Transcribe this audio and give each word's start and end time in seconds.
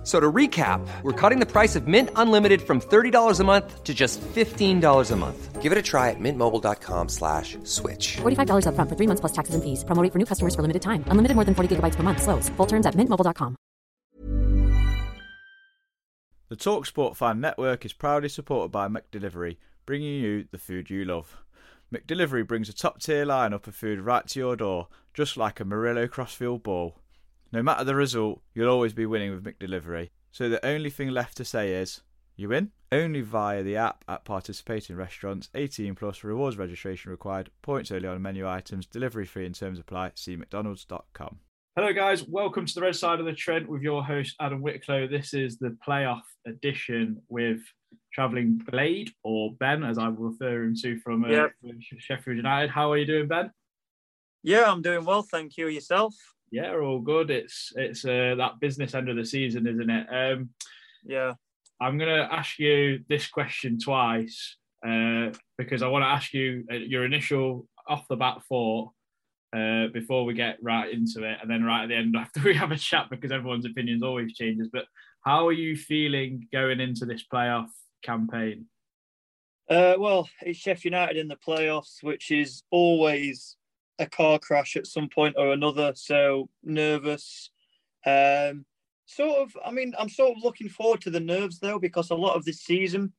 F- 0.00 0.06
So 0.06 0.18
to 0.18 0.32
recap, 0.32 0.80
we're 1.02 1.12
cutting 1.12 1.40
the 1.40 1.46
price 1.46 1.76
of 1.76 1.86
Mint 1.86 2.08
Unlimited 2.16 2.62
from 2.62 2.80
$30 2.80 3.38
a 3.40 3.44
month 3.44 3.84
to 3.84 3.92
just 3.92 4.18
$15 4.34 5.10
a 5.10 5.16
month. 5.16 5.60
Give 5.60 5.72
it 5.72 5.76
a 5.78 5.82
try 5.82 6.08
at 6.08 6.16
mintmobile.com 6.18 7.08
slash 7.10 7.58
switch. 7.64 8.16
$45 8.22 8.64
upfront 8.64 8.88
for 8.88 8.96
three 8.96 9.06
months 9.06 9.20
plus 9.20 9.32
taxes 9.32 9.54
and 9.54 9.62
fees. 9.62 9.84
Promo 9.84 10.02
rate 10.02 10.10
for 10.12 10.18
new 10.18 10.24
customers 10.24 10.54
for 10.54 10.62
limited 10.62 10.80
time. 10.80 11.04
Unlimited 11.08 11.34
more 11.34 11.44
than 11.44 11.54
40 11.54 11.76
gigabytes 11.76 11.96
per 11.96 12.02
month. 12.02 12.22
Slows. 12.22 12.48
Full 12.56 12.66
terms 12.66 12.86
at 12.86 12.94
mintmobile.com. 12.94 13.56
The 16.48 16.56
Talksport 16.56 17.16
Fan 17.16 17.40
Network 17.40 17.84
is 17.84 17.92
proudly 17.92 18.28
supported 18.30 18.72
by 18.72 18.88
McDelivery, 18.88 19.58
bringing 19.86 20.14
you 20.14 20.46
the 20.50 20.58
food 20.58 20.90
you 20.90 21.04
love. 21.04 21.36
McDelivery 21.94 22.46
brings 22.46 22.68
a 22.68 22.72
top 22.72 23.00
tier 23.00 23.26
lineup 23.26 23.66
of 23.66 23.74
food 23.74 24.00
right 24.00 24.26
to 24.28 24.38
your 24.38 24.56
door, 24.56 24.88
just 25.12 25.36
like 25.36 25.60
a 25.60 25.64
Murillo 25.64 26.08
Crossfield 26.08 26.62
ball. 26.62 26.99
No 27.52 27.62
matter 27.62 27.84
the 27.84 27.94
result, 27.96 28.42
you'll 28.54 28.70
always 28.70 28.92
be 28.92 29.06
winning 29.06 29.32
with 29.32 29.44
McDelivery. 29.44 30.10
So 30.30 30.48
the 30.48 30.64
only 30.64 30.90
thing 30.90 31.08
left 31.10 31.36
to 31.38 31.44
say 31.44 31.74
is, 31.74 32.02
you 32.36 32.48
win? 32.48 32.70
Only 32.92 33.22
via 33.22 33.62
the 33.62 33.76
app 33.76 34.04
at 34.08 34.24
participating 34.24 34.96
restaurants. 34.96 35.48
18 35.54 35.94
plus 35.96 36.22
rewards 36.22 36.56
registration 36.56 37.10
required. 37.10 37.50
Points 37.62 37.90
only 37.90 38.06
on 38.08 38.22
menu 38.22 38.48
items. 38.48 38.86
Delivery 38.86 39.26
fee 39.26 39.44
in 39.46 39.52
terms 39.52 39.78
apply. 39.80 40.12
See 40.14 40.36
mcdonalds.com. 40.36 41.38
Hello, 41.76 41.92
guys. 41.92 42.22
Welcome 42.26 42.66
to 42.66 42.74
the 42.74 42.82
Red 42.82 42.96
Side 42.96 43.20
of 43.20 43.26
the 43.26 43.32
Trent 43.32 43.68
with 43.68 43.82
your 43.82 44.04
host, 44.04 44.36
Adam 44.40 44.60
Wicklow. 44.62 45.08
This 45.08 45.34
is 45.34 45.58
the 45.58 45.76
playoff 45.86 46.22
edition 46.46 47.20
with 47.28 47.60
travelling 48.12 48.60
Blade, 48.70 49.10
or 49.24 49.54
Ben, 49.54 49.82
as 49.82 49.98
I 49.98 50.08
will 50.08 50.30
refer 50.30 50.64
him 50.64 50.74
to 50.82 50.98
from 51.00 51.24
uh, 51.24 51.28
Yep. 51.28 51.52
Sheffield 51.98 52.36
United. 52.36 52.70
How 52.70 52.92
are 52.92 52.96
you 52.96 53.06
doing, 53.06 53.28
Ben? 53.28 53.50
Yeah, 54.42 54.70
I'm 54.70 54.82
doing 54.82 55.04
well, 55.04 55.22
thank 55.22 55.56
you. 55.56 55.68
Yourself? 55.68 56.14
Yeah, 56.50 56.74
all 56.76 57.00
good. 57.00 57.30
It's 57.30 57.72
it's 57.76 58.04
uh, 58.04 58.34
that 58.38 58.60
business 58.60 58.94
end 58.94 59.08
of 59.08 59.16
the 59.16 59.24
season, 59.24 59.66
isn't 59.66 59.90
it? 59.90 60.06
Um, 60.10 60.50
Yeah. 61.04 61.34
I'm 61.82 61.96
going 61.96 62.14
to 62.14 62.30
ask 62.30 62.58
you 62.58 63.00
this 63.08 63.26
question 63.26 63.78
twice 63.78 64.56
uh, 64.86 65.30
because 65.56 65.82
I 65.82 65.88
want 65.88 66.02
to 66.02 66.08
ask 66.08 66.34
you 66.34 66.64
uh, 66.70 66.74
your 66.74 67.06
initial 67.06 67.66
off 67.88 68.06
the 68.08 68.16
bat 68.16 68.42
thought 68.48 68.90
uh, 69.56 69.86
before 69.88 70.26
we 70.26 70.34
get 70.34 70.58
right 70.62 70.92
into 70.92 71.24
it, 71.24 71.38
and 71.40 71.50
then 71.50 71.64
right 71.64 71.84
at 71.84 71.88
the 71.88 71.96
end 71.96 72.16
after 72.18 72.40
we 72.42 72.54
have 72.54 72.70
a 72.70 72.76
chat 72.76 73.08
because 73.10 73.32
everyone's 73.32 73.64
opinions 73.64 74.02
always 74.02 74.34
changes. 74.34 74.68
But 74.70 74.84
how 75.22 75.46
are 75.46 75.52
you 75.52 75.76
feeling 75.76 76.48
going 76.52 76.80
into 76.80 77.06
this 77.06 77.24
playoff 77.32 77.68
campaign? 78.02 78.66
Uh, 79.68 79.94
well, 79.98 80.28
it's 80.42 80.58
Sheffield 80.58 80.92
United 80.92 81.16
in 81.16 81.28
the 81.28 81.36
playoffs, 81.36 82.02
which 82.02 82.30
is 82.30 82.64
always 82.70 83.56
a 84.00 84.06
car 84.06 84.40
crash 84.40 84.76
at 84.76 84.86
some 84.86 85.08
point 85.08 85.36
or 85.38 85.52
another. 85.52 85.92
So 85.94 86.48
nervous. 86.64 87.50
Um, 88.04 88.64
sort 89.06 89.38
of. 89.38 89.56
I 89.64 89.70
mean, 89.70 89.94
I'm 89.98 90.08
sort 90.08 90.36
of 90.36 90.42
looking 90.42 90.68
forward 90.68 91.02
to 91.02 91.10
the 91.10 91.20
nerves 91.20 91.60
though, 91.60 91.78
because 91.78 92.10
a 92.10 92.16
lot 92.16 92.34
of 92.34 92.44
this 92.44 92.60
season 92.62 93.12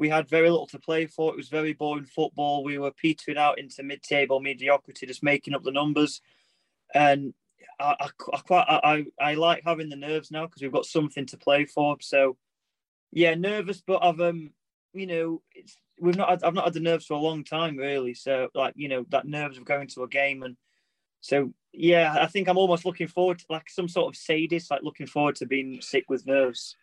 we 0.00 0.08
had 0.08 0.30
very 0.30 0.48
little 0.48 0.66
to 0.68 0.78
play 0.78 1.04
for. 1.04 1.30
It 1.30 1.36
was 1.36 1.50
very 1.50 1.74
boring 1.74 2.06
football. 2.06 2.64
We 2.64 2.78
were 2.78 2.90
petering 2.90 3.36
out 3.36 3.58
into 3.58 3.82
mid-table 3.82 4.40
mediocrity, 4.40 5.06
just 5.06 5.22
making 5.22 5.54
up 5.54 5.62
the 5.62 5.70
numbers. 5.70 6.22
And 6.94 7.34
I, 7.78 7.96
I, 8.00 8.08
I 8.32 8.38
quite 8.38 8.64
I, 8.66 9.04
I 9.20 9.34
like 9.34 9.62
having 9.66 9.90
the 9.90 9.96
nerves 9.96 10.30
now 10.30 10.46
because 10.46 10.62
we've 10.62 10.72
got 10.72 10.86
something 10.86 11.26
to 11.26 11.36
play 11.36 11.66
for. 11.66 11.98
So 12.00 12.38
yeah, 13.12 13.34
nervous, 13.34 13.82
but 13.86 14.02
I've 14.02 14.20
um 14.20 14.52
you 14.94 15.06
know 15.06 15.42
it's 15.54 15.76
we've 16.00 16.16
not 16.16 16.30
had, 16.30 16.42
I've 16.42 16.54
not 16.54 16.64
had 16.64 16.74
the 16.74 16.80
nerves 16.80 17.06
for 17.06 17.14
a 17.14 17.18
long 17.18 17.44
time 17.44 17.76
really. 17.76 18.14
So 18.14 18.48
like 18.54 18.74
you 18.76 18.88
know 18.88 19.04
that 19.10 19.26
nerves 19.26 19.58
of 19.58 19.64
going 19.64 19.88
to 19.88 20.02
a 20.02 20.08
game 20.08 20.42
and 20.42 20.56
so 21.20 21.52
yeah, 21.72 22.16
I 22.20 22.26
think 22.26 22.48
I'm 22.48 22.58
almost 22.58 22.84
looking 22.84 23.08
forward 23.08 23.38
to 23.40 23.44
like 23.48 23.68
some 23.70 23.88
sort 23.88 24.08
of 24.08 24.20
sadist, 24.20 24.70
like 24.70 24.82
looking 24.82 25.06
forward 25.06 25.36
to 25.36 25.46
being 25.46 25.80
sick 25.80 26.04
with 26.08 26.26
nerves. 26.26 26.76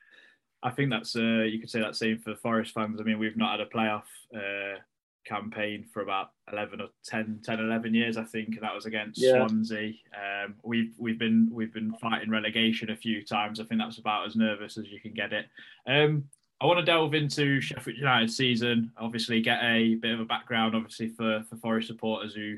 I 0.63 0.71
think 0.71 0.89
that's 0.89 1.15
uh, 1.15 1.43
you 1.43 1.59
could 1.59 1.69
say 1.69 1.81
that 1.81 1.95
same 1.95 2.19
for 2.19 2.35
Forest 2.35 2.73
fans. 2.73 2.99
I 2.99 3.03
mean, 3.03 3.19
we've 3.19 3.37
not 3.37 3.59
had 3.59 3.67
a 3.67 3.69
playoff 3.69 4.03
uh, 4.35 4.79
campaign 5.25 5.85
for 5.93 6.01
about 6.01 6.31
11 6.51 6.81
or 6.81 6.87
10, 7.05 7.41
10, 7.43 7.59
11 7.59 7.93
years, 7.93 8.17
I 8.17 8.23
think, 8.23 8.49
and 8.49 8.61
that 8.61 8.73
was 8.73 8.85
against 8.85 9.21
Yeah. 9.21 9.45
Swansea. 9.45 9.93
Um, 10.15 10.55
we've 10.63 10.93
we've 10.97 11.19
been 11.19 11.49
we've 11.51 11.73
been 11.73 11.93
fighting 11.95 12.29
relegation 12.29 12.89
a 12.89 12.95
few 12.95 13.23
times. 13.23 13.59
I 13.59 13.65
think 13.65 13.81
that's 13.81 13.97
about 13.97 14.25
as 14.25 14.35
nervous 14.35 14.77
as 14.77 14.87
you 14.89 14.99
can 14.99 15.13
get 15.13 15.33
it. 15.33 15.47
Um, 15.85 16.25
I 16.59 16.65
want 16.65 16.79
to 16.79 16.85
delve 16.85 17.13
into 17.13 17.61
Sheffield 17.61 17.97
United 17.97 18.31
season. 18.31 18.91
Obviously, 18.97 19.41
get 19.41 19.59
a 19.61 19.95
bit 19.95 20.13
of 20.13 20.19
a 20.19 20.25
background, 20.25 20.75
obviously 20.75 21.09
for 21.09 21.43
for 21.49 21.55
Forest 21.57 21.87
supporters 21.87 22.33
who 22.33 22.57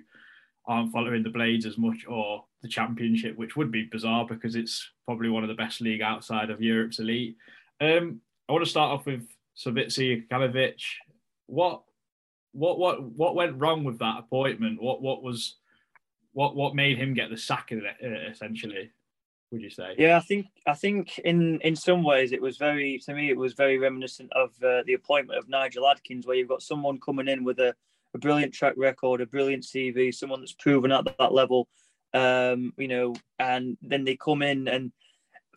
aren't 0.65 0.91
following 0.91 1.23
the 1.23 1.29
Blades 1.29 1.65
as 1.65 1.77
much 1.77 2.05
or 2.07 2.45
the 2.61 2.67
Championship, 2.67 3.37
which 3.37 3.55
would 3.55 3.71
be 3.71 3.89
bizarre 3.91 4.25
because 4.25 4.55
it's 4.55 4.89
probably 5.05 5.29
one 5.29 5.43
of 5.43 5.49
the 5.49 5.55
best 5.55 5.81
league 5.81 6.01
outside 6.01 6.49
of 6.49 6.61
Europe's 6.61 6.99
elite. 6.99 7.35
Um, 7.81 8.21
I 8.47 8.53
want 8.53 8.63
to 8.63 8.69
start 8.69 8.91
off 8.91 9.05
with 9.05 9.27
Slavisa 9.57 10.27
Jokanovic. 10.29 10.81
What 11.47 11.83
what 12.53 12.79
what 12.79 13.03
what 13.03 13.35
went 13.35 13.59
wrong 13.59 13.83
with 13.83 13.99
that 13.99 14.19
appointment? 14.19 14.81
What 14.81 15.01
what 15.01 15.21
was 15.21 15.55
what 16.31 16.55
what 16.55 16.75
made 16.75 16.97
him 16.97 17.13
get 17.13 17.29
the 17.29 17.37
sack 17.37 17.71
essentially? 18.01 18.91
Would 19.51 19.61
you 19.61 19.69
say? 19.69 19.95
Yeah, 19.97 20.17
I 20.17 20.19
think 20.19 20.45
I 20.67 20.73
think 20.73 21.17
in 21.19 21.59
in 21.61 21.75
some 21.75 22.03
ways 22.03 22.31
it 22.31 22.41
was 22.41 22.57
very 22.57 22.99
to 22.99 23.13
me 23.15 23.31
it 23.31 23.37
was 23.37 23.53
very 23.53 23.79
reminiscent 23.79 24.31
of 24.33 24.51
uh, 24.63 24.83
the 24.85 24.93
appointment 24.93 25.39
of 25.39 25.49
Nigel 25.49 25.87
Adkins, 25.87 26.27
where 26.27 26.35
you've 26.35 26.47
got 26.47 26.61
someone 26.61 26.99
coming 26.99 27.27
in 27.27 27.43
with 27.43 27.59
a, 27.59 27.73
a 28.13 28.17
brilliant 28.19 28.53
track 28.53 28.75
record, 28.77 29.21
a 29.21 29.25
brilliant 29.25 29.63
CV, 29.63 30.13
someone 30.13 30.39
that's 30.39 30.53
proven 30.53 30.91
at 30.91 31.05
that 31.17 31.33
level, 31.33 31.67
um, 32.13 32.73
you 32.77 32.87
know, 32.87 33.15
and 33.39 33.75
then 33.81 34.03
they 34.03 34.15
come 34.15 34.43
in 34.43 34.67
and 34.67 34.91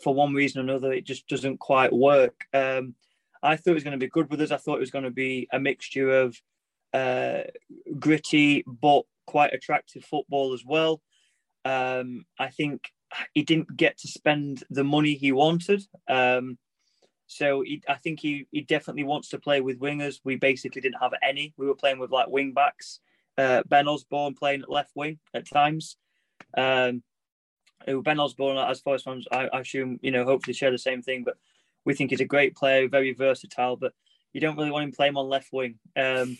for 0.02 0.14
one 0.14 0.32
reason 0.32 0.60
or 0.60 0.64
another 0.64 0.92
it 0.92 1.04
just 1.04 1.28
doesn't 1.28 1.58
quite 1.58 1.92
work. 1.92 2.46
Um, 2.54 2.94
I 3.42 3.56
thought 3.56 3.72
it 3.72 3.74
was 3.74 3.84
going 3.84 3.98
to 3.98 4.04
be 4.04 4.10
good 4.10 4.30
with 4.30 4.40
us. 4.40 4.52
I 4.52 4.56
thought 4.56 4.76
it 4.76 4.80
was 4.80 4.90
going 4.90 5.04
to 5.04 5.10
be 5.10 5.48
a 5.52 5.58
mixture 5.58 6.20
of 6.20 6.40
uh, 6.94 7.42
gritty 7.98 8.64
but 8.66 9.02
quite 9.26 9.52
attractive 9.52 10.04
football 10.04 10.54
as 10.54 10.64
well. 10.64 11.02
Um, 11.64 12.24
I 12.38 12.48
think 12.48 12.90
he 13.34 13.42
didn't 13.42 13.76
get 13.76 13.98
to 13.98 14.08
spend 14.08 14.64
the 14.70 14.84
money 14.84 15.14
he 15.14 15.32
wanted. 15.32 15.82
Um, 16.08 16.58
so 17.26 17.62
he, 17.62 17.82
I 17.88 17.94
think 17.94 18.20
he, 18.20 18.46
he 18.50 18.60
definitely 18.60 19.04
wants 19.04 19.28
to 19.30 19.38
play 19.38 19.60
with 19.60 19.80
wingers. 19.80 20.20
We 20.24 20.36
basically 20.36 20.82
didn't 20.82 21.00
have 21.00 21.14
any. 21.22 21.54
We 21.56 21.66
were 21.66 21.74
playing 21.74 21.98
with 21.98 22.10
like 22.10 22.28
wing 22.28 22.52
backs. 22.52 23.00
Uh, 23.38 23.62
ben 23.66 23.88
Osborn 23.88 24.34
playing 24.34 24.62
at 24.62 24.70
left 24.70 24.92
wing 24.94 25.18
at 25.32 25.48
times. 25.48 25.96
Um, 26.56 27.02
Ben 27.86 28.20
Osborn, 28.20 28.58
as 28.58 28.80
Forest 28.80 29.06
fans, 29.06 29.26
I, 29.32 29.48
I 29.48 29.60
assume 29.60 29.98
you 30.02 30.10
know, 30.10 30.24
hopefully 30.24 30.54
share 30.54 30.70
the 30.70 30.78
same 30.78 31.02
thing. 31.02 31.24
But 31.24 31.36
we 31.84 31.94
think 31.94 32.10
he's 32.10 32.20
a 32.20 32.26
great 32.26 32.54
player, 32.54 32.88
very 32.88 33.12
versatile. 33.12 33.76
But 33.76 33.92
you 34.32 34.40
don't 34.40 34.56
really 34.56 34.70
want 34.70 34.84
him 34.84 34.92
playing 34.92 35.16
on 35.16 35.28
left 35.28 35.52
wing. 35.52 35.78
Um, 35.96 36.38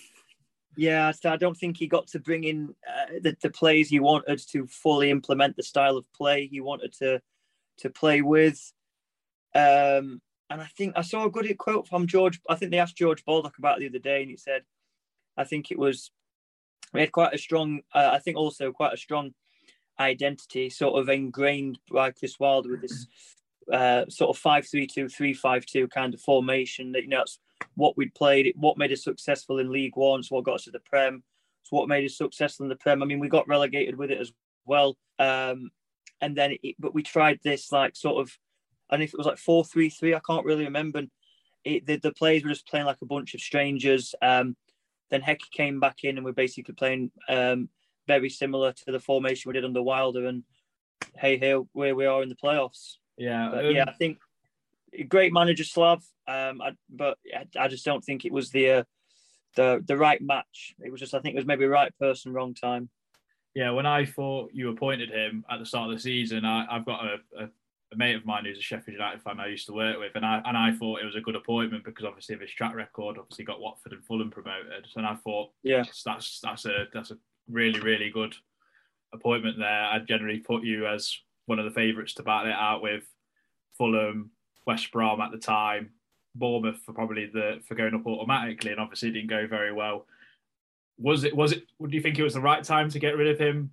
yeah, 0.76 1.10
so 1.10 1.30
I 1.30 1.36
don't 1.36 1.56
think 1.56 1.76
he 1.76 1.86
got 1.86 2.06
to 2.08 2.18
bring 2.18 2.44
in 2.44 2.74
uh, 2.88 3.18
the, 3.20 3.36
the 3.42 3.50
plays 3.50 3.88
he 3.88 4.00
wanted 4.00 4.40
to 4.50 4.66
fully 4.66 5.10
implement 5.10 5.56
the 5.56 5.62
style 5.62 5.96
of 5.96 6.10
play 6.12 6.46
he 6.46 6.60
wanted 6.60 6.92
to 6.94 7.20
to 7.78 7.90
play 7.90 8.22
with. 8.22 8.72
Um, 9.54 10.20
and 10.48 10.60
I 10.60 10.66
think 10.76 10.94
I 10.96 11.02
saw 11.02 11.24
a 11.24 11.30
good 11.30 11.56
quote 11.58 11.88
from 11.88 12.06
George. 12.06 12.40
I 12.48 12.54
think 12.54 12.70
they 12.70 12.78
asked 12.78 12.96
George 12.96 13.24
Baldock 13.24 13.58
about 13.58 13.78
the 13.78 13.88
other 13.88 13.98
day, 13.98 14.22
and 14.22 14.30
he 14.30 14.36
said, 14.36 14.62
"I 15.36 15.44
think 15.44 15.70
it 15.70 15.78
was 15.78 16.10
we 16.92 17.00
had 17.00 17.12
quite 17.12 17.34
a 17.34 17.38
strong. 17.38 17.80
Uh, 17.94 18.10
I 18.12 18.18
think 18.18 18.36
also 18.36 18.72
quite 18.72 18.94
a 18.94 18.98
strong 18.98 19.32
identity, 19.98 20.70
sort 20.70 21.00
of 21.00 21.08
ingrained 21.08 21.78
by 21.90 22.10
Chris 22.10 22.38
Wilder 22.38 22.70
with 22.70 22.82
this 22.82 23.06
uh, 23.72 24.04
sort 24.08 24.34
of 24.34 24.40
five 24.40 24.66
three 24.66 24.86
two 24.86 25.08
three 25.08 25.34
five 25.34 25.66
two 25.66 25.88
kind 25.88 26.14
of 26.14 26.20
formation. 26.20 26.92
That 26.92 27.02
you 27.02 27.08
know, 27.08 27.18
that's 27.18 27.38
what 27.74 27.96
we'd 27.96 28.14
played, 28.14 28.52
what 28.56 28.78
made 28.78 28.92
us 28.92 29.04
successful 29.04 29.58
in 29.58 29.72
League 29.72 29.96
One, 29.96 30.22
so 30.22 30.36
what 30.36 30.44
got 30.44 30.56
us 30.56 30.64
to 30.64 30.70
the 30.70 30.80
Prem, 30.80 31.22
it's 31.62 31.72
what 31.72 31.88
made 31.88 32.04
us 32.04 32.16
successful 32.16 32.64
in 32.64 32.70
the 32.70 32.76
Prem. 32.76 33.02
I 33.02 33.06
mean, 33.06 33.20
we 33.20 33.28
got 33.28 33.48
relegated 33.48 33.96
with 33.96 34.10
it 34.10 34.20
as 34.20 34.32
well. 34.64 34.96
Um, 35.18 35.70
and 36.20 36.36
then, 36.36 36.56
it, 36.62 36.76
but 36.78 36.94
we 36.94 37.02
tried 37.02 37.40
this 37.42 37.72
like 37.72 37.96
sort 37.96 38.20
of, 38.20 38.36
and 38.90 39.02
if 39.02 39.14
it 39.14 39.18
was 39.18 39.26
like 39.26 39.38
four 39.38 39.64
three 39.64 39.88
three, 39.88 40.14
I 40.14 40.20
can't 40.26 40.44
really 40.44 40.64
remember. 40.64 41.00
And 41.00 41.10
it, 41.64 41.86
the, 41.86 41.96
the 41.96 42.12
players 42.12 42.42
were 42.42 42.50
just 42.50 42.68
playing 42.68 42.86
like 42.86 43.02
a 43.02 43.06
bunch 43.06 43.34
of 43.34 43.40
strangers. 43.40 44.14
Um, 44.20 44.56
then 45.10 45.20
Heck 45.20 45.40
came 45.50 45.80
back 45.80 46.04
in, 46.04 46.16
and 46.16 46.24
we're 46.24 46.32
basically 46.32 46.74
playing 46.74 47.10
um, 47.28 47.68
very 48.06 48.28
similar 48.28 48.72
to 48.72 48.92
the 48.92 49.00
formation 49.00 49.48
we 49.48 49.54
did 49.54 49.64
under 49.64 49.82
Wilder. 49.82 50.26
And 50.26 50.42
hey, 51.16 51.38
here 51.38 51.62
where 51.72 51.94
we 51.94 52.06
are 52.06 52.22
in 52.22 52.28
the 52.28 52.34
playoffs. 52.34 52.96
Yeah, 53.16 53.50
But 53.52 53.66
um, 53.66 53.72
yeah, 53.72 53.84
I 53.86 53.92
think 53.92 54.18
great 55.08 55.32
manager 55.32 55.64
Slav, 55.64 56.02
um, 56.28 56.60
I, 56.60 56.72
but 56.88 57.18
I, 57.34 57.46
I 57.58 57.68
just 57.68 57.84
don't 57.84 58.04
think 58.04 58.24
it 58.24 58.32
was 58.32 58.50
the 58.50 58.70
uh, 58.70 58.84
the 59.56 59.82
the 59.86 59.96
right 59.96 60.20
match. 60.20 60.74
It 60.80 60.90
was 60.90 61.00
just 61.00 61.14
I 61.14 61.20
think 61.20 61.34
it 61.34 61.38
was 61.38 61.46
maybe 61.46 61.64
right 61.66 61.92
person, 61.98 62.32
wrong 62.32 62.54
time. 62.54 62.88
yeah. 63.54 63.70
When 63.70 63.86
I 63.86 64.04
thought 64.04 64.50
you 64.52 64.70
appointed 64.70 65.10
him 65.10 65.44
at 65.50 65.58
the 65.58 65.66
start 65.66 65.90
of 65.90 65.96
the 65.96 66.02
season, 66.02 66.44
I, 66.44 66.66
I've 66.70 66.86
got 66.86 67.04
a, 67.04 67.44
a, 67.44 67.48
a 67.92 67.96
mate 67.96 68.16
of 68.16 68.24
mine 68.24 68.44
who's 68.44 68.58
a 68.58 68.62
Sheffield 68.62 68.96
United 68.96 69.22
fan 69.22 69.40
I 69.40 69.48
used 69.48 69.66
to 69.66 69.72
work 69.74 69.98
with, 69.98 70.12
and 70.14 70.24
I 70.24 70.42
and 70.44 70.56
I 70.56 70.72
thought 70.72 71.00
it 71.00 71.06
was 71.06 71.16
a 71.16 71.20
good 71.20 71.36
appointment 71.36 71.84
because 71.84 72.04
obviously 72.04 72.34
of 72.34 72.40
his 72.40 72.50
track 72.50 72.74
record, 72.74 73.18
obviously 73.18 73.44
got 73.44 73.60
Watford 73.60 73.92
and 73.92 74.04
Fulham 74.04 74.30
promoted, 74.30 74.86
and 74.96 75.06
I 75.06 75.14
thought, 75.16 75.50
yeah, 75.62 75.84
that's 76.04 76.40
that's 76.40 76.64
a 76.66 76.86
that's 76.92 77.10
a 77.10 77.18
really 77.50 77.80
really 77.80 78.10
good 78.10 78.34
appointment 79.12 79.58
there. 79.58 79.84
I'd 79.84 80.08
generally 80.08 80.38
put 80.38 80.64
you 80.64 80.86
as 80.86 81.14
one 81.46 81.58
of 81.58 81.64
the 81.64 81.70
favourites 81.70 82.14
to 82.14 82.22
battle 82.22 82.50
it 82.50 82.56
out 82.56 82.82
with 82.82 83.04
Fulham, 83.76 84.30
West 84.66 84.90
Brom 84.92 85.20
at 85.20 85.32
the 85.32 85.38
time, 85.38 85.90
Bournemouth 86.34 86.80
for 86.84 86.92
probably 86.92 87.26
the 87.26 87.60
for 87.66 87.74
going 87.74 87.94
up 87.94 88.06
automatically, 88.06 88.70
and 88.70 88.80
obviously 88.80 89.10
didn't 89.10 89.30
go 89.30 89.46
very 89.46 89.72
well. 89.72 90.06
Was 90.98 91.24
it? 91.24 91.36
Was 91.36 91.52
it? 91.52 91.64
Do 91.80 91.94
you 91.94 92.00
think 92.00 92.18
it 92.18 92.22
was 92.22 92.34
the 92.34 92.40
right 92.40 92.62
time 92.62 92.88
to 92.90 92.98
get 92.98 93.16
rid 93.16 93.28
of 93.28 93.38
him? 93.38 93.72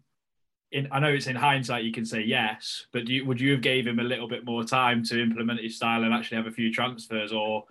In, 0.71 0.87
I 0.91 0.99
know 0.99 1.09
it's 1.09 1.27
in 1.27 1.35
hindsight 1.35 1.83
you 1.83 1.91
can 1.91 2.05
say 2.05 2.21
yes, 2.21 2.85
but 2.91 3.07
you, 3.07 3.25
would 3.25 3.41
you 3.41 3.53
have 3.53 3.61
gave 3.61 3.87
him 3.87 3.97
a 3.97 4.03
little 4.03 4.27
bit 4.27 4.45
more 4.45 4.63
time 4.63 5.03
to 5.05 5.19
implement 5.19 5.59
his 5.61 5.75
style 5.75 6.03
and 6.03 6.13
actually 6.13 6.37
have 6.37 6.45
a 6.45 6.51
few 6.51 6.71
transfers, 6.71 7.31
or 7.31 7.65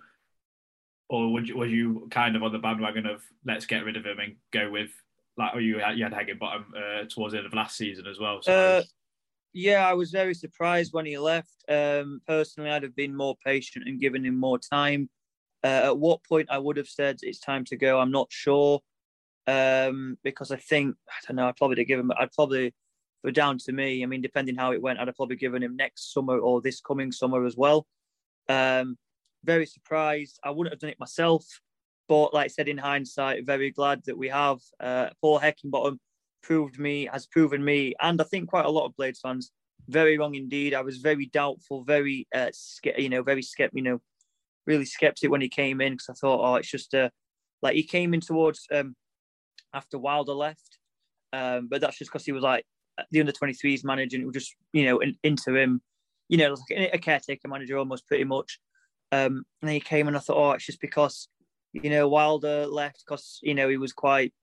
or 1.09 1.31
would 1.31 1.47
you, 1.47 1.57
were 1.57 1.65
you 1.65 2.07
kind 2.11 2.35
of 2.35 2.43
on 2.43 2.51
the 2.51 2.59
bandwagon 2.59 3.05
of 3.05 3.23
let's 3.45 3.65
get 3.65 3.83
rid 3.85 3.97
of 3.97 4.05
him 4.05 4.19
and 4.19 4.35
go 4.51 4.69
with 4.69 4.91
like 5.37 5.51
oh 5.55 5.59
you 5.59 5.79
had, 5.79 5.97
you 5.97 6.03
had 6.03 6.13
Heckingbottom 6.13 6.65
uh, 6.75 7.05
towards 7.09 7.31
the 7.31 7.39
end 7.39 7.47
of 7.47 7.53
last 7.53 7.77
season 7.77 8.05
as 8.05 8.19
well? 8.19 8.41
So 8.41 8.53
uh, 8.53 8.83
yeah, 9.53 9.87
I 9.87 9.93
was 9.93 10.11
very 10.11 10.33
surprised 10.33 10.93
when 10.93 11.05
he 11.05 11.17
left. 11.17 11.63
Um, 11.67 12.21
personally, 12.27 12.69
I'd 12.69 12.83
have 12.83 12.95
been 12.95 13.15
more 13.15 13.35
patient 13.43 13.87
and 13.87 13.99
given 13.99 14.25
him 14.25 14.37
more 14.37 14.59
time. 14.59 15.09
Uh, 15.63 15.81
at 15.85 15.97
what 15.97 16.23
point 16.23 16.49
I 16.51 16.57
would 16.57 16.77
have 16.77 16.87
said 16.87 17.17
it's 17.21 17.39
time 17.39 17.65
to 17.65 17.75
go, 17.75 17.99
I'm 17.99 18.11
not 18.11 18.27
sure. 18.29 18.81
Um, 19.47 20.17
because 20.23 20.51
I 20.51 20.57
think 20.57 20.95
I 21.07 21.13
don't 21.27 21.37
know. 21.37 21.47
I'd 21.47 21.55
probably 21.55 21.83
give 21.83 21.99
him. 21.99 22.11
I'd 22.17 22.31
probably, 22.31 22.73
for 23.23 23.31
down 23.31 23.57
to 23.59 23.71
me. 23.71 24.03
I 24.03 24.05
mean, 24.05 24.21
depending 24.21 24.55
how 24.55 24.71
it 24.71 24.81
went, 24.81 24.99
I'd 24.99 25.07
have 25.07 25.15
probably 25.15 25.37
given 25.37 25.63
him 25.63 25.75
next 25.75 26.13
summer 26.13 26.37
or 26.37 26.61
this 26.61 26.81
coming 26.81 27.11
summer 27.11 27.45
as 27.45 27.57
well. 27.57 27.87
Um, 28.47 28.97
very 29.43 29.65
surprised. 29.65 30.39
I 30.43 30.51
wouldn't 30.51 30.73
have 30.73 30.79
done 30.79 30.91
it 30.91 30.99
myself, 30.99 31.45
but 32.07 32.33
like 32.33 32.45
I 32.45 32.47
said, 32.49 32.67
in 32.67 32.77
hindsight, 32.77 33.45
very 33.45 33.71
glad 33.71 34.03
that 34.05 34.17
we 34.17 34.29
have. 34.29 34.59
Uh, 34.79 35.09
Paul 35.21 35.39
Heckingbottom 35.39 35.97
proved 36.41 36.79
me, 36.79 37.09
has 37.11 37.27
proven 37.27 37.63
me, 37.63 37.93
and 38.01 38.21
I 38.21 38.23
think 38.25 38.49
quite 38.49 38.65
a 38.65 38.71
lot 38.71 38.85
of 38.85 38.95
Blades 38.95 39.19
fans 39.19 39.51
very 39.89 40.17
wrong 40.17 40.35
indeed. 40.35 40.73
I 40.73 40.81
was 40.81 40.97
very 40.97 41.25
doubtful, 41.27 41.83
very 41.83 42.27
uh, 42.33 42.51
you 42.97 43.09
know, 43.09 43.23
very 43.23 43.41
skeptical, 43.41 43.77
you 43.77 43.83
know, 43.83 44.01
really 44.65 44.85
skeptic 44.85 45.31
when 45.31 45.41
he 45.41 45.49
came 45.49 45.81
in 45.81 45.93
because 45.93 46.09
I 46.09 46.13
thought, 46.13 46.41
oh, 46.41 46.55
it's 46.55 46.69
just 46.69 46.93
uh, 46.93 47.09
like 47.61 47.75
he 47.75 47.83
came 47.83 48.13
in 48.13 48.21
towards 48.21 48.65
um, 48.71 48.95
after 49.73 49.97
Wilder 49.97 50.33
left, 50.33 50.77
um, 51.33 51.67
but 51.69 51.81
that's 51.81 51.97
just 51.97 52.11
because 52.11 52.25
he 52.25 52.31
was 52.31 52.43
like 52.43 52.65
the 53.11 53.19
under 53.19 53.31
23s 53.31 53.83
manager 53.83 54.17
and 54.17 54.23
it 54.23 54.27
was 54.27 54.35
just 54.35 54.55
you 54.73 54.85
know 54.85 54.99
in, 54.99 55.15
into 55.23 55.55
him, 55.55 55.81
you 56.27 56.37
know, 56.37 56.55
like 56.69 56.89
a 56.93 56.99
caretaker 56.99 57.47
manager 57.47 57.77
almost 57.77 58.07
pretty 58.07 58.25
much. 58.25 58.59
Um, 59.11 59.43
and 59.61 59.71
he 59.71 59.79
came 59.79 60.07
and 60.07 60.15
I 60.15 60.19
thought, 60.19 60.37
oh, 60.37 60.51
it's 60.51 60.65
just 60.65 60.81
because 60.81 61.27
you 61.73 61.89
know 61.89 62.07
Wilder 62.07 62.67
left 62.67 63.03
because 63.05 63.39
you 63.41 63.55
know 63.55 63.69
he 63.69 63.77
was 63.77 63.93
quite 63.93 64.33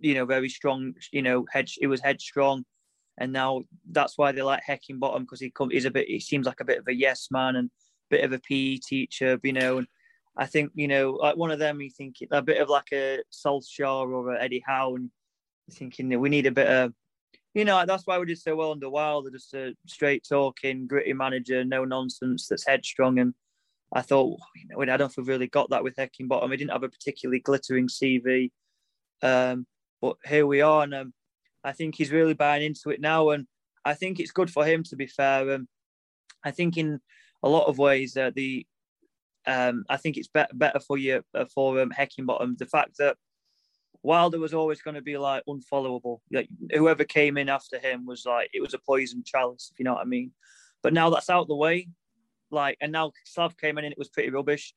you 0.00 0.14
know, 0.14 0.24
very 0.24 0.48
strong, 0.48 0.94
you 1.12 1.22
know, 1.22 1.46
head, 1.50 1.68
he 1.68 1.86
was 1.86 2.00
headstrong. 2.00 2.64
And 3.18 3.32
now 3.32 3.62
that's 3.90 4.16
why 4.16 4.32
they 4.32 4.42
like 4.42 4.62
Heckingbottom 4.66 5.20
because 5.20 5.40
he 5.40 5.50
come, 5.50 5.70
he's 5.70 5.84
a 5.84 5.90
bit, 5.90 6.08
he 6.08 6.20
seems 6.20 6.46
like 6.46 6.60
a 6.60 6.64
bit 6.64 6.78
of 6.78 6.88
a 6.88 6.94
yes 6.94 7.28
man 7.30 7.56
and 7.56 7.70
bit 8.10 8.24
of 8.24 8.32
a 8.32 8.38
PE 8.38 8.78
teacher, 8.78 9.38
you 9.42 9.52
know. 9.52 9.78
And 9.78 9.86
I 10.36 10.46
think, 10.46 10.72
you 10.74 10.88
know, 10.88 11.12
like 11.12 11.36
one 11.36 11.50
of 11.50 11.58
them, 11.58 11.80
you 11.80 11.90
think 11.90 12.16
a 12.30 12.40
bit 12.40 12.60
of 12.60 12.68
like 12.68 12.88
a 12.92 13.20
Solskjaer 13.32 14.08
or 14.10 14.34
a 14.34 14.42
Eddie 14.42 14.64
Howe, 14.66 14.94
and 14.94 15.10
thinking 15.70 16.08
that 16.08 16.18
we 16.18 16.30
need 16.30 16.46
a 16.46 16.52
bit 16.52 16.68
of, 16.68 16.92
you 17.54 17.64
know, 17.66 17.84
that's 17.86 18.06
why 18.06 18.18
we 18.18 18.26
did 18.26 18.38
so 18.38 18.56
well 18.56 18.72
under 18.72 18.88
Wilder, 18.88 19.30
just 19.30 19.52
a 19.54 19.74
straight 19.86 20.26
talking, 20.26 20.86
gritty 20.86 21.12
manager, 21.12 21.64
no 21.64 21.84
nonsense, 21.84 22.48
that's 22.48 22.66
headstrong. 22.66 23.18
And 23.18 23.34
I 23.92 24.00
thought, 24.00 24.38
you 24.56 24.68
know, 24.68 24.92
I 24.92 24.96
don't 24.96 25.12
feel 25.12 25.24
really 25.24 25.48
got 25.48 25.68
that 25.70 25.84
with 25.84 25.96
Heckingbottom. 25.96 26.50
He 26.50 26.56
didn't 26.56 26.72
have 26.72 26.82
a 26.82 26.88
particularly 26.88 27.40
glittering 27.40 27.88
CV. 27.88 28.50
Um, 29.22 29.66
but 30.00 30.16
here 30.24 30.46
we 30.46 30.60
are, 30.60 30.82
and 30.82 30.94
um, 30.94 31.14
I 31.62 31.72
think 31.72 31.94
he's 31.94 32.10
really 32.10 32.34
buying 32.34 32.64
into 32.64 32.90
it 32.90 33.00
now, 33.00 33.30
and 33.30 33.46
I 33.84 33.94
think 33.94 34.18
it's 34.18 34.32
good 34.32 34.50
for 34.50 34.64
him. 34.64 34.82
To 34.84 34.96
be 34.96 35.06
fair, 35.06 35.54
um, 35.54 35.68
I 36.44 36.50
think 36.50 36.76
in 36.76 37.00
a 37.42 37.48
lot 37.48 37.68
of 37.68 37.78
ways 37.78 38.16
uh, 38.16 38.30
the 38.34 38.66
um, 39.46 39.84
I 39.88 39.96
think 39.96 40.16
it's 40.16 40.28
better 40.28 40.54
better 40.54 40.80
for 40.80 40.98
you 40.98 41.22
uh, 41.34 41.46
for 41.54 41.80
um, 41.80 41.90
Heckingbottom. 41.90 42.58
The 42.58 42.66
fact 42.66 42.98
that 42.98 43.16
Wilder 44.02 44.38
was 44.38 44.54
always 44.54 44.82
going 44.82 44.94
to 44.94 45.02
be 45.02 45.16
like 45.16 45.44
unfollowable. 45.48 46.18
Like 46.32 46.48
whoever 46.72 47.04
came 47.04 47.36
in 47.38 47.48
after 47.48 47.78
him 47.78 48.06
was 48.06 48.24
like 48.26 48.50
it 48.52 48.60
was 48.60 48.74
a 48.74 48.78
poison 48.78 49.22
chalice, 49.24 49.70
if 49.72 49.78
you 49.78 49.84
know 49.84 49.94
what 49.94 50.02
I 50.02 50.06
mean. 50.06 50.32
But 50.82 50.92
now 50.92 51.10
that's 51.10 51.30
out 51.30 51.46
the 51.46 51.54
way, 51.54 51.88
like, 52.50 52.76
and 52.80 52.90
now 52.90 53.12
Slav 53.24 53.56
came 53.56 53.78
in 53.78 53.84
and 53.84 53.92
it 53.92 53.98
was 53.98 54.08
pretty 54.08 54.30
rubbish. 54.30 54.74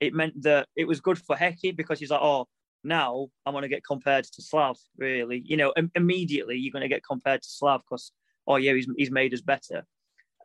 It 0.00 0.12
meant 0.12 0.42
that 0.42 0.68
it 0.76 0.86
was 0.86 1.00
good 1.00 1.18
for 1.18 1.34
Hecky 1.34 1.74
because 1.74 1.98
he's 1.98 2.10
like, 2.10 2.20
oh, 2.20 2.46
now 2.84 3.28
I'm 3.44 3.52
going 3.52 3.62
to 3.62 3.68
get 3.68 3.84
compared 3.84 4.24
to 4.24 4.42
Slav, 4.42 4.78
really. 4.96 5.42
You 5.44 5.56
know, 5.56 5.72
Im- 5.76 5.92
immediately 5.94 6.56
you're 6.56 6.72
going 6.72 6.82
to 6.82 6.88
get 6.88 7.04
compared 7.04 7.42
to 7.42 7.48
Slav 7.48 7.82
because, 7.88 8.12
oh, 8.46 8.56
yeah, 8.56 8.72
he's, 8.74 8.86
he's 8.96 9.10
made 9.10 9.34
us 9.34 9.40
better. 9.40 9.84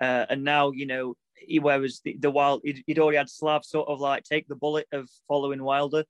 Uh, 0.01 0.25
and 0.29 0.43
now, 0.43 0.71
you 0.71 0.85
know, 0.85 1.15
he, 1.35 1.59
whereas 1.59 2.01
the, 2.03 2.17
the 2.19 2.31
Wild, 2.31 2.61
he'd, 2.63 2.83
he'd, 2.87 2.99
already 2.99 3.17
had 3.17 3.29
Slav 3.29 3.63
sort 3.63 3.87
of 3.87 3.99
like 3.99 4.23
take 4.23 4.47
the 4.47 4.55
bullet 4.55 4.87
of 4.91 5.09
following 5.27 5.63
Wilder. 5.63 6.05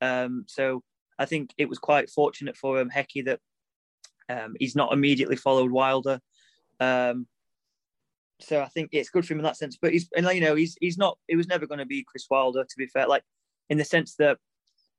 Um, 0.00 0.44
so 0.48 0.82
I 1.18 1.26
think 1.26 1.50
it 1.58 1.68
was 1.68 1.78
quite 1.78 2.10
fortunate 2.10 2.56
for 2.56 2.80
him, 2.80 2.90
Hecky, 2.90 3.24
that 3.26 3.40
um, 4.28 4.56
he's 4.58 4.76
not 4.76 4.92
immediately 4.92 5.36
followed 5.36 5.70
Wilder. 5.70 6.20
Um, 6.80 7.26
so 8.40 8.60
I 8.60 8.66
think 8.66 8.90
it's 8.92 9.10
good 9.10 9.26
for 9.26 9.34
him 9.34 9.40
in 9.40 9.44
that 9.44 9.56
sense. 9.56 9.78
But 9.80 9.92
he's, 9.92 10.08
and 10.16 10.26
you 10.26 10.40
know, 10.40 10.54
he's 10.54 10.76
he's 10.80 10.98
not. 10.98 11.18
He 11.28 11.36
was 11.36 11.46
never 11.46 11.66
going 11.66 11.78
to 11.78 11.86
be 11.86 12.04
Chris 12.04 12.26
Wilder, 12.30 12.64
to 12.64 12.76
be 12.76 12.86
fair. 12.86 13.06
Like 13.06 13.22
in 13.70 13.78
the 13.78 13.84
sense 13.84 14.16
that 14.16 14.38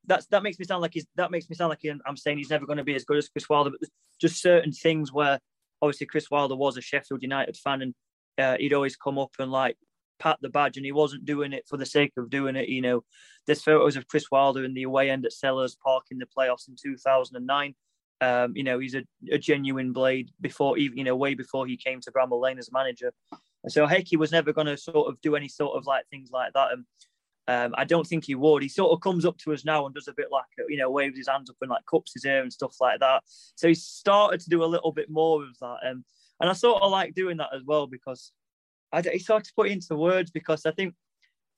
that's 0.06 0.26
that 0.26 0.42
makes 0.42 0.58
me 0.58 0.64
sound 0.64 0.82
like 0.82 0.94
he's 0.94 1.06
that 1.16 1.30
makes 1.30 1.48
me 1.48 1.56
sound 1.56 1.70
like 1.70 1.80
I'm 2.06 2.16
saying 2.16 2.38
he's 2.38 2.50
never 2.50 2.66
going 2.66 2.78
to 2.78 2.84
be 2.84 2.94
as 2.94 3.04
good 3.04 3.18
as 3.18 3.28
Chris 3.28 3.48
Wilder. 3.48 3.70
But 3.70 3.88
just 4.20 4.40
certain 4.40 4.72
things 4.72 5.12
where 5.12 5.40
obviously 5.82 6.06
Chris 6.06 6.30
Wilder 6.30 6.56
was 6.56 6.76
a 6.76 6.80
Sheffield 6.80 7.22
United 7.22 7.56
fan 7.56 7.82
and 7.82 7.94
uh, 8.38 8.56
he'd 8.58 8.72
always 8.72 8.96
come 8.96 9.18
up 9.18 9.32
and 9.38 9.50
like 9.50 9.76
pat 10.18 10.38
the 10.40 10.48
badge, 10.48 10.76
and 10.76 10.86
he 10.86 10.92
wasn't 10.92 11.24
doing 11.24 11.52
it 11.52 11.66
for 11.68 11.76
the 11.76 11.86
sake 11.86 12.12
of 12.16 12.30
doing 12.30 12.56
it. 12.56 12.68
You 12.68 12.82
know, 12.82 13.04
there's 13.46 13.62
photos 13.62 13.96
of 13.96 14.06
Chris 14.08 14.30
Wilder 14.30 14.64
in 14.64 14.74
the 14.74 14.84
away 14.84 15.10
end 15.10 15.26
at 15.26 15.32
Sellers 15.32 15.76
Park 15.82 16.04
in 16.10 16.18
the 16.18 16.26
playoffs 16.26 16.68
in 16.68 16.76
2009. 16.80 17.74
Um, 18.22 18.56
you 18.56 18.64
know, 18.64 18.78
he's 18.78 18.94
a, 18.94 19.02
a, 19.30 19.36
genuine 19.36 19.92
blade 19.92 20.30
before 20.40 20.78
even 20.78 20.96
you 20.96 21.04
know 21.04 21.14
way 21.14 21.34
before 21.34 21.66
he 21.66 21.76
came 21.76 22.00
to 22.00 22.10
Bramall 22.10 22.40
Lane 22.40 22.58
as 22.58 22.72
manager. 22.72 23.12
And 23.62 23.70
so 23.70 23.86
Hecky 23.86 24.16
was 24.16 24.32
never 24.32 24.54
going 24.54 24.68
to 24.68 24.76
sort 24.78 25.08
of 25.08 25.20
do 25.20 25.36
any 25.36 25.48
sort 25.48 25.76
of 25.76 25.86
like 25.86 26.06
things 26.08 26.30
like 26.32 26.54
that. 26.54 26.72
And 26.72 26.84
um, 27.48 27.74
I 27.76 27.84
don't 27.84 28.06
think 28.06 28.24
he 28.24 28.34
would. 28.34 28.62
He 28.62 28.68
sort 28.68 28.92
of 28.92 29.00
comes 29.00 29.24
up 29.24 29.38
to 29.38 29.52
us 29.52 29.64
now 29.64 29.86
and 29.86 29.94
does 29.94 30.08
a 30.08 30.14
bit 30.14 30.28
like, 30.32 30.44
you 30.68 30.76
know, 30.76 30.90
waves 30.90 31.16
his 31.16 31.28
hands 31.28 31.48
up 31.48 31.56
and 31.60 31.70
like 31.70 31.86
cups 31.86 32.12
his 32.14 32.24
ear 32.24 32.42
and 32.42 32.52
stuff 32.52 32.76
like 32.80 33.00
that. 33.00 33.22
So 33.54 33.68
he's 33.68 33.84
started 33.84 34.40
to 34.40 34.50
do 34.50 34.64
a 34.64 34.66
little 34.66 34.92
bit 34.92 35.08
more 35.08 35.44
of 35.44 35.56
that. 35.60 35.78
Um, 35.88 36.04
and 36.40 36.50
I 36.50 36.52
sort 36.52 36.82
of 36.82 36.90
like 36.90 37.14
doing 37.14 37.36
that 37.36 37.54
as 37.54 37.62
well 37.64 37.86
because 37.86 38.32
I, 38.92 39.00
he 39.02 39.20
started 39.20 39.46
to 39.46 39.54
put 39.54 39.68
into 39.68 39.94
words 39.94 40.30
because 40.30 40.66
I 40.66 40.72
think 40.72 40.94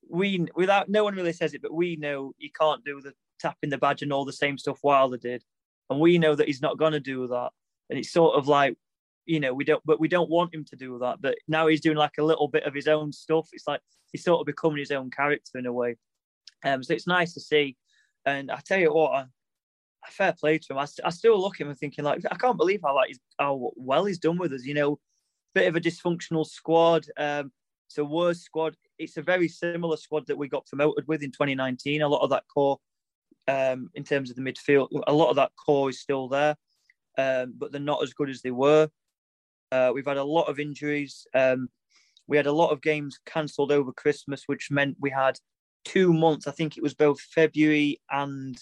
we, 0.08 0.46
without 0.54 0.88
no 0.88 1.04
one 1.04 1.14
really 1.14 1.32
says 1.32 1.54
it, 1.54 1.62
but 1.62 1.72
we 1.72 1.96
know 1.96 2.32
he 2.36 2.50
can't 2.50 2.84
do 2.84 3.00
the 3.00 3.14
tapping 3.40 3.70
the 3.70 3.78
badge 3.78 4.02
and 4.02 4.12
all 4.12 4.24
the 4.24 4.32
same 4.32 4.58
stuff 4.58 4.80
Wilder 4.82 5.16
did. 5.16 5.42
And 5.88 6.00
we 6.00 6.18
know 6.18 6.34
that 6.34 6.46
he's 6.46 6.62
not 6.62 6.78
going 6.78 6.92
to 6.92 7.00
do 7.00 7.28
that. 7.28 7.50
And 7.88 7.98
it's 7.98 8.12
sort 8.12 8.36
of 8.36 8.46
like, 8.46 8.76
you 9.28 9.38
know, 9.38 9.52
we 9.52 9.62
don't, 9.62 9.82
but 9.84 10.00
we 10.00 10.08
don't 10.08 10.30
want 10.30 10.54
him 10.54 10.64
to 10.64 10.74
do 10.74 10.98
that. 11.00 11.20
But 11.20 11.36
now 11.46 11.66
he's 11.66 11.82
doing 11.82 11.98
like 11.98 12.16
a 12.18 12.24
little 12.24 12.48
bit 12.48 12.64
of 12.64 12.74
his 12.74 12.88
own 12.88 13.12
stuff. 13.12 13.50
It's 13.52 13.68
like 13.68 13.82
he's 14.10 14.24
sort 14.24 14.40
of 14.40 14.46
becoming 14.46 14.78
his 14.78 14.90
own 14.90 15.10
character 15.10 15.58
in 15.58 15.66
a 15.66 15.72
way. 15.72 15.96
Um, 16.64 16.82
so 16.82 16.94
it's 16.94 17.06
nice 17.06 17.34
to 17.34 17.40
see. 17.40 17.76
And 18.24 18.50
I 18.50 18.60
tell 18.64 18.78
you 18.78 18.92
what, 18.92 19.12
I, 19.12 19.24
fair 20.10 20.32
play 20.32 20.56
to 20.56 20.72
him. 20.72 20.78
I, 20.78 20.86
I 21.04 21.10
still 21.10 21.38
look 21.38 21.56
at 21.56 21.60
him 21.60 21.68
and 21.68 21.78
thinking 21.78 22.06
like, 22.06 22.22
I 22.30 22.36
can't 22.36 22.56
believe 22.56 22.80
how 22.82 22.94
like 22.94 23.14
how 23.38 23.70
well 23.76 24.06
he's 24.06 24.18
done 24.18 24.38
with 24.38 24.54
us. 24.54 24.64
You 24.64 24.74
know, 24.74 24.98
bit 25.54 25.68
of 25.68 25.76
a 25.76 25.80
dysfunctional 25.80 26.46
squad. 26.46 27.06
Um, 27.18 27.52
it's 27.86 27.98
a 27.98 28.04
worse 28.04 28.40
squad. 28.40 28.76
It's 28.98 29.18
a 29.18 29.22
very 29.22 29.48
similar 29.48 29.98
squad 29.98 30.26
that 30.28 30.38
we 30.38 30.48
got 30.48 30.66
promoted 30.66 31.06
with 31.06 31.22
in 31.22 31.32
2019. 31.32 32.00
A 32.00 32.08
lot 32.08 32.22
of 32.22 32.30
that 32.30 32.44
core, 32.52 32.78
um, 33.46 33.90
in 33.94 34.04
terms 34.04 34.30
of 34.30 34.36
the 34.36 34.42
midfield, 34.42 34.88
a 35.06 35.12
lot 35.12 35.28
of 35.28 35.36
that 35.36 35.52
core 35.54 35.90
is 35.90 36.00
still 36.00 36.28
there, 36.28 36.56
um, 37.18 37.52
but 37.58 37.72
they're 37.72 37.80
not 37.80 38.02
as 38.02 38.14
good 38.14 38.30
as 38.30 38.40
they 38.40 38.50
were. 38.50 38.88
Uh, 39.70 39.90
we've 39.94 40.06
had 40.06 40.16
a 40.16 40.24
lot 40.24 40.48
of 40.48 40.58
injuries. 40.58 41.26
Um, 41.34 41.68
we 42.26 42.36
had 42.36 42.46
a 42.46 42.52
lot 42.52 42.70
of 42.70 42.82
games 42.82 43.18
cancelled 43.26 43.72
over 43.72 43.92
Christmas, 43.92 44.44
which 44.46 44.70
meant 44.70 44.96
we 45.00 45.10
had 45.10 45.38
two 45.84 46.12
months. 46.12 46.46
I 46.46 46.52
think 46.52 46.76
it 46.76 46.82
was 46.82 46.94
both 46.94 47.20
February 47.20 48.00
and 48.10 48.56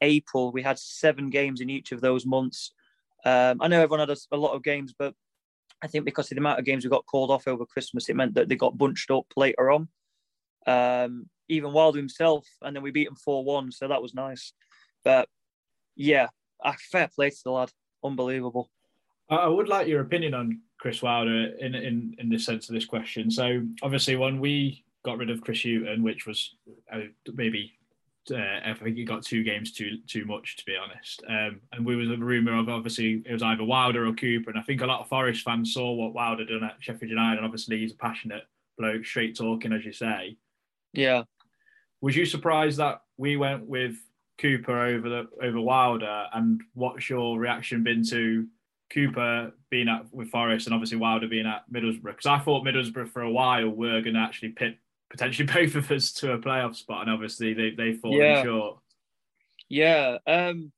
April. 0.00 0.52
We 0.52 0.62
had 0.62 0.78
seven 0.78 1.30
games 1.30 1.60
in 1.60 1.70
each 1.70 1.92
of 1.92 2.00
those 2.00 2.24
months. 2.24 2.72
Um, 3.24 3.58
I 3.60 3.68
know 3.68 3.82
everyone 3.82 4.08
had 4.08 4.16
a, 4.16 4.16
a, 4.32 4.36
lot 4.36 4.54
of 4.54 4.62
games, 4.62 4.94
but 4.98 5.14
I 5.82 5.86
think 5.88 6.04
because 6.04 6.30
of 6.30 6.36
the 6.36 6.40
amount 6.40 6.58
of 6.58 6.64
games 6.64 6.84
we 6.84 6.90
got 6.90 7.06
called 7.06 7.30
off 7.30 7.46
over 7.46 7.66
Christmas, 7.66 8.08
it 8.08 8.16
meant 8.16 8.34
that 8.34 8.48
they 8.48 8.56
got 8.56 8.78
bunched 8.78 9.10
up 9.10 9.26
later 9.36 9.70
on. 9.70 9.88
Um, 10.66 11.28
even 11.48 11.72
Wilder 11.72 11.98
himself, 11.98 12.46
and 12.62 12.74
then 12.74 12.82
we 12.82 12.92
beat 12.92 13.08
him 13.08 13.16
4 13.16 13.44
1, 13.44 13.72
so 13.72 13.88
that 13.88 14.00
was 14.00 14.14
nice. 14.14 14.52
But 15.04 15.28
yeah, 15.96 16.28
fair 16.90 17.08
play 17.14 17.30
to 17.30 17.36
the 17.44 17.50
lad. 17.50 17.72
Unbelievable. 18.02 18.70
I 19.30 19.46
would 19.46 19.68
like 19.68 19.86
your 19.86 20.00
opinion 20.00 20.34
on 20.34 20.60
Chris 20.78 21.02
Wilder 21.02 21.54
in 21.58 21.74
in 21.74 22.14
in 22.18 22.28
the 22.28 22.38
sense 22.38 22.68
of 22.68 22.74
this 22.74 22.86
question. 22.86 23.30
So 23.30 23.62
obviously, 23.82 24.16
when 24.16 24.40
we 24.40 24.84
got 25.04 25.18
rid 25.18 25.30
of 25.30 25.40
Chris 25.40 25.62
Hughton, 25.62 26.02
which 26.02 26.26
was 26.26 26.56
uh, 26.92 27.00
maybe 27.32 27.72
uh, 28.30 28.60
I 28.64 28.74
think 28.74 28.96
he 28.96 29.04
got 29.04 29.24
two 29.24 29.42
games 29.42 29.72
too 29.72 29.98
too 30.06 30.24
much 30.24 30.56
to 30.56 30.64
be 30.64 30.76
honest. 30.76 31.22
Um, 31.28 31.60
and 31.72 31.84
we 31.86 31.96
was 31.96 32.10
a 32.10 32.16
rumor 32.16 32.58
of 32.58 32.68
obviously 32.68 33.22
it 33.24 33.32
was 33.32 33.42
either 33.42 33.64
Wilder 33.64 34.06
or 34.06 34.14
Cooper, 34.14 34.50
and 34.50 34.58
I 34.58 34.62
think 34.62 34.80
a 34.80 34.86
lot 34.86 35.00
of 35.00 35.08
Forest 35.08 35.42
fans 35.42 35.72
saw 35.72 35.92
what 35.92 36.14
Wilder 36.14 36.44
done 36.44 36.64
at 36.64 36.76
Sheffield 36.80 37.10
United, 37.10 37.38
and 37.38 37.46
obviously 37.46 37.78
he's 37.78 37.92
a 37.92 37.96
passionate 37.96 38.44
bloke, 38.78 39.04
straight 39.04 39.36
talking 39.36 39.72
as 39.72 39.84
you 39.84 39.92
say. 39.92 40.36
Yeah. 40.92 41.24
Was 42.00 42.16
you 42.16 42.26
surprised 42.26 42.78
that 42.78 43.02
we 43.16 43.36
went 43.36 43.66
with 43.66 43.96
Cooper 44.38 44.78
over 44.78 45.08
the 45.08 45.28
over 45.42 45.60
Wilder, 45.60 46.26
and 46.32 46.60
what's 46.74 47.08
your 47.08 47.38
reaction 47.38 47.82
been 47.82 48.04
to 48.06 48.46
Cooper 48.92 49.52
being 49.70 49.88
at 49.88 50.12
with 50.12 50.30
Forest 50.30 50.66
and 50.66 50.74
obviously 50.74 50.98
Wilder 50.98 51.28
being 51.28 51.46
at 51.46 51.64
Middlesbrough? 51.72 52.02
Because 52.04 52.26
I 52.26 52.38
thought 52.38 52.64
Middlesbrough 52.64 53.08
for 53.08 53.22
a 53.22 53.30
while 53.30 53.68
were 53.68 54.00
going 54.00 54.14
to 54.14 54.20
actually 54.20 54.50
pit 54.50 54.76
potentially 55.10 55.46
both 55.52 55.74
of 55.74 55.90
us 55.90 56.12
to 56.12 56.32
a 56.32 56.38
playoff 56.38 56.76
spot, 56.76 57.02
and 57.02 57.10
obviously 57.10 57.54
they 57.54 57.70
they 57.70 57.94
fallen 57.94 58.18
yeah. 58.18 58.42
short. 58.42 58.78
Yeah, 59.68 60.18
um, 60.26 60.72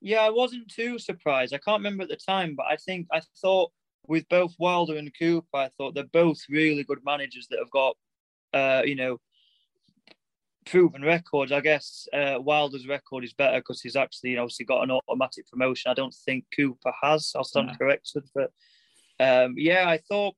yeah, 0.00 0.20
I 0.20 0.30
wasn't 0.30 0.68
too 0.68 0.98
surprised. 0.98 1.52
I 1.54 1.58
can't 1.58 1.80
remember 1.80 2.04
at 2.04 2.08
the 2.08 2.16
time, 2.16 2.54
but 2.54 2.66
I 2.66 2.76
think 2.76 3.08
I 3.12 3.20
thought 3.40 3.72
with 4.06 4.28
both 4.28 4.54
Wilder 4.58 4.96
and 4.96 5.12
Cooper, 5.18 5.46
I 5.54 5.70
thought 5.76 5.94
they're 5.94 6.04
both 6.04 6.38
really 6.48 6.84
good 6.84 7.00
managers 7.04 7.48
that 7.50 7.58
have 7.58 7.70
got, 7.70 7.96
uh, 8.52 8.82
you 8.84 8.94
know, 8.94 9.18
proven 10.66 11.02
records. 11.02 11.52
I 11.52 11.60
guess 11.60 12.06
uh, 12.12 12.38
Wilder's 12.40 12.86
record 12.86 13.24
is 13.24 13.32
better 13.32 13.58
because 13.58 13.80
he's 13.80 13.96
actually 13.96 14.30
you 14.30 14.36
know, 14.36 14.42
obviously 14.42 14.66
got 14.66 14.82
an 14.82 14.90
automatic 14.90 15.48
promotion. 15.48 15.90
I 15.90 15.94
don't 15.94 16.14
think 16.24 16.44
Cooper 16.54 16.92
has. 17.02 17.32
I'll 17.34 17.44
stand 17.44 17.68
yeah. 17.70 17.76
corrected, 17.76 18.24
but 18.34 18.50
um, 19.18 19.54
yeah, 19.56 19.88
I 19.88 19.98
thought 19.98 20.34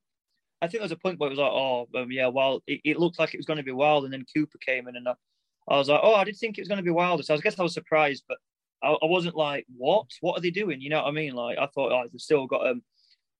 I 0.61 0.67
think 0.67 0.79
there 0.79 0.83
was 0.83 0.91
a 0.91 0.97
point 0.97 1.19
where 1.19 1.27
it 1.27 1.31
was 1.31 1.39
like, 1.39 1.51
oh, 1.51 1.87
um, 1.95 2.11
yeah, 2.11 2.27
well, 2.27 2.61
it, 2.67 2.81
it, 2.83 2.99
looked 2.99 3.17
like 3.17 3.33
it 3.33 3.37
was 3.37 3.45
going 3.45 3.57
to 3.57 3.63
be 3.63 3.71
wild, 3.71 4.03
and 4.03 4.11
then 4.11 4.25
Cooper 4.35 4.57
came 4.57 4.87
in, 4.87 4.95
and 4.97 5.07
I, 5.07 5.13
I, 5.69 5.77
was 5.77 5.87
like, 5.87 6.01
oh, 6.03 6.15
I 6.15 6.25
did 6.25 6.37
think 6.37 6.57
it 6.57 6.61
was 6.61 6.67
going 6.67 6.77
to 6.77 6.83
be 6.83 6.89
wilder. 6.89 7.23
So 7.23 7.33
I 7.33 7.37
guess 7.37 7.59
I 7.59 7.63
was 7.63 7.73
surprised, 7.73 8.23
but 8.27 8.37
I, 8.83 8.89
I, 8.89 9.05
wasn't 9.05 9.35
like, 9.35 9.65
what? 9.75 10.07
What 10.21 10.37
are 10.37 10.41
they 10.41 10.51
doing? 10.51 10.81
You 10.81 10.89
know 10.89 11.01
what 11.01 11.07
I 11.07 11.11
mean? 11.11 11.33
Like 11.33 11.57
I 11.57 11.67
thought, 11.67 11.91
oh, 11.91 12.07
they've 12.11 12.19
still 12.19 12.45
got 12.45 12.67
um, 12.67 12.81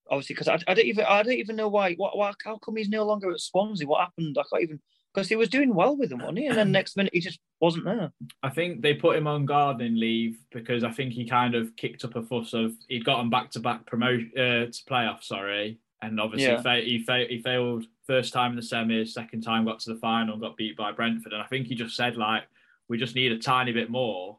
obviously 0.10 0.36
because 0.36 0.48
I, 0.48 0.60
I 0.68 0.74
don't 0.74 0.86
even 0.86 1.06
I 1.06 1.24
don't 1.24 1.34
even 1.34 1.56
know 1.56 1.68
why. 1.68 1.96
What, 1.96 2.18
why? 2.18 2.32
How 2.44 2.58
come 2.58 2.78
he's 2.78 2.90
no 2.90 3.04
longer 3.04 3.32
at 3.32 3.40
Swansea? 3.40 3.88
What 3.88 4.02
happened? 4.02 4.38
I 4.40 4.44
can't 4.50 4.64
even 4.64 4.80
because 5.14 5.30
he 5.30 5.36
was 5.36 5.50
doing 5.50 5.74
well 5.74 5.96
with 5.96 6.10
them, 6.10 6.20
wasn't 6.20 6.40
he? 6.40 6.48
And 6.48 6.58
then 6.58 6.72
next 6.72 6.96
minute 6.96 7.14
he 7.14 7.20
just 7.20 7.40
wasn't 7.60 7.86
there. 7.86 8.12
I 8.44 8.50
think 8.50 8.82
they 8.82 8.94
put 8.94 9.18
him 9.18 9.28
on 9.28 9.46
gardening 9.46 9.96
leave 9.96 10.38
because 10.52 10.84
I 10.84 10.92
think 10.92 11.14
he 11.14 11.26
kind 11.26 11.56
of 11.56 11.76
kicked 11.76 12.06
up 12.06 12.16
a 12.16 12.22
fuss 12.22 12.54
of 12.54 12.74
he'd 12.88 13.06
gotten 13.06 13.30
back 13.30 13.52
to 13.52 13.60
back 13.60 13.86
promotion 13.86 14.32
uh, 14.38 14.66
to 14.66 14.84
playoff, 14.90 15.24
sorry, 15.24 15.80
and 16.02 16.20
obviously 16.20 16.52
yeah. 16.52 16.82
he, 16.82 17.04
fa- 17.04 17.26
he 17.28 17.42
failed 17.42 17.86
first 18.06 18.34
time 18.34 18.52
in 18.52 18.56
the 18.56 18.62
semis, 18.62 19.10
second 19.10 19.42
time 19.42 19.66
got 19.66 19.80
to 19.80 19.94
the 19.94 20.00
final, 20.00 20.38
got 20.38 20.58
beat 20.58 20.78
by 20.78 20.92
Brentford, 20.92 21.34
and 21.34 21.42
I 21.42 21.46
think 21.48 21.68
he 21.68 21.76
just 21.76 21.96
said 21.96 22.18
like 22.18 22.44
we 22.88 22.98
just 22.98 23.16
need 23.16 23.32
a 23.32 23.40
tiny 23.40 23.72
bit 23.72 23.90
more 23.90 24.38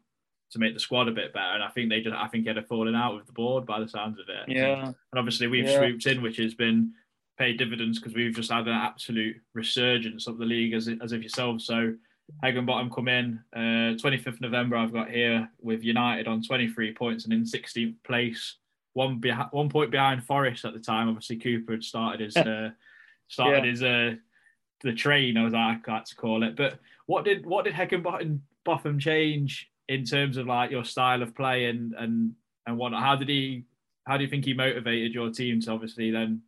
to 0.51 0.59
make 0.59 0.75
the 0.75 0.81
squad 0.81 1.09
a 1.09 1.13
bit 1.13 1.33
better. 1.33 1.55
And 1.55 1.63
I 1.63 1.69
think 1.69 1.89
they 1.89 2.01
just 2.01 2.17
I 2.17 2.29
think 2.29 2.45
he 2.45 2.49
had 2.49 2.59
a 2.59 2.63
falling 2.63 2.95
out 2.95 3.17
with 3.17 3.27
the 3.27 3.33
board 3.33 3.67
by 3.67 3.81
the 3.81 3.89
sounds 3.89 4.19
of 4.19 4.29
it. 4.29 4.55
Yeah. 4.55 4.87
And 4.87 4.95
obviously 5.17 5.47
we've 5.47 5.65
yeah. 5.65 5.79
swooped 5.79 6.07
in, 6.07 6.23
which 6.23 6.37
has 6.39 6.55
been 6.55 6.93
paid 7.41 7.57
dividends 7.57 7.99
because 7.99 8.15
we've 8.15 8.37
just 8.37 8.53
had 8.53 8.69
an 8.69 8.75
absolute 8.75 9.35
resurgence 9.55 10.27
of 10.27 10.37
the 10.37 10.45
league 10.45 10.75
as 10.75 10.91
as 11.03 11.13
of 11.13 11.23
yourself. 11.23 11.63
So 11.63 11.95
Heckingbottom 12.45 12.95
come 12.95 13.09
in 13.09 13.41
uh, 13.57 13.97
25th 13.97 14.43
November. 14.43 14.77
I've 14.77 14.93
got 14.93 15.11
here 15.11 15.49
with 15.59 15.83
United 15.83 16.29
on 16.29 16.43
23 16.43 16.93
points 16.93 17.25
and 17.25 17.33
in 17.33 17.45
16th 17.45 17.97
place 18.05 18.57
one 18.93 19.19
behind, 19.19 19.49
one 19.53 19.71
point 19.71 19.91
behind 19.91 20.23
Forest 20.23 20.67
at 20.67 20.75
the 20.75 20.81
time. 20.81 21.09
Obviously, 21.09 21.37
Cooper 21.37 21.73
had 21.73 21.83
started 21.83 22.21
his 22.21 22.37
uh, 22.37 22.71
started 23.29 23.65
yeah. 23.65 23.71
his 23.71 23.83
uh, 23.83 24.15
the 24.83 24.93
train, 24.93 25.39
as 25.39 25.55
I 25.55 25.79
like 25.87 26.05
to 26.05 26.17
call 26.17 26.43
it. 26.43 26.57
But 26.57 26.79
what 27.07 27.25
did 27.25 27.47
what 27.47 27.65
did 27.65 27.73
Heckingbottom 27.73 28.41
Botham 28.67 28.99
change 28.99 29.71
in 29.89 30.05
terms 30.05 30.37
of 30.37 30.47
like 30.47 30.71
your 30.71 30.85
style 30.85 31.23
of 31.23 31.35
play 31.35 31.71
and 31.71 31.95
and 31.95 32.35
and 32.67 32.77
what? 32.77 32.93
How 32.93 33.17
did 33.17 33.31
he? 33.31 33.65
How 34.07 34.19
do 34.19 34.25
you 34.25 34.31
think 34.31 34.45
he 34.45 34.53
motivated 34.53 35.15
your 35.15 35.31
team 35.31 35.61
to 35.63 35.71
obviously 35.71 36.11
then 36.11 36.43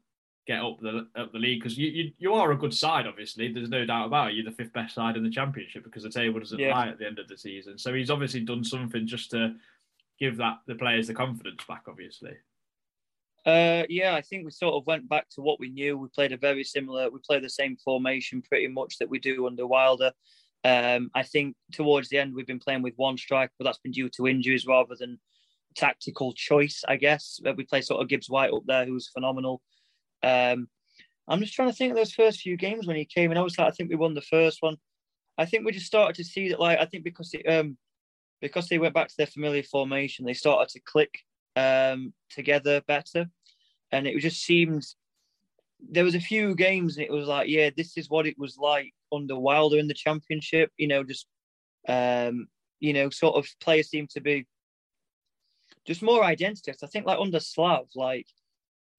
get 0.47 0.61
up 0.61 0.81
the 0.81 1.09
up 1.17 1.33
the 1.33 1.39
league? 1.39 1.61
Because 1.61 1.79
you, 1.79 1.89
you 1.89 2.13
you 2.19 2.35
are 2.35 2.53
a 2.53 2.57
good 2.57 2.75
side, 2.75 3.07
obviously. 3.07 3.53
There's 3.53 3.69
no 3.69 3.85
doubt 3.85 4.07
about 4.07 4.31
it. 4.31 4.35
You're 4.35 4.51
the 4.51 4.57
fifth 4.57 4.73
best 4.73 4.95
side 4.95 5.17
in 5.17 5.25
the 5.25 5.31
championship 5.31 5.85
because 5.85 6.03
the 6.03 6.11
table 6.11 6.41
doesn't 6.41 6.59
yeah. 6.59 6.75
lie 6.75 6.89
at 6.89 6.99
the 6.99 7.07
end 7.07 7.19
of 7.19 7.29
the 7.29 7.37
season. 7.39 7.79
So 7.79 7.95
he's 7.95 8.11
obviously 8.11 8.41
done 8.41 8.65
something 8.65 9.07
just 9.07 9.31
to 9.31 9.55
give 10.19 10.37
that 10.39 10.59
the 10.67 10.75
players 10.75 11.07
the 11.07 11.15
confidence 11.15 11.65
back, 11.69 11.85
obviously. 11.89 12.33
Uh, 13.45 13.83
yeah, 13.89 14.15
I 14.15 14.21
think 14.21 14.45
we 14.45 14.53
sort 14.53 14.75
of 14.75 14.87
went 14.87 15.09
back 15.09 15.29
to 15.31 15.41
what 15.41 15.59
we 15.59 15.69
knew. 15.69 15.99
We 15.99 16.09
played 16.09 16.33
a 16.33 16.37
very 16.37 16.63
similar, 16.63 17.11
we 17.11 17.19
played 17.27 17.43
the 17.43 17.51
same 17.51 17.77
formation 17.77 18.41
pretty 18.41 18.69
much 18.69 18.99
that 18.99 19.11
we 19.11 19.19
do 19.19 19.47
under 19.47 19.67
Wilder. 19.67 20.13
Um, 20.65 21.11
I 21.15 21.25
think 21.25 21.57
towards 21.73 22.09
the 22.09 22.19
end 22.19 22.35
we've 22.35 22.47
been 22.47 22.61
playing 22.61 22.83
with 22.83 22.95
one 22.97 23.19
striker, 23.19 23.53
but 23.59 23.65
that's 23.65 23.79
been 23.79 23.91
due 23.91 24.09
to 24.11 24.29
injuries 24.29 24.67
rather 24.67 24.95
than 24.97 25.19
tactical 25.75 26.33
choice, 26.35 26.85
I 26.87 26.97
guess. 26.97 27.41
Uh, 27.45 27.53
we 27.57 27.65
play 27.65 27.81
sort 27.81 28.01
of 28.01 28.09
Gibbs 28.09 28.31
White 28.31 28.53
up 28.53 28.63
there, 28.67 28.87
who's 28.87 29.09
phenomenal. 29.09 29.61
Um, 30.23 30.69
I'm 31.29 31.41
just 31.41 31.55
trying 31.55 31.71
to 31.71 31.75
think 31.75 31.93
of 31.93 31.97
those 31.97 32.12
first 32.12 32.41
few 32.41 32.57
games 32.57 32.87
when 32.87 32.97
he 32.97 33.05
came 33.05 33.31
in. 33.31 33.38
like, 33.38 33.59
I 33.59 33.71
think 33.71 33.91
we 33.91 33.97
won 33.97 34.14
the 34.14 34.21
first 34.23 34.59
one. 34.61 34.76
I 35.38 35.47
think 35.47 35.64
we 35.64 35.73
just 35.73 35.87
started 35.87 36.17
to 36.17 36.25
see 36.25 36.50
that, 36.50 36.61
like, 36.61 36.79
I 36.79 36.85
think 36.85 37.05
because 37.05 37.33
it, 37.33 37.49
um, 37.49 37.76
because 38.41 38.69
they 38.69 38.79
went 38.79 38.95
back 38.95 39.09
to 39.09 39.14
their 39.17 39.26
familiar 39.26 39.62
formation, 39.62 40.25
they 40.25 40.35
started 40.35 40.69
to 40.71 40.81
click 40.81 41.21
um, 41.57 42.12
together 42.29 42.83
better, 42.87 43.26
and 43.93 44.07
it 44.07 44.19
just 44.21 44.43
seemed 44.43 44.85
there 45.91 46.05
was 46.05 46.14
a 46.14 46.21
few 46.21 46.55
games 46.55 46.97
and 46.97 47.07
it 47.07 47.11
was 47.11 47.26
like, 47.26 47.49
yeah, 47.49 47.71
this 47.76 47.97
is 47.97 48.09
what 48.09 48.26
it 48.26 48.38
was 48.38 48.57
like 48.57 48.93
under 49.12 49.38
Wilder 49.38 49.79
in 49.79 49.88
the 49.88 49.95
championship. 49.95 50.71
You 50.76 50.88
know, 50.88 51.05
just 51.05 51.26
um, 51.88 52.47
you 52.81 52.93
know, 52.93 53.11
sort 53.11 53.37
of 53.37 53.47
players 53.61 53.88
seem 53.88 54.07
to 54.09 54.21
be 54.21 54.47
just 55.87 56.02
more 56.02 56.25
identity. 56.25 56.73
I 56.83 56.87
think 56.87 57.07
like 57.07 57.19
under 57.19 57.41
Slav, 57.41 57.87
like 57.95 58.26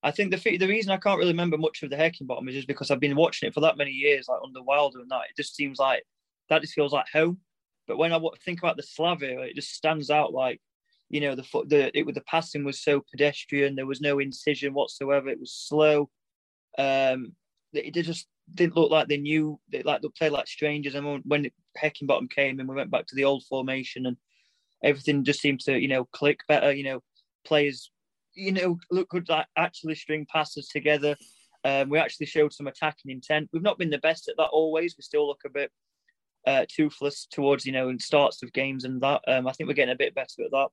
I 0.03 0.12
think 0.12 0.31
the 0.31 0.57
the 0.57 0.67
reason 0.67 0.91
I 0.91 0.98
can't 0.98 1.17
really 1.17 1.31
remember 1.31 1.57
much 1.57 1.81
of 1.81 1.89
the 1.89 1.95
Heckingbottom 1.95 2.48
is 2.50 2.55
just 2.55 2.67
because 2.67 2.91
I've 2.91 3.00
been 3.00 3.15
watching 3.15 3.48
it 3.48 3.53
for 3.53 3.62
that 3.62 3.77
many 3.77 3.91
years, 3.91 4.27
like 4.27 4.41
under 4.43 4.62
Wilder 4.62 5.00
and 5.00 5.10
that. 5.10 5.29
It 5.29 5.38
just 5.38 5.55
seems 5.55 5.79
like 5.79 6.03
that 6.50 6.62
just 6.62 6.74
feels 6.74 6.91
like 6.91 7.05
home. 7.12 7.39
But 7.88 7.98
when 7.98 8.13
I 8.13 8.19
think 8.45 8.60
about 8.60 8.77
the 8.77 8.83
Slav 8.83 9.24
era, 9.24 9.43
it 9.43 9.55
just 9.55 9.72
stands 9.74 10.10
out 10.10 10.33
like, 10.33 10.62
you 11.10 11.22
know, 11.22 11.36
the 11.36 11.45
the 11.67 11.98
it, 11.98 12.13
the 12.13 12.22
passing 12.22 12.63
was 12.63 12.81
so 12.81 13.01
pedestrian. 13.12 13.75
There 13.75 13.86
was 13.86 14.01
no 14.01 14.19
incision 14.19 14.74
whatsoever. 14.74 15.29
It 15.29 15.39
was 15.39 15.53
slow. 15.53 16.10
Um, 16.77 17.33
it, 17.74 17.95
it 17.95 18.03
just 18.03 18.27
didn't 18.53 18.75
look 18.75 18.91
like 18.91 19.07
they 19.07 19.17
knew. 19.17 19.60
They 19.72 19.83
like 19.83 20.01
they 20.01 20.10
played 20.17 20.31
like 20.31 20.48
strangers. 20.48 20.95
And 20.95 21.05
when, 21.05 21.22
when 21.25 21.51
Heckingbottom 21.81 22.29
came 22.29 22.60
and 22.60 22.67
we 22.67 22.75
went 22.75 22.91
back 22.91 23.07
to 23.07 23.15
the 23.15 23.25
old 23.25 23.45
formation, 23.45 24.05
and 24.05 24.17
everything 24.83 25.24
just 25.24 25.41
seemed 25.41 25.62
to, 25.62 25.79
you 25.79 25.88
know, 25.88 26.05
click 26.05 26.41
better. 26.48 26.74
You 26.74 26.83
know, 26.83 27.03
players, 27.45 27.91
you 28.36 28.52
know, 28.52 28.80
look 28.92 29.10
could 29.10 29.30
like 29.30 29.48
actually 29.58 29.96
string 29.96 30.25
passes 30.32 30.68
together. 30.68 31.16
Um, 31.63 31.90
we 31.90 31.98
actually 31.98 32.25
showed 32.25 32.54
some 32.54 32.68
attacking 32.68 33.12
intent. 33.12 33.50
We've 33.54 33.62
not 33.63 33.78
been 33.78 33.90
the 33.90 33.98
best 34.00 34.28
at 34.28 34.36
that 34.38 34.50
always. 34.50 34.96
We 34.98 35.04
still 35.04 35.28
look 35.28 35.42
a 35.46 35.50
bit 35.50 35.72
uh, 36.46 36.66
toothless 36.70 37.25
towards 37.32 37.66
you 37.66 37.72
know 37.72 37.90
in 37.90 38.00
starts 38.00 38.44
of 38.44 38.54
games 38.54 38.84
and 38.84 39.02
that. 39.02 39.22
Um, 39.28 39.48
I 39.48 39.52
think 39.54 39.68
we're 39.68 39.75
getting 39.75 39.94
a 39.94 39.98
bit 39.98 40.16
better 40.16 40.44
at 40.44 40.52
that. 40.52 40.68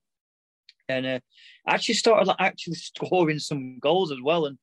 And 0.88 1.06
uh, 1.06 1.20
actually 1.68 1.94
started 1.94 2.26
like 2.26 2.40
actually 2.40 2.74
scoring 2.96 3.38
some 3.38 3.78
goals 3.78 4.10
as 4.10 4.18
well, 4.22 4.46
and 4.46 4.58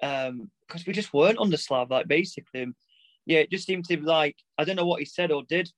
because 0.00 0.80
um, 0.80 0.84
we 0.86 0.92
just 0.92 1.12
weren't 1.12 1.38
under 1.38 1.56
Slav 1.56 1.90
like 1.90 2.08
basically. 2.08 2.66
Yeah, 3.26 3.40
it 3.40 3.50
just 3.50 3.66
seemed 3.66 3.84
to 3.86 3.96
be 3.98 4.02
like 4.02 4.36
I 4.56 4.64
don't 4.64 4.76
know 4.76 4.86
what 4.86 5.00
he 5.00 5.04
said 5.04 5.30
or 5.30 5.42
did, 5.46 5.70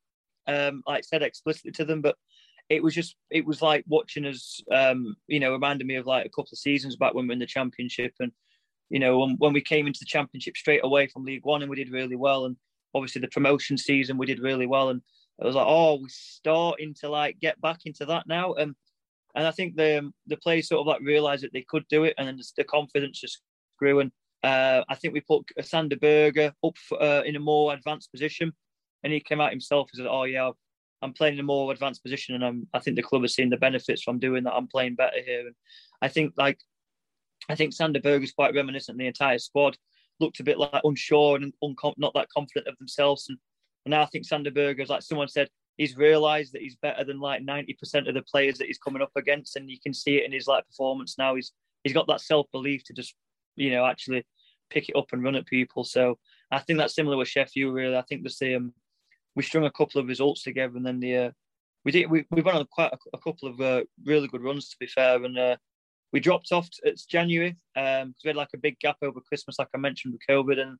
um, 0.46 0.84
like 0.86 1.04
said 1.04 1.22
explicitly 1.22 1.72
to 1.72 1.84
them, 1.84 2.00
but 2.00 2.16
it 2.70 2.82
was 2.82 2.94
just 2.94 3.16
it 3.30 3.44
was 3.44 3.60
like 3.60 3.84
watching 3.88 4.24
us, 4.24 4.60
um, 4.72 5.16
you 5.26 5.40
know, 5.40 5.52
reminded 5.52 5.86
me 5.86 5.96
of 5.96 6.06
like 6.06 6.24
a 6.24 6.30
couple 6.30 6.50
of 6.52 6.58
seasons 6.58 6.96
back 6.96 7.12
when 7.12 7.24
we 7.24 7.28
were 7.28 7.32
in 7.34 7.38
the 7.40 7.46
championship, 7.46 8.14
and 8.20 8.30
you 8.88 9.00
know 9.00 9.18
when, 9.18 9.36
when 9.38 9.52
we 9.52 9.60
came 9.60 9.88
into 9.88 9.98
the 10.00 10.06
championship 10.06 10.56
straight 10.56 10.84
away 10.84 11.08
from 11.08 11.24
League 11.24 11.44
One 11.44 11.62
and 11.62 11.68
we 11.68 11.76
did 11.76 11.90
really 11.90 12.16
well, 12.16 12.44
and 12.44 12.56
obviously 12.94 13.20
the 13.20 13.28
promotion 13.28 13.76
season 13.76 14.16
we 14.16 14.26
did 14.26 14.38
really 14.38 14.66
well, 14.66 14.90
and 14.90 15.02
it 15.40 15.44
was 15.44 15.56
like, 15.56 15.66
oh, 15.66 16.00
we're 16.00 16.08
starting 16.08 16.94
to 17.00 17.08
like 17.08 17.40
get 17.40 17.60
back 17.60 17.80
into 17.86 18.06
that 18.06 18.28
now, 18.28 18.54
and 18.54 18.74
and 19.34 19.46
I 19.46 19.50
think 19.50 19.74
the 19.74 20.08
the 20.28 20.36
players 20.36 20.68
sort 20.68 20.80
of 20.80 20.86
like 20.86 21.00
realised 21.00 21.42
that 21.42 21.52
they 21.52 21.64
could 21.68 21.84
do 21.88 22.04
it, 22.04 22.14
and 22.18 22.28
then 22.28 22.38
the 22.56 22.64
confidence 22.64 23.20
just 23.20 23.40
grew. 23.80 23.98
And 23.98 24.12
uh, 24.44 24.84
I 24.88 24.94
think 24.94 25.12
we 25.12 25.20
put 25.22 25.44
Sander 25.60 25.96
Berge 25.96 26.38
up 26.38 26.78
for, 26.88 27.02
uh, 27.02 27.22
in 27.22 27.34
a 27.34 27.40
more 27.40 27.74
advanced 27.74 28.12
position, 28.12 28.52
and 29.02 29.12
he 29.12 29.18
came 29.18 29.40
out 29.40 29.50
himself 29.50 29.88
and 29.92 29.98
said, 29.98 30.08
"Oh 30.08 30.22
yeah, 30.24 30.50
I'm 31.02 31.12
playing 31.12 31.34
in 31.34 31.40
a 31.40 31.44
more 31.44 31.72
advanced 31.72 32.02
position, 32.02 32.34
and 32.34 32.44
I'm, 32.44 32.66
I 32.74 32.78
think 32.78 32.96
the 32.96 33.02
club 33.02 33.22
has 33.22 33.34
seen 33.34 33.50
the 33.50 33.56
benefits 33.56 34.02
from 34.02 34.18
doing 34.18 34.44
that. 34.44 34.54
I'm 34.54 34.68
playing 34.68 34.96
better 34.96 35.22
here." 35.24 35.46
And 35.46 35.54
I 36.02 36.08
think 36.08 36.34
like 36.36 36.58
I 37.48 37.54
think 37.54 37.72
Sander 37.72 38.00
Berge 38.00 38.24
is 38.24 38.32
quite 38.32 38.54
reminiscent 38.54 38.98
the 38.98 39.06
entire 39.06 39.38
squad 39.38 39.76
looked 40.20 40.40
a 40.40 40.44
bit 40.44 40.58
like 40.58 40.82
unsure 40.84 41.36
and 41.36 41.52
uncom- 41.64 41.94
not 41.96 42.12
that 42.14 42.28
confident 42.28 42.68
of 42.68 42.76
themselves. 42.78 43.26
And, 43.30 43.38
and 43.86 43.90
now 43.92 44.02
I 44.02 44.06
think 44.06 44.26
Sander 44.26 44.50
is 44.54 44.90
like 44.90 45.00
someone 45.00 45.28
said, 45.28 45.48
he's 45.78 45.96
realised 45.96 46.52
that 46.52 46.60
he's 46.60 46.76
better 46.76 47.04
than 47.04 47.20
like 47.20 47.42
90% 47.42 48.06
of 48.06 48.14
the 48.14 48.22
players 48.30 48.58
that 48.58 48.66
he's 48.66 48.76
coming 48.76 49.00
up 49.00 49.12
against. 49.16 49.56
And 49.56 49.70
you 49.70 49.78
can 49.82 49.94
see 49.94 50.16
it 50.16 50.26
in 50.26 50.32
his 50.32 50.46
like 50.46 50.66
performance 50.66 51.16
now. 51.16 51.34
He's 51.34 51.52
he's 51.84 51.94
got 51.94 52.06
that 52.08 52.20
self 52.20 52.46
belief 52.52 52.84
to 52.84 52.92
just 52.92 53.14
you 53.56 53.70
know, 53.70 53.84
actually 53.84 54.24
pick 54.70 54.88
it 54.88 54.96
up 54.96 55.06
and 55.12 55.22
run 55.22 55.34
at 55.34 55.46
people. 55.46 55.84
So 55.84 56.18
I 56.50 56.58
think 56.60 56.78
that's 56.78 56.94
similar 56.94 57.16
with 57.16 57.28
Sheffield. 57.28 57.74
Really, 57.74 57.96
I 57.96 58.02
think 58.02 58.22
the 58.22 58.30
same. 58.30 58.72
We 59.36 59.42
strung 59.42 59.64
a 59.64 59.70
couple 59.70 60.00
of 60.00 60.08
results 60.08 60.42
together, 60.42 60.76
and 60.76 60.84
then 60.84 61.00
the 61.00 61.16
uh, 61.16 61.30
we 61.84 61.92
did 61.92 62.10
we 62.10 62.24
we 62.30 62.42
went 62.42 62.58
on 62.58 62.66
quite 62.70 62.92
a, 62.92 62.98
a 63.14 63.18
couple 63.18 63.48
of 63.48 63.60
uh, 63.60 63.82
really 64.04 64.28
good 64.28 64.42
runs 64.42 64.68
to 64.68 64.76
be 64.78 64.86
fair, 64.86 65.22
and 65.22 65.38
uh, 65.38 65.56
we 66.12 66.20
dropped 66.20 66.52
off. 66.52 66.68
It's 66.82 67.04
January 67.04 67.56
because 67.74 68.02
um, 68.02 68.14
we 68.24 68.28
had 68.28 68.36
like 68.36 68.50
a 68.54 68.58
big 68.58 68.78
gap 68.80 68.96
over 69.02 69.20
Christmas, 69.20 69.58
like 69.58 69.68
I 69.74 69.78
mentioned 69.78 70.12
with 70.12 70.22
COVID, 70.28 70.58
and 70.58 70.78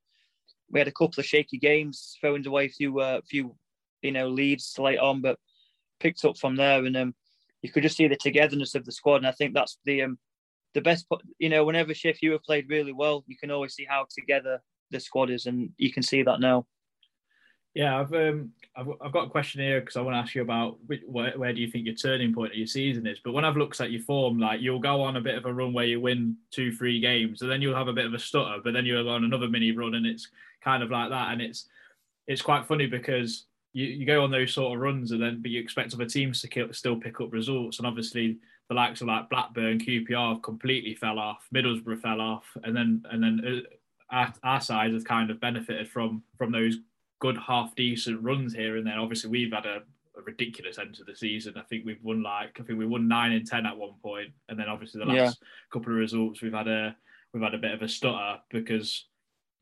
we 0.70 0.80
had 0.80 0.88
a 0.88 0.92
couple 0.92 1.20
of 1.20 1.26
shaky 1.26 1.58
games, 1.58 2.16
throwing 2.20 2.46
away 2.46 2.66
a 2.66 2.70
few 2.70 3.00
uh, 3.00 3.20
few 3.28 3.56
you 4.02 4.12
know 4.12 4.28
leads 4.28 4.78
late 4.78 4.98
on, 4.98 5.20
but 5.20 5.38
picked 6.00 6.24
up 6.24 6.36
from 6.38 6.56
there, 6.56 6.84
and 6.84 6.96
um, 6.96 7.14
you 7.62 7.70
could 7.70 7.82
just 7.82 7.96
see 7.96 8.08
the 8.08 8.16
togetherness 8.16 8.74
of 8.74 8.84
the 8.84 8.92
squad, 8.92 9.16
and 9.16 9.26
I 9.26 9.32
think 9.32 9.54
that's 9.54 9.78
the 9.84 10.02
um, 10.02 10.18
the 10.74 10.80
best. 10.80 11.06
You 11.38 11.48
know, 11.48 11.64
whenever 11.64 11.94
Sheffield 11.94 12.32
have 12.32 12.42
played 12.42 12.68
really 12.68 12.92
well, 12.92 13.24
you 13.26 13.36
can 13.36 13.50
always 13.50 13.74
see 13.74 13.86
how 13.88 14.06
together 14.10 14.60
the 14.90 15.00
squad 15.00 15.30
is, 15.30 15.46
and 15.46 15.70
you 15.76 15.92
can 15.92 16.02
see 16.02 16.22
that 16.22 16.40
now. 16.40 16.66
Yeah, 17.74 18.00
I've 18.00 18.12
um, 18.12 18.52
I've, 18.74 18.88
I've 19.00 19.12
got 19.12 19.28
a 19.28 19.30
question 19.30 19.60
here 19.60 19.80
because 19.80 19.96
I 19.96 20.00
want 20.00 20.14
to 20.14 20.18
ask 20.18 20.34
you 20.34 20.42
about 20.42 20.78
where, 21.06 21.38
where 21.38 21.52
do 21.52 21.60
you 21.60 21.70
think 21.70 21.86
your 21.86 21.94
turning 21.94 22.34
point 22.34 22.52
of 22.52 22.58
your 22.58 22.66
season 22.66 23.06
is. 23.06 23.20
But 23.22 23.32
when 23.32 23.44
I've 23.44 23.56
looked 23.56 23.80
at 23.80 23.92
your 23.92 24.02
form, 24.02 24.38
like 24.38 24.60
you'll 24.60 24.80
go 24.80 25.00
on 25.02 25.16
a 25.16 25.20
bit 25.20 25.36
of 25.36 25.46
a 25.46 25.52
run 25.52 25.72
where 25.72 25.84
you 25.84 26.00
win 26.00 26.36
two, 26.50 26.74
three 26.74 26.98
games, 26.98 27.42
and 27.42 27.50
then 27.50 27.62
you'll 27.62 27.76
have 27.76 27.88
a 27.88 27.92
bit 27.92 28.06
of 28.06 28.14
a 28.14 28.18
stutter, 28.18 28.56
but 28.62 28.72
then 28.72 28.86
you'll 28.86 29.04
go 29.04 29.10
on 29.10 29.24
another 29.24 29.48
mini 29.48 29.70
run, 29.70 29.94
and 29.94 30.04
it's 30.06 30.28
kind 30.62 30.82
of 30.82 30.90
like 30.90 31.10
that. 31.10 31.32
And 31.32 31.40
it's 31.40 31.68
it's 32.26 32.42
quite 32.42 32.66
funny 32.66 32.86
because 32.86 33.46
you, 33.72 33.86
you 33.86 34.06
go 34.06 34.24
on 34.24 34.32
those 34.32 34.52
sort 34.52 34.74
of 34.74 34.82
runs, 34.82 35.12
and 35.12 35.22
then 35.22 35.40
but 35.40 35.52
you 35.52 35.60
expect 35.60 35.94
other 35.94 36.06
teams 36.06 36.42
to 36.42 36.72
still 36.72 36.96
pick 36.96 37.20
up 37.20 37.32
results, 37.32 37.78
and 37.78 37.86
obviously 37.86 38.38
the 38.68 38.74
likes 38.74 39.00
of 39.00 39.06
like 39.06 39.30
Blackburn, 39.30 39.78
QPR 39.78 40.34
have 40.34 40.42
completely 40.42 40.96
fell 40.96 41.20
off, 41.20 41.46
Middlesbrough 41.54 42.00
fell 42.00 42.20
off, 42.20 42.46
and 42.64 42.76
then 42.76 43.04
and 43.10 43.22
then. 43.22 43.40
Uh, 43.46 43.74
our, 44.12 44.34
our 44.42 44.60
side 44.60 44.92
has 44.92 45.04
kind 45.04 45.30
of 45.30 45.38
benefited 45.40 45.88
from 45.88 46.20
from 46.36 46.50
those 46.50 46.78
good 47.20 47.38
half 47.38 47.74
decent 47.76 48.22
runs 48.22 48.52
here 48.52 48.76
and 48.76 48.86
then. 48.86 48.98
Obviously, 48.98 49.30
we've 49.30 49.52
had 49.52 49.66
a, 49.66 49.82
a, 50.18 50.22
ridiculous 50.22 50.78
end 50.78 50.94
to 50.96 51.04
the 51.04 51.14
season. 51.14 51.54
I 51.56 51.62
think 51.62 51.86
we've 51.86 52.02
won 52.02 52.22
like 52.22 52.58
I 52.58 52.64
think 52.64 52.78
we 52.78 52.86
won 52.86 53.06
nine 53.06 53.32
and 53.32 53.46
ten 53.46 53.66
at 53.66 53.76
one 53.76 53.94
point, 54.02 54.32
and 54.48 54.58
then 54.58 54.68
obviously 54.68 54.98
the 54.98 55.06
last 55.06 55.38
yeah. 55.40 55.46
couple 55.72 55.92
of 55.92 55.98
results 55.98 56.42
we've 56.42 56.52
had 56.52 56.68
a 56.68 56.96
we've 57.32 57.42
had 57.42 57.54
a 57.54 57.58
bit 57.58 57.72
of 57.72 57.82
a 57.82 57.88
stutter 57.88 58.40
because 58.50 59.06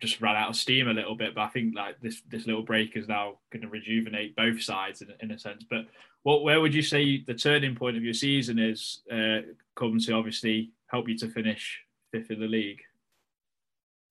just 0.00 0.20
ran 0.20 0.36
out 0.36 0.50
of 0.50 0.56
steam 0.56 0.88
a 0.88 0.92
little 0.92 1.16
bit. 1.16 1.34
But 1.34 1.42
I 1.42 1.48
think 1.48 1.74
like 1.74 2.00
this 2.00 2.22
this 2.28 2.46
little 2.46 2.62
break 2.62 2.96
is 2.96 3.08
now 3.08 3.38
going 3.52 3.62
to 3.62 3.68
rejuvenate 3.68 4.36
both 4.36 4.62
sides 4.62 5.02
in, 5.02 5.08
in 5.20 5.32
a 5.32 5.38
sense. 5.38 5.64
But 5.68 5.86
what 6.22 6.42
where 6.42 6.60
would 6.60 6.74
you 6.74 6.82
say 6.82 7.22
the 7.22 7.34
turning 7.34 7.74
point 7.74 7.96
of 7.96 8.04
your 8.04 8.14
season 8.14 8.58
is 8.58 9.02
uh, 9.12 9.40
come 9.74 9.98
to 9.98 10.12
obviously 10.12 10.70
help 10.86 11.08
you 11.08 11.18
to 11.18 11.28
finish 11.28 11.80
fifth 12.12 12.30
in 12.30 12.40
the 12.40 12.46
league? 12.46 12.80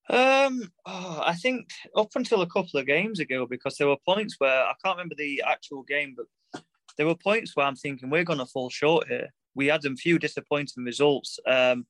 Um, 0.10 0.72
oh, 0.86 1.22
I 1.26 1.36
think 1.36 1.70
up 1.96 2.10
until 2.16 2.42
a 2.42 2.50
couple 2.50 2.80
of 2.80 2.86
games 2.86 3.20
ago, 3.20 3.46
because 3.46 3.78
there 3.78 3.88
were 3.88 3.98
points 4.06 4.36
where 4.38 4.64
I 4.64 4.74
can't 4.84 4.98
remember 4.98 5.16
the 5.16 5.44
actual 5.46 5.84
game, 5.84 6.16
but 6.16 6.64
there 6.98 7.06
were 7.06 7.16
points 7.16 7.56
where 7.56 7.66
I'm 7.66 7.76
thinking 7.76 8.10
we're 8.10 8.24
going 8.24 8.40
to 8.40 8.46
fall 8.46 8.70
short 8.70 9.08
here. 9.08 9.30
We 9.56 9.68
had 9.68 9.86
a 9.86 9.96
few 9.96 10.20
disappointing 10.20 10.84
results. 10.84 11.40
Um, 11.46 11.86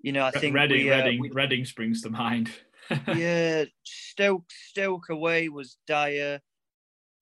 you 0.00 0.12
know, 0.12 0.24
I 0.24 0.32
think 0.32 0.54
Reading, 0.54 0.86
we, 0.86 0.92
uh, 0.92 1.04
Reading, 1.04 1.20
we, 1.20 1.30
Reading 1.30 1.64
springs 1.64 2.02
to 2.02 2.10
mind. 2.10 2.50
yeah, 3.14 3.64
Stoke, 3.84 4.44
Stoke 4.50 5.08
away 5.08 5.48
was 5.48 5.78
dire. 5.86 6.40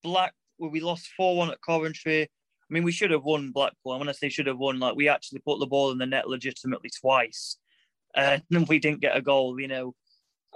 Black, 0.02 0.34
well, 0.58 0.70
we 0.70 0.80
lost 0.80 1.08
four 1.16 1.36
one 1.36 1.50
at 1.50 1.62
Coventry. 1.62 2.22
I 2.22 2.74
mean, 2.74 2.82
we 2.82 2.92
should 2.92 3.10
have 3.10 3.22
won 3.22 3.52
Blackpool. 3.52 3.92
I 3.92 3.96
want 3.96 4.08
to 4.08 4.14
say 4.14 4.28
should 4.28 4.46
have 4.46 4.58
won. 4.58 4.80
Like 4.80 4.96
we 4.96 5.08
actually 5.08 5.40
put 5.40 5.60
the 5.60 5.66
ball 5.66 5.92
in 5.92 5.98
the 5.98 6.06
net 6.06 6.28
legitimately 6.28 6.90
twice, 7.00 7.58
and 8.16 8.42
we 8.68 8.78
didn't 8.78 9.00
get 9.00 9.16
a 9.16 9.22
goal. 9.22 9.60
You 9.60 9.68
know, 9.68 9.94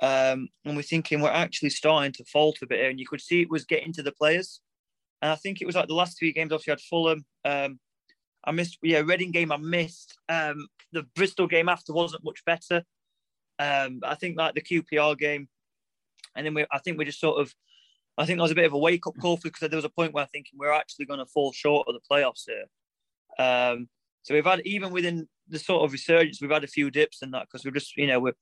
um, 0.02 0.48
and 0.64 0.76
we're 0.76 0.82
thinking 0.82 1.20
we're 1.20 1.30
actually 1.30 1.70
starting 1.70 2.12
to 2.12 2.24
falter 2.24 2.64
a 2.64 2.68
bit 2.68 2.80
here. 2.80 2.90
And 2.90 3.00
you 3.00 3.06
could 3.06 3.20
see 3.20 3.42
it 3.42 3.50
was 3.50 3.64
getting 3.64 3.92
to 3.94 4.02
the 4.02 4.12
players. 4.12 4.60
And 5.22 5.32
I 5.32 5.36
think 5.36 5.60
it 5.60 5.66
was 5.66 5.74
like 5.74 5.88
the 5.88 5.94
last 5.94 6.18
three 6.18 6.32
games, 6.32 6.52
obviously, 6.52 6.72
had 6.72 6.80
Fulham. 6.80 7.24
Um, 7.44 7.80
I 8.44 8.52
missed, 8.52 8.78
yeah, 8.82 9.00
Reading 9.00 9.32
game 9.32 9.50
I 9.50 9.56
missed. 9.56 10.16
Um, 10.28 10.68
the 10.92 11.04
Bristol 11.14 11.46
game 11.46 11.68
after 11.68 11.92
wasn't 11.92 12.24
much 12.24 12.44
better. 12.44 12.85
Um, 13.59 14.00
I 14.04 14.14
think 14.14 14.37
like 14.37 14.54
the 14.54 14.62
QPR 14.62 15.18
game. 15.18 15.48
And 16.37 16.44
then 16.44 16.54
we, 16.54 16.66
I 16.70 16.78
think 16.78 16.98
we 16.98 17.06
just 17.06 17.20
sort 17.20 17.40
of, 17.40 17.52
I 18.18 18.26
think 18.26 18.37
there 18.38 18.44
was 18.44 18.52
a 18.52 18.56
bit 18.56 18.66
of 18.66 18.74
a 18.74 18.78
wake 18.78 19.06
up 19.06 19.14
call 19.20 19.37
for 19.37 19.48
because 19.48 19.68
there 19.68 19.76
was 19.76 19.85
a 19.85 19.90
point 19.90 20.12
where 20.12 20.24
I 20.24 20.28
think 20.28 20.46
we're 20.54 20.72
actually 20.72 21.06
going 21.06 21.18
to 21.18 21.26
fall 21.26 21.52
short 21.52 21.88
of 21.88 21.94
the 21.94 22.00
playoffs 22.11 22.44
here. 22.46 22.64
Um, 23.38 23.88
so 24.22 24.35
we've 24.35 24.44
had, 24.44 24.61
even 24.66 24.92
within 24.92 25.28
the 25.48 25.59
sort 25.59 25.85
of 25.85 25.92
resurgence, 25.92 26.40
we've 26.40 26.50
had 26.50 26.64
a 26.64 26.68
few 26.68 26.90
dips 26.90 27.22
in 27.22 27.30
that 27.30 27.46
because 27.46 27.64
we're 27.64 27.70
just, 27.70 27.96
you 27.96 28.06
know, 28.06 28.20
we're, 28.20 28.35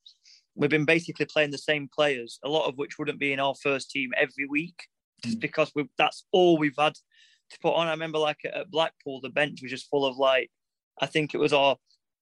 we've 0.54 0.70
been 0.70 0.84
basically 0.84 1.26
playing 1.26 1.50
the 1.50 1.58
same 1.58 1.88
players, 1.94 2.38
a 2.44 2.48
lot 2.48 2.68
of 2.68 2.76
which 2.76 2.98
wouldn't 2.98 3.18
be 3.18 3.32
in 3.32 3.40
our 3.40 3.54
first 3.54 3.90
team 3.90 4.10
every 4.16 4.46
week, 4.48 4.76
just 5.24 5.38
mm. 5.38 5.40
because 5.40 5.72
we 5.74 5.88
that's 5.98 6.26
all 6.32 6.58
we've 6.58 6.78
had 6.78 6.94
to 6.94 7.58
put 7.60 7.74
on. 7.74 7.86
I 7.86 7.92
remember 7.92 8.18
like 8.18 8.38
at 8.44 8.70
Blackpool, 8.70 9.20
the 9.20 9.30
bench 9.30 9.60
was 9.62 9.70
just 9.70 9.88
full 9.88 10.06
of 10.06 10.16
like, 10.16 10.50
I 11.00 11.06
think 11.06 11.34
it 11.34 11.38
was 11.38 11.52
our, 11.52 11.76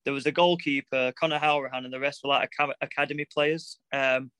there 0.05 0.13
was 0.13 0.25
a 0.25 0.31
goalkeeper, 0.31 1.13
Conor 1.19 1.39
Hourihane, 1.39 1.85
and 1.85 1.93
the 1.93 1.99
rest 1.99 2.21
were 2.23 2.29
like 2.29 2.49
academy 2.81 3.25
players. 3.33 3.79
Um, 3.93 4.31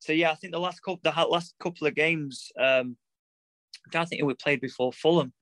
so 0.00 0.12
yeah, 0.12 0.30
I 0.30 0.34
think 0.34 0.52
the 0.52 0.60
last 0.60 0.80
couple, 0.80 1.00
the 1.02 1.26
last 1.28 1.54
couple 1.60 1.86
of 1.86 1.94
games, 1.94 2.50
um, 2.58 2.96
I 3.86 3.90
don't 3.90 4.08
think 4.08 4.22
we 4.22 4.34
played 4.34 4.60
before 4.60 4.92
Fulham. 4.92 5.32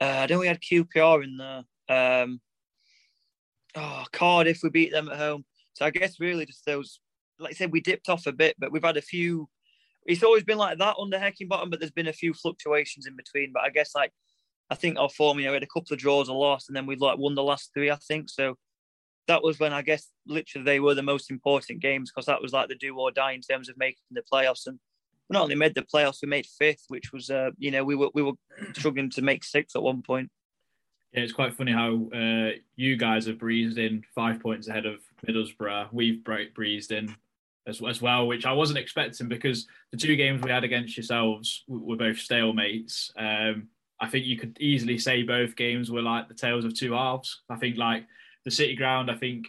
Uh, 0.00 0.04
I 0.04 0.26
know 0.26 0.38
we 0.38 0.46
had 0.46 0.60
QPR 0.60 1.24
in 1.24 1.36
there. 1.36 2.22
Um, 2.22 2.40
oh, 3.74 4.04
Cardiff, 4.12 4.60
we 4.62 4.70
beat 4.70 4.92
them 4.92 5.08
at 5.08 5.18
home. 5.18 5.44
So 5.80 5.86
I 5.86 5.90
guess 5.90 6.20
really 6.20 6.44
just 6.44 6.66
those, 6.66 7.00
like 7.38 7.52
I 7.52 7.54
said, 7.54 7.72
we 7.72 7.80
dipped 7.80 8.10
off 8.10 8.26
a 8.26 8.32
bit, 8.32 8.54
but 8.58 8.70
we've 8.70 8.84
had 8.84 8.98
a 8.98 9.02
few. 9.02 9.48
It's 10.04 10.22
always 10.22 10.44
been 10.44 10.58
like 10.58 10.78
that 10.78 10.96
under 11.00 11.18
Heckingbottom, 11.18 11.70
but 11.70 11.80
there's 11.80 11.90
been 11.90 12.08
a 12.08 12.12
few 12.12 12.34
fluctuations 12.34 13.06
in 13.06 13.16
between. 13.16 13.50
But 13.54 13.62
I 13.62 13.70
guess 13.70 13.94
like 13.94 14.12
I 14.68 14.74
think 14.74 14.98
our 14.98 15.08
form, 15.08 15.38
you 15.38 15.46
know, 15.46 15.52
we 15.52 15.56
had 15.56 15.62
a 15.62 15.66
couple 15.66 15.94
of 15.94 15.98
draws 15.98 16.28
or 16.28 16.38
lost, 16.38 16.68
and 16.68 16.76
then 16.76 16.84
we 16.84 16.96
like 16.96 17.16
won 17.16 17.34
the 17.34 17.42
last 17.42 17.70
three, 17.72 17.90
I 17.90 17.96
think. 17.96 18.28
So 18.28 18.58
that 19.26 19.42
was 19.42 19.58
when 19.58 19.72
I 19.72 19.80
guess 19.80 20.08
literally 20.26 20.66
they 20.66 20.80
were 20.80 20.94
the 20.94 21.02
most 21.02 21.30
important 21.30 21.80
games 21.80 22.10
because 22.10 22.26
that 22.26 22.42
was 22.42 22.52
like 22.52 22.68
the 22.68 22.74
do 22.74 22.94
or 22.98 23.10
die 23.10 23.32
in 23.32 23.40
terms 23.40 23.70
of 23.70 23.78
making 23.78 24.02
the 24.10 24.22
playoffs. 24.30 24.66
And 24.66 24.78
we 25.30 25.34
not 25.34 25.44
only 25.44 25.54
made 25.54 25.74
the 25.74 25.82
playoffs, 25.82 26.18
we 26.22 26.28
made 26.28 26.46
fifth, 26.46 26.84
which 26.88 27.10
was, 27.10 27.30
uh, 27.30 27.52
you 27.56 27.70
know, 27.70 27.84
we 27.84 27.94
were 27.94 28.10
we 28.12 28.22
were 28.22 28.32
struggling 28.74 29.08
to 29.12 29.22
make 29.22 29.44
sixth 29.44 29.76
at 29.76 29.82
one 29.82 30.02
point. 30.02 30.30
Yeah, 31.12 31.22
it's 31.22 31.32
quite 31.32 31.54
funny 31.54 31.72
how 31.72 32.08
uh, 32.14 32.50
you 32.76 32.96
guys 32.96 33.26
have 33.26 33.38
breezed 33.38 33.78
in 33.78 34.04
five 34.14 34.40
points 34.40 34.68
ahead 34.68 34.86
of 34.86 35.00
Middlesbrough. 35.26 35.88
We've 35.92 36.22
breezed 36.22 36.92
in 36.92 37.14
as, 37.66 37.82
as 37.82 38.00
well, 38.00 38.26
which 38.28 38.46
I 38.46 38.52
wasn't 38.52 38.78
expecting 38.78 39.28
because 39.28 39.66
the 39.90 39.98
two 39.98 40.14
games 40.14 40.40
we 40.42 40.50
had 40.50 40.62
against 40.62 40.96
yourselves 40.96 41.64
were 41.66 41.96
both 41.96 42.16
stalemates. 42.16 43.10
Um, 43.16 43.68
I 44.00 44.08
think 44.08 44.24
you 44.24 44.38
could 44.38 44.56
easily 44.60 44.98
say 44.98 45.22
both 45.22 45.56
games 45.56 45.90
were 45.90 46.02
like 46.02 46.28
the 46.28 46.34
tales 46.34 46.64
of 46.64 46.74
two 46.74 46.92
halves. 46.92 47.40
I 47.50 47.56
think 47.56 47.76
like 47.76 48.06
the 48.44 48.50
City 48.50 48.76
Ground, 48.76 49.10
I 49.10 49.16
think 49.16 49.48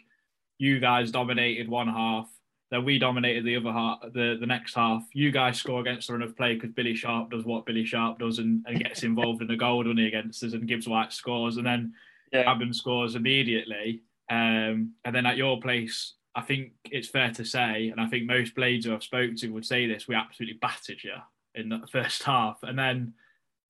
you 0.58 0.80
guys 0.80 1.12
dominated 1.12 1.70
one 1.70 1.88
half 1.88 2.28
then 2.72 2.86
we 2.86 2.98
dominated 2.98 3.44
the 3.44 3.58
other 3.58 3.72
half, 3.72 4.02
the, 4.14 4.38
the 4.40 4.46
next 4.46 4.74
half. 4.74 5.04
You 5.14 5.30
guys 5.30 5.58
score 5.58 5.82
against 5.82 6.08
the 6.08 6.14
run 6.14 6.22
of 6.22 6.38
play 6.38 6.56
because 6.56 6.72
Billy 6.72 6.96
Sharp 6.96 7.30
does 7.30 7.44
what 7.44 7.66
Billy 7.66 7.86
Sharp 7.86 8.18
does 8.18 8.40
and, 8.40 8.66
and 8.66 8.82
gets 8.82 9.04
involved 9.04 9.42
in 9.42 9.48
the 9.50 9.58
goal, 9.58 9.84
doesn't 9.84 9.98
he, 9.98 10.08
against 10.08 10.42
us, 10.44 10.54
and 10.54 10.68
Gibbs 10.68 10.88
White 10.88 11.12
scores, 11.12 11.58
and 11.58 11.66
then 11.66 11.94
yeah. 12.32 12.58
Scores 12.72 13.16
immediately. 13.16 14.04
Um, 14.30 14.94
and 15.04 15.14
then 15.14 15.26
at 15.26 15.36
your 15.36 15.60
place, 15.60 16.14
I 16.34 16.42
think 16.42 16.72
it's 16.86 17.10
fair 17.10 17.32
to 17.32 17.44
say, 17.44 17.90
and 17.90 18.00
I 18.00 18.08
think 18.08 18.26
most 18.26 18.56
blades 18.56 18.86
who 18.86 18.94
I've 18.94 19.04
spoken 19.04 19.36
to 19.38 19.50
would 19.50 19.66
say 19.66 19.86
this, 19.86 20.08
we 20.08 20.16
absolutely 20.16 20.58
battered 20.62 21.04
you 21.04 21.16
in 21.56 21.68
the 21.68 21.82
first 21.92 22.24
half. 22.24 22.64
And 22.64 22.80
then 22.80 23.14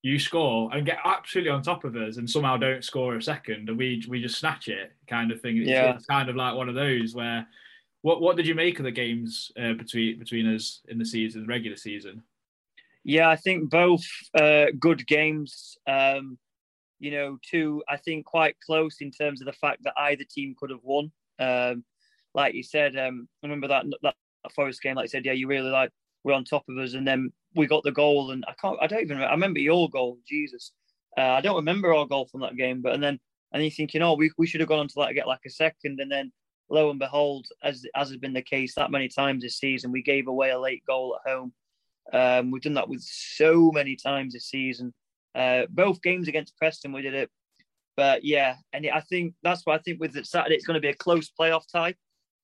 you 0.04 0.20
score 0.20 0.70
and 0.74 0.86
get 0.86 1.00
absolutely 1.04 1.50
on 1.50 1.64
top 1.64 1.84
of 1.84 1.96
us 1.96 2.18
and 2.18 2.30
somehow 2.30 2.58
don't 2.58 2.84
score 2.84 3.16
a 3.16 3.22
second 3.22 3.70
and 3.70 3.78
we 3.78 4.04
we 4.10 4.20
just 4.20 4.40
snatch 4.40 4.68
it 4.68 4.92
kind 5.08 5.32
of 5.32 5.42
thing. 5.42 5.58
It's, 5.58 5.70
yeah. 5.70 5.96
it's 5.96 6.06
kind 6.06 6.30
of 6.30 6.36
like 6.36 6.56
one 6.56 6.70
of 6.70 6.76
those 6.76 7.14
where 7.14 7.48
what 8.02 8.22
what 8.22 8.38
did 8.38 8.48
you 8.48 8.56
make 8.56 8.80
of 8.80 8.86
the 8.86 8.92
games 8.92 9.52
uh, 9.62 9.74
between 9.74 10.20
between 10.20 10.54
us 10.56 10.82
in 10.88 10.98
the 10.98 11.06
season, 11.06 11.46
regular 11.48 11.78
season? 11.78 12.24
Yeah, 13.04 13.30
I 13.30 13.36
think 13.36 13.70
both 13.70 14.06
uh, 14.40 14.68
good 14.80 15.06
games. 15.08 15.78
Um, 15.88 16.38
you 17.00 17.12
know, 17.12 17.38
two 17.50 17.84
I 17.90 17.98
think 17.98 18.26
quite 18.26 18.56
close 18.66 18.98
in 19.02 19.12
terms 19.12 19.42
of 19.42 19.46
the 19.46 19.54
fact 19.54 19.84
that 19.84 19.94
either 19.98 20.24
team 20.24 20.56
could 20.60 20.70
have 20.70 20.84
won. 20.84 21.12
Um, 21.40 21.84
like 22.34 22.54
you 22.54 22.64
said, 22.64 22.96
um, 22.98 23.28
I 23.44 23.48
remember 23.48 23.68
that 23.68 23.86
that 24.04 24.16
Forest 24.56 24.82
game. 24.82 24.96
Like 24.96 25.06
I 25.06 25.08
said, 25.08 25.26
yeah, 25.26 25.34
you 25.34 25.48
really 25.48 25.70
like 25.70 25.92
were 26.24 26.34
on 26.34 26.44
top 26.44 26.64
of 26.70 26.78
us, 26.78 26.94
and 26.94 27.08
then 27.08 27.32
we 27.56 27.68
got 27.68 27.84
the 27.84 27.92
goal, 27.92 28.32
and 28.32 28.46
I 28.48 28.54
can't, 28.62 28.78
I 28.82 28.88
don't 28.88 29.02
even, 29.02 29.18
remember, 29.18 29.30
I 29.30 29.34
remember 29.34 29.60
your 29.60 29.90
goal. 29.90 30.18
Jesus, 30.28 30.72
uh, 31.18 31.22
I 31.22 31.42
don't 31.42 31.56
remember 31.56 31.94
our 31.94 32.08
goal 32.08 32.28
from 32.32 32.42
that 32.42 32.56
game, 32.56 32.82
but 32.82 32.94
and 32.94 33.04
then 33.04 33.20
and 33.52 33.64
you 33.64 33.72
thinking, 33.72 34.02
oh, 34.02 34.14
we 34.14 34.32
we 34.38 34.48
should 34.48 34.62
have 34.62 34.70
gone 34.70 34.80
on 34.80 34.88
to 34.88 35.00
like 35.00 35.16
get 35.16 35.28
like 35.28 35.42
a 35.46 35.50
second, 35.50 36.00
and 36.00 36.12
then 36.12 36.32
lo 36.72 36.90
and 36.90 37.00
behold, 37.00 37.48
as 37.64 37.86
as 37.96 38.10
has 38.10 38.18
been 38.18 38.34
the 38.34 38.42
case 38.42 38.76
that 38.76 38.92
many 38.92 39.08
times 39.08 39.44
this 39.44 39.58
season, 39.58 39.92
we 39.92 40.02
gave 40.02 40.28
away 40.28 40.52
a 40.52 40.60
late 40.60 40.84
goal 40.88 41.18
at 41.18 41.32
home. 41.32 41.54
Um, 42.14 42.52
we've 42.52 42.62
done 42.62 42.74
that 42.74 42.90
with 42.90 43.02
so 43.02 43.72
many 43.72 43.96
times 43.96 44.34
this 44.34 44.48
season. 44.48 44.94
Uh, 45.36 45.64
both 45.70 46.02
games 46.02 46.28
against 46.28 46.58
Preston, 46.58 46.92
we 46.92 47.02
did 47.02 47.14
it. 47.14 47.30
But 47.96 48.24
yeah, 48.24 48.56
and 48.74 48.88
I 48.88 49.02
think 49.02 49.36
that's 49.44 49.66
why 49.66 49.76
I 49.76 49.80
think 49.80 50.00
with 50.00 50.26
Saturday 50.26 50.56
it's 50.56 50.66
going 50.66 50.76
to 50.76 50.82
be 50.82 50.90
a 50.90 50.94
close 50.94 51.30
playoff 51.30 51.64
tie. 51.72 51.96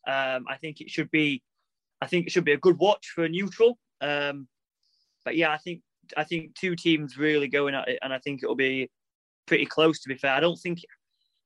Um, 0.08 0.46
I 0.50 0.56
think 0.58 0.82
it 0.82 0.90
should 0.90 1.10
be, 1.12 1.42
I 2.02 2.08
think 2.08 2.28
it 2.28 2.32
should 2.32 2.46
be 2.46 2.54
a 2.54 2.58
good 2.58 2.78
watch 2.78 3.12
for 3.14 3.24
a 3.24 3.30
neutral. 3.30 3.78
Um, 4.02 4.48
but 5.26 5.36
yeah, 5.36 5.52
I 5.52 5.58
think 5.58 5.82
I 6.16 6.24
think 6.24 6.56
two 6.56 6.76
teams 6.76 7.18
really 7.18 7.48
going 7.48 7.76
at 7.76 7.88
it, 7.88 8.00
and 8.02 8.14
I 8.14 8.20
think 8.20 8.44
it'll 8.44 8.56
be 8.56 8.90
pretty 9.46 9.66
close. 9.66 10.00
To 10.02 10.10
be 10.10 10.16
fair, 10.16 10.34
I 10.34 10.40
don't 10.40 10.60
think 10.60 10.80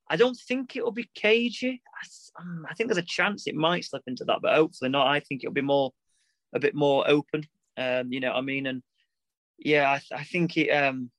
I 0.08 0.16
don't 0.16 0.38
think 0.48 0.76
it'll 0.76 0.92
be 0.92 1.10
cagey. 1.14 1.80
I, 1.94 2.42
um, 2.42 2.66
I 2.70 2.74
think 2.74 2.88
there's 2.88 2.98
a 2.98 3.02
chance 3.02 3.46
it 3.46 3.54
might 3.54 3.84
slip 3.84 4.02
into 4.06 4.24
that, 4.24 4.40
but 4.42 4.54
hopefully 4.54 4.90
not. 4.90 5.06
I 5.06 5.20
think 5.20 5.42
it'll 5.42 5.54
be 5.54 5.60
more 5.60 5.92
a 6.54 6.60
bit 6.60 6.74
more 6.74 7.08
open. 7.08 7.44
Um, 7.76 8.12
you 8.12 8.20
know 8.20 8.30
what 8.30 8.38
I 8.38 8.42
mean? 8.42 8.66
And 8.66 8.82
yeah, 9.58 9.88
I, 9.90 10.16
I 10.16 10.24
think 10.24 10.56
it. 10.56 10.70
Um, 10.70 11.10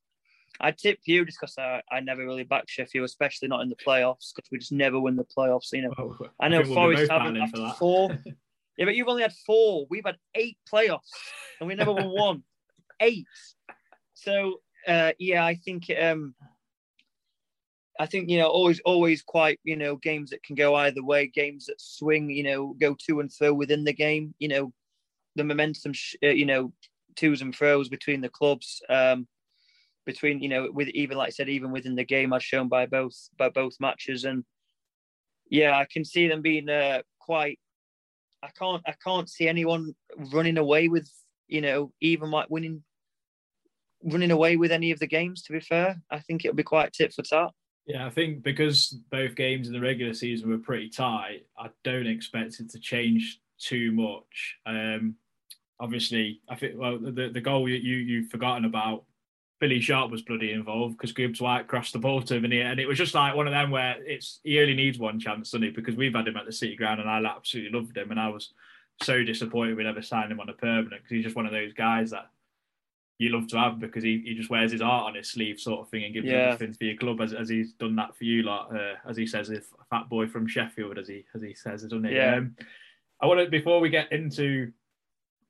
I 0.60 0.72
tip 0.72 1.00
you 1.06 1.26
just 1.26 1.40
because 1.40 1.58
I, 1.58 1.82
I 1.92 2.00
never 2.00 2.24
really 2.24 2.44
back 2.44 2.70
Sheffield, 2.70 3.06
especially 3.06 3.48
not 3.48 3.62
in 3.62 3.70
the 3.70 3.76
playoffs, 3.76 4.34
because 4.36 4.50
we 4.52 4.60
just 4.60 4.72
never 4.72 5.00
win 5.00 5.16
the 5.16 5.26
playoffs. 5.26 5.74
You 5.74 5.84
know, 5.84 5.94
Oh, 5.98 6.18
I 6.40 6.48
know 6.48 6.62
we'll 6.62 6.74
Forest 6.74 7.12
haven't 7.12 7.34
battling 7.34 7.50
for 7.50 7.62
after 7.62 7.78
four. 7.80 8.10
yeah, 8.78 8.86
but 8.86 8.96
you've 8.96 9.08
only 9.08 9.24
had 9.24 9.34
four. 9.46 9.88
We've 9.90 10.06
had 10.06 10.18
eight 10.36 10.58
playoffs, 10.72 11.10
and 11.60 11.68
we 11.68 11.76
never 11.76 11.92
won 11.92 12.10
one. 12.10 12.44
Eight. 13.00 13.26
So 14.14 14.62
uh, 14.88 15.12
yeah, 15.18 15.44
I 15.44 15.56
think 15.56 15.92
um, 16.00 16.36
I 18.00 18.06
think 18.08 18.30
you 18.30 18.40
know 18.40 18.48
always 18.48 18.80
always 18.86 19.22
quite 19.22 19.60
you 19.64 19.76
know 19.76 19.96
games 19.96 20.32
that 20.32 20.44
can 20.44 20.56
go 20.56 20.76
either 20.76 21.04
way, 21.04 21.28
games 21.28 21.66
that 21.66 21.80
swing, 21.80 22.30
you 22.30 22.44
know, 22.44 22.76
go 22.80 22.96
to 23.08 23.20
and 23.20 23.32
fro 23.32 23.54
within 23.54 23.84
the 23.84 23.94
game. 23.94 24.34
You 24.40 24.48
know, 24.48 24.74
the 25.36 25.44
momentum, 25.44 25.94
sh- 25.94 26.16
uh, 26.24 26.28
you 26.28 26.46
know, 26.46 26.74
twos 27.16 27.42
and 27.42 27.56
throws 27.56 27.90
between 27.90 28.22
the 28.22 28.30
clubs. 28.30 28.82
Um, 28.90 29.28
between 30.06 30.42
you 30.42 30.50
know 30.50 30.70
with 30.72 30.90
even 30.90 31.18
like 31.18 31.28
I 31.28 31.32
said 31.32 31.50
even 31.50 31.72
within 31.72 31.96
the 31.96 32.04
game 32.04 32.34
as 32.34 32.44
shown 32.44 32.68
by 32.68 32.86
both 32.86 33.16
by 33.38 33.50
both 33.50 33.76
matches 33.80 34.26
and 34.26 34.44
yeah 35.50 35.78
I 35.78 35.88
can 35.92 36.04
see 36.04 36.28
them 36.28 36.42
being 36.42 36.70
uh, 36.70 37.02
quite 37.20 37.60
I 38.42 38.50
can't 38.58 38.82
I 38.86 38.96
can't 39.04 39.30
see 39.30 39.48
anyone 39.48 39.96
running 40.32 40.58
away 40.58 40.88
with 40.88 41.10
you 41.48 41.62
know 41.62 41.92
even 42.02 42.32
like 42.32 42.50
winning 42.50 42.84
running 44.04 44.32
away 44.32 44.58
with 44.58 44.72
any 44.72 44.92
of 44.92 45.00
the 45.00 45.08
games 45.08 45.44
to 45.44 45.54
be 45.54 45.62
fair 45.62 46.02
I 46.12 46.20
think 46.20 46.44
it'll 46.44 46.56
be 46.56 46.64
quite 46.64 46.92
tit 46.92 47.14
for 47.14 47.24
tat 47.24 47.52
Yeah, 47.86 48.06
I 48.06 48.10
think 48.10 48.44
because 48.44 48.96
both 49.12 49.36
games 49.36 49.68
in 49.68 49.74
the 49.74 49.82
regular 49.82 50.14
season 50.14 50.50
were 50.50 50.58
pretty 50.58 50.90
tight, 50.90 51.46
I 51.58 51.70
don't 51.84 52.08
expect 52.08 52.60
it 52.60 52.70
to 52.72 52.80
change 52.80 53.42
too 53.60 53.92
much. 53.92 54.58
Um, 54.66 55.16
obviously, 55.80 56.42
I 56.50 56.56
think 56.56 56.76
well 56.78 56.98
the 56.98 57.30
the 57.30 57.42
goal 57.42 57.68
you, 57.68 57.76
you 57.76 57.98
you've 57.98 58.30
forgotten 58.30 58.66
about. 58.66 59.04
Billy 59.60 59.80
Sharp 59.80 60.12
was 60.12 60.22
bloody 60.22 60.52
involved 60.52 60.98
because 60.98 61.14
Gibbs 61.14 61.40
White 61.40 61.70
crossed 61.70 61.94
the 61.94 62.00
ball 62.00 62.22
to 62.24 62.36
him, 62.36 62.44
and, 62.44 62.52
he, 62.52 62.60
and 62.60 62.82
it 62.82 62.86
was 62.86 62.98
just 62.98 63.14
like 63.14 63.34
one 63.34 63.48
of 63.48 63.54
them 63.54 63.72
where 63.72 63.96
it's 64.04 64.42
he 64.44 64.60
only 64.60 64.74
needs 64.74 65.00
one 65.00 65.22
chance, 65.22 65.52
doesn't 65.52 65.64
he? 65.64 65.70
Because 65.70 65.96
we've 65.96 66.14
had 66.14 66.28
him 66.28 66.36
at 66.36 66.46
the 66.46 66.52
City 66.52 66.76
Ground, 66.76 67.00
and 67.00 67.10
I 67.10 67.24
absolutely 67.24 67.80
loved 67.80 67.96
him, 67.96 68.12
and 68.12 68.20
I 68.20 68.28
was 68.28 68.52
so 69.02 69.24
disappointed 69.24 69.78
we 69.78 69.84
never 69.84 70.02
signed 70.02 70.32
him 70.32 70.42
on 70.42 70.50
a 70.50 70.54
permanent 70.54 71.02
because 71.02 71.10
he's 71.10 71.24
just 71.24 71.36
one 71.36 71.46
of 71.46 71.54
those 71.54 71.72
guys 71.72 72.12
that 72.12 72.30
you 73.20 73.30
love 73.30 73.48
to 73.48 73.58
have 73.58 73.80
because 73.80 74.04
he, 74.04 74.22
he 74.26 74.34
just 74.34 74.50
wears 74.50 74.72
his 74.72 74.82
art 74.82 75.06
on 75.06 75.16
his 75.16 75.30
sleeve, 75.30 75.60
sort 75.60 75.82
of 75.82 75.90
thing, 75.90 76.04
and 76.04 76.14
gives 76.14 76.28
Yeah. 76.28 76.54
everything 76.54 76.74
for 76.74 76.84
your 76.86 76.98
club 76.98 77.22
as, 77.22 77.34
as 77.34 77.48
he's 77.50 77.74
done 77.74 77.96
that 77.98 78.16
for 78.18 78.24
you, 78.24 78.44
like 78.44 78.66
uh, 78.74 78.94
as 79.08 79.16
he 79.18 79.26
says, 79.28 79.50
if 79.50 79.66
a 79.80 79.86
fat 79.90 80.10
boy 80.10 80.28
from 80.28 80.48
Sheffield, 80.48 80.98
as 80.98 81.08
he 81.08 81.26
as 81.36 81.42
he 81.42 81.54
says, 81.54 81.84
doesn't 81.84 82.04
he? 82.06 82.16
Yeah. 82.16 82.38
Um, 82.38 82.56
I 83.22 83.28
want 83.28 83.40
to 83.40 83.50
before 83.50 83.80
we 83.80 83.90
get 83.90 84.12
into 84.12 84.72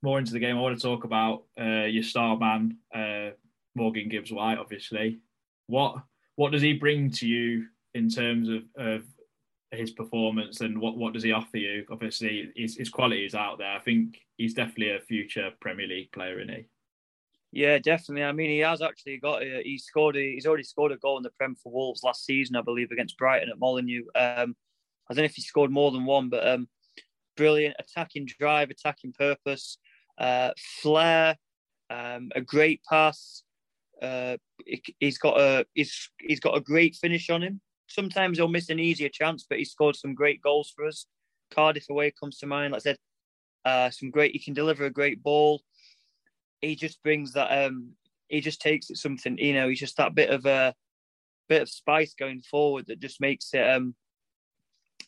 more 0.02 0.18
into 0.18 0.32
the 0.32 0.38
game, 0.38 0.56
I 0.56 0.60
want 0.60 0.76
to 0.78 0.82
talk 0.82 1.04
about 1.04 1.44
uh, 1.58 1.84
your 1.86 2.02
star 2.02 2.36
man, 2.38 2.76
uh, 2.94 3.30
Morgan 3.74 4.08
Gibbs 4.08 4.30
White. 4.32 4.58
Obviously, 4.58 5.20
what 5.66 5.96
what 6.36 6.52
does 6.52 6.62
he 6.62 6.74
bring 6.74 7.10
to 7.12 7.26
you 7.26 7.66
in 7.94 8.08
terms 8.10 8.48
of, 8.48 8.62
of 8.76 9.04
his 9.70 9.90
performance, 9.90 10.60
and 10.60 10.78
what 10.78 10.96
what 10.98 11.14
does 11.14 11.22
he 11.22 11.32
offer 11.32 11.56
you? 11.56 11.84
Obviously, 11.90 12.52
his, 12.54 12.76
his 12.76 12.90
quality 12.90 13.24
is 13.24 13.34
out 13.34 13.58
there. 13.58 13.72
I 13.74 13.80
think 13.80 14.20
he's 14.36 14.54
definitely 14.54 14.90
a 14.94 15.00
future 15.00 15.50
Premier 15.60 15.86
League 15.86 16.12
player, 16.12 16.38
isn't 16.40 16.54
he? 16.54 16.66
Yeah, 17.54 17.78
definitely. 17.78 18.24
I 18.24 18.32
mean, 18.32 18.50
he 18.50 18.58
has 18.58 18.82
actually 18.82 19.18
got. 19.18 19.42
A, 19.44 19.62
he 19.64 19.78
scored. 19.78 20.16
A, 20.16 20.32
he's 20.34 20.44
already 20.44 20.64
scored 20.64 20.90
a 20.90 20.96
goal 20.96 21.18
in 21.18 21.22
the 21.22 21.30
Prem 21.30 21.54
for 21.54 21.72
Wolves 21.72 22.02
last 22.02 22.24
season, 22.26 22.56
I 22.56 22.62
believe, 22.62 22.90
against 22.90 23.16
Brighton 23.16 23.48
at 23.48 23.60
Molineux. 23.60 24.02
Um, 24.16 24.56
I 25.08 25.14
don't 25.14 25.18
know 25.18 25.24
if 25.24 25.36
he 25.36 25.42
scored 25.42 25.70
more 25.70 25.92
than 25.92 26.04
one, 26.04 26.28
but 26.30 26.44
um, 26.46 26.68
brilliant 27.36 27.76
attacking 27.78 28.26
drive, 28.26 28.70
attacking 28.70 29.12
purpose, 29.12 29.78
uh, 30.18 30.50
flair, 30.82 31.36
um, 31.90 32.30
a 32.34 32.40
great 32.40 32.80
pass. 32.90 33.44
Uh, 34.02 34.36
he- 34.66 34.96
he's 34.98 35.18
got 35.18 35.38
a 35.40 35.64
he's 35.74 36.10
he's 36.20 36.40
got 36.40 36.56
a 36.56 36.60
great 36.60 36.96
finish 36.96 37.30
on 37.30 37.40
him. 37.40 37.60
Sometimes 37.86 38.36
he'll 38.36 38.48
miss 38.48 38.68
an 38.68 38.80
easier 38.80 39.08
chance, 39.08 39.46
but 39.48 39.58
he 39.58 39.64
scored 39.64 39.94
some 39.94 40.14
great 40.14 40.42
goals 40.42 40.72
for 40.74 40.86
us. 40.86 41.06
Cardiff 41.52 41.88
away 41.88 42.10
comes 42.10 42.38
to 42.38 42.46
mind. 42.46 42.72
Like 42.72 42.80
I 42.80 42.82
said, 42.82 42.98
uh, 43.64 43.90
some 43.90 44.10
great. 44.10 44.32
He 44.32 44.40
can 44.40 44.54
deliver 44.54 44.86
a 44.86 44.90
great 44.90 45.22
ball 45.22 45.62
he 46.60 46.74
just 46.74 47.02
brings 47.02 47.32
that 47.32 47.66
um 47.66 47.90
he 48.28 48.40
just 48.40 48.60
takes 48.60 48.90
it 48.90 48.96
something 48.96 49.36
you 49.38 49.54
know 49.54 49.68
he's 49.68 49.80
just 49.80 49.96
that 49.96 50.14
bit 50.14 50.30
of 50.30 50.46
a 50.46 50.74
bit 51.48 51.62
of 51.62 51.68
spice 51.68 52.14
going 52.14 52.40
forward 52.40 52.86
that 52.86 53.00
just 53.00 53.20
makes 53.20 53.52
it 53.54 53.68
um 53.68 53.94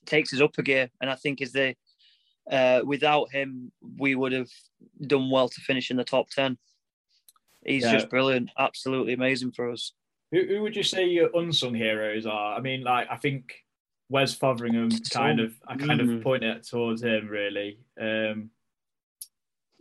takes 0.04 0.32
us 0.32 0.40
up 0.40 0.56
a 0.58 0.62
gear 0.62 0.90
and 1.00 1.10
i 1.10 1.14
think 1.14 1.40
is 1.40 1.52
the 1.52 1.74
uh 2.50 2.80
without 2.84 3.32
him 3.32 3.72
we 3.98 4.14
would 4.14 4.32
have 4.32 4.50
done 5.06 5.30
well 5.30 5.48
to 5.48 5.60
finish 5.62 5.90
in 5.90 5.96
the 5.96 6.04
top 6.04 6.28
10 6.30 6.56
he's 7.64 7.82
Yeah. 7.84 7.92
just 7.92 8.08
brilliant 8.10 8.50
absolutely 8.58 9.14
amazing 9.14 9.50
for 9.52 9.70
us 9.70 9.92
Who, 10.32 10.44
who 10.46 10.62
would 10.62 10.76
you 10.76 10.82
say 10.82 11.06
your 11.06 11.30
unsung 11.34 11.74
heroes 11.74 12.26
are? 12.26 12.56
I 12.56 12.60
mean, 12.60 12.82
like 12.82 13.08
I 13.10 13.16
think 13.16 13.64
Wes 14.08 14.36
Foderingham 14.36 14.90
kind 15.10 15.40
of 15.40 15.54
I 15.66 15.76
kind 15.76 16.00
of 16.00 16.08
Mm. 16.08 16.22
point 16.22 16.44
it 16.44 16.64
towards 16.64 17.02
him 17.02 17.28
really. 17.28 17.78
Um, 18.00 18.50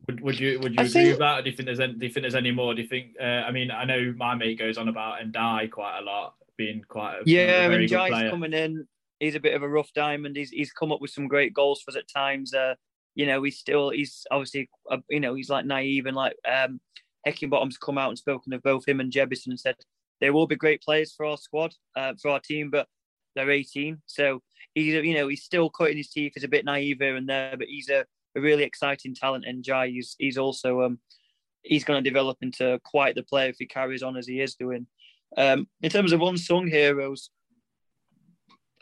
would, 0.08 0.22
would 0.22 0.39
you 0.39 0.60
would 0.60 0.74
you 0.74 0.78
I 0.80 0.84
agree 0.84 0.91
think- 0.91 1.10
with 1.10 1.20
that? 1.20 1.39
Or 1.39 1.41
do 1.41 1.50
you 1.50 1.56
think 1.56 1.65
there's 1.68 1.80
any, 1.80 1.94
do 1.94 2.06
you 2.06 2.12
think 2.12 2.24
there's 2.24 2.36
any 2.36 2.52
more? 2.52 2.74
Do 2.74 2.82
you 2.82 2.88
think? 2.88 3.15
Uh, 3.20 3.24
I 3.24 3.52
mean, 3.52 3.72
I 3.72 3.86
know 3.86 4.13
my 4.18 4.36
mate 4.36 4.60
goes 4.60 4.78
on 4.78 4.88
about 4.88 5.20
Ndiaye 5.22 5.72
quite 5.72 6.00
a 6.00 6.02
lot, 6.04 6.36
being 6.58 6.84
quite 6.88 7.15
a, 7.15 7.22
yeah 7.26 7.70
and 7.70 7.74
good 7.88 7.89
Jai's 7.98 8.12
player. 8.12 8.30
coming 8.30 8.54
in 8.54 8.88
he's 9.20 9.36
a 9.36 9.39
bit 9.39 9.54
of 9.54 9.63
a 9.63 9.68
rough 9.70 9.91
diamond 9.94 10.36
he's 10.36 10.50
he's 10.50 10.74
come 10.74 10.91
up 10.91 11.00
with 11.00 11.10
some 11.10 11.28
great 11.28 11.54
goals 11.54 11.82
for 11.82 11.91
us 11.91 11.96
at 11.96 12.06
times 12.08 12.54
uh 12.54 12.76
you 13.15 13.26
know 13.26 13.41
he's 13.44 13.58
still 13.58 13.89
he's 13.89 14.28
obviously 14.30 14.70
uh, 14.91 14.98
you 15.10 15.22
know 15.22 15.34
he's 15.34 15.50
like 15.50 15.65
naive 15.65 16.06
and 16.06 16.18
like 16.18 16.36
um 16.46 16.80
Heckingbottom's 17.26 17.78
come 17.78 17.98
out 17.98 18.10
and 18.10 18.18
spoken 18.18 18.52
of 18.54 18.62
both 18.62 18.86
him 18.88 19.00
and 19.00 19.12
Jebbison 19.12 19.48
and 19.48 19.60
said 19.60 19.76
they 20.22 20.30
will 20.32 20.48
be 20.48 20.56
great 20.58 20.82
players 20.82 21.13
for 21.15 21.26
our 21.26 21.38
squad 21.38 21.74
uh, 21.96 22.13
for 22.22 22.30
our 22.30 22.39
team 22.41 22.70
but 22.70 22.88
they're 23.36 23.50
18 23.50 24.02
so 24.06 24.41
he's 24.74 24.94
you 24.94 25.13
know 25.13 25.28
he's 25.30 25.44
still 25.44 25.70
cutting 25.70 25.98
his 25.98 26.10
teeth 26.10 26.34
he's 26.36 26.44
a 26.44 26.50
bit 26.50 26.65
naive 26.65 26.98
here 27.00 27.15
and 27.15 27.28
there 27.30 27.56
but 27.58 27.68
he's 27.68 27.89
a, 27.89 28.06
a 28.36 28.41
really 28.41 28.63
exciting 28.63 29.15
talent 29.15 29.45
and 29.45 29.63
Jai 29.63 29.88
he's, 29.88 30.15
he's 30.19 30.38
also 30.38 30.82
um 30.82 31.00
he's 31.63 31.84
going 31.84 32.04
to 32.04 32.10
develop 32.10 32.38
into 32.41 32.80
quite 32.84 33.15
the 33.15 33.24
player 33.24 33.50
if 33.50 33.56
he 33.58 33.65
carries 33.65 34.04
on 34.04 34.17
as 34.17 34.28
he 34.28 34.41
is 34.41 34.56
doing 34.56 34.88
um, 35.38 35.67
in 35.82 35.89
terms 35.89 36.13
of 36.13 36.21
unsung 36.21 36.67
heroes, 36.67 37.30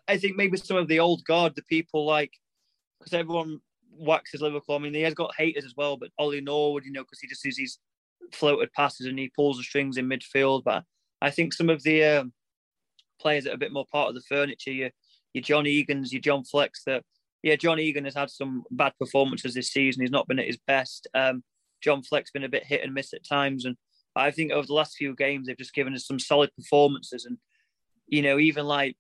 I 0.08 0.18
think 0.18 0.36
maybe 0.36 0.58
some 0.58 0.78
of 0.78 0.88
the 0.88 1.00
old 1.00 1.24
guard, 1.26 1.54
the 1.56 1.63
people 1.63 2.06
like, 2.06 2.32
because 3.00 3.13
everyone 3.13 3.60
waxes 3.92 4.42
Liverpool. 4.42 4.76
I 4.76 4.80
mean, 4.80 4.94
he 4.94 5.02
has 5.02 5.13
got 5.13 5.36
haters 5.36 5.66
as 5.66 5.74
well, 5.76 5.98
but 5.98 6.10
Ollie 6.18 6.42
Norwood, 6.42 6.86
you 6.86 6.92
know, 6.92 7.04
because 7.04 7.20
he 7.20 7.28
just 7.28 7.44
does 7.44 7.56
these 7.56 7.80
floated 8.32 8.72
passes 8.74 9.08
and 9.08 9.18
he 9.18 9.32
pulls 9.36 9.58
the 9.58 9.63
strings 9.63 9.98
in 9.98 10.08
midfield. 10.08 10.63
But 10.63 10.84
I 11.22 11.32
think 11.32 11.54
some 11.54 11.70
of 11.70 11.82
the 11.84 12.04
um, 12.04 12.34
players 13.20 13.46
that 13.46 13.52
are 13.52 13.56
a 13.56 13.60
bit 13.60 13.74
more 13.74 13.86
part 13.92 14.10
of 14.10 14.16
the 14.16 14.22
furniture, 14.22 14.72
your, 14.72 14.89
your 15.34 15.42
John 15.42 15.66
Egan's, 15.66 16.12
your 16.12 16.22
John 16.22 16.44
Flecks, 16.44 16.84
that, 16.86 17.04
yeah, 17.43 17.58
John 17.58 17.79
Egan 17.79 18.06
has 18.06 18.15
had 18.15 18.29
some 18.29 18.63
bad 18.71 18.93
performances 18.97 19.53
this 19.53 19.71
season. 19.71 20.01
He's 20.01 20.12
not 20.12 20.27
been 20.27 20.39
at 20.39 20.47
his 20.47 20.58
best. 20.65 21.08
Um, 21.13 21.43
John 21.82 22.01
Fleck's 22.01 22.32
been 22.32 22.45
a 22.45 22.49
bit 22.49 22.65
hit 22.65 22.82
and 22.84 22.93
miss 22.93 23.13
at 23.13 23.27
times. 23.27 23.65
And 23.65 23.75
I 24.15 24.32
think 24.32 24.53
over 24.53 24.65
the 24.65 24.73
last 24.73 24.95
few 24.95 25.13
games, 25.13 25.47
they've 25.47 25.58
just 25.58 25.73
given 25.73 25.93
us 25.93 26.08
some 26.08 26.19
solid 26.19 26.51
performances. 26.58 27.25
And, 27.25 27.38
you 28.08 28.21
know, 28.21 28.39
even 28.39 28.65
like 28.65 28.95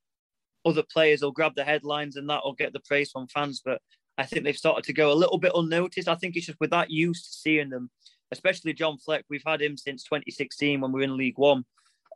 other 0.65 0.83
players 0.83 1.21
will 1.21 1.31
grab 1.31 1.55
the 1.55 1.63
headlines 1.63 2.17
and 2.17 2.29
that 2.29 2.43
will 2.43 2.53
get 2.53 2.73
the 2.73 2.81
praise 2.81 3.11
from 3.11 3.27
fans. 3.27 3.61
But 3.63 3.81
I 4.17 4.25
think 4.25 4.43
they've 4.43 4.57
started 4.57 4.83
to 4.85 4.93
go 4.93 5.13
a 5.13 5.15
little 5.15 5.37
bit 5.37 5.53
unnoticed. 5.55 6.09
I 6.09 6.15
think 6.15 6.35
it's 6.35 6.47
just 6.47 6.59
with 6.59 6.71
that 6.71 6.91
used 6.91 7.25
to 7.25 7.31
seeing 7.31 7.69
them, 7.69 7.89
especially 8.33 8.73
John 8.73 8.97
Fleck. 8.97 9.23
We've 9.29 9.41
had 9.45 9.61
him 9.61 9.77
since 9.77 10.03
2016 10.03 10.81
when 10.81 10.91
we 10.91 10.99
were 10.99 11.05
in 11.05 11.17
League 11.17 11.37
One. 11.37 11.63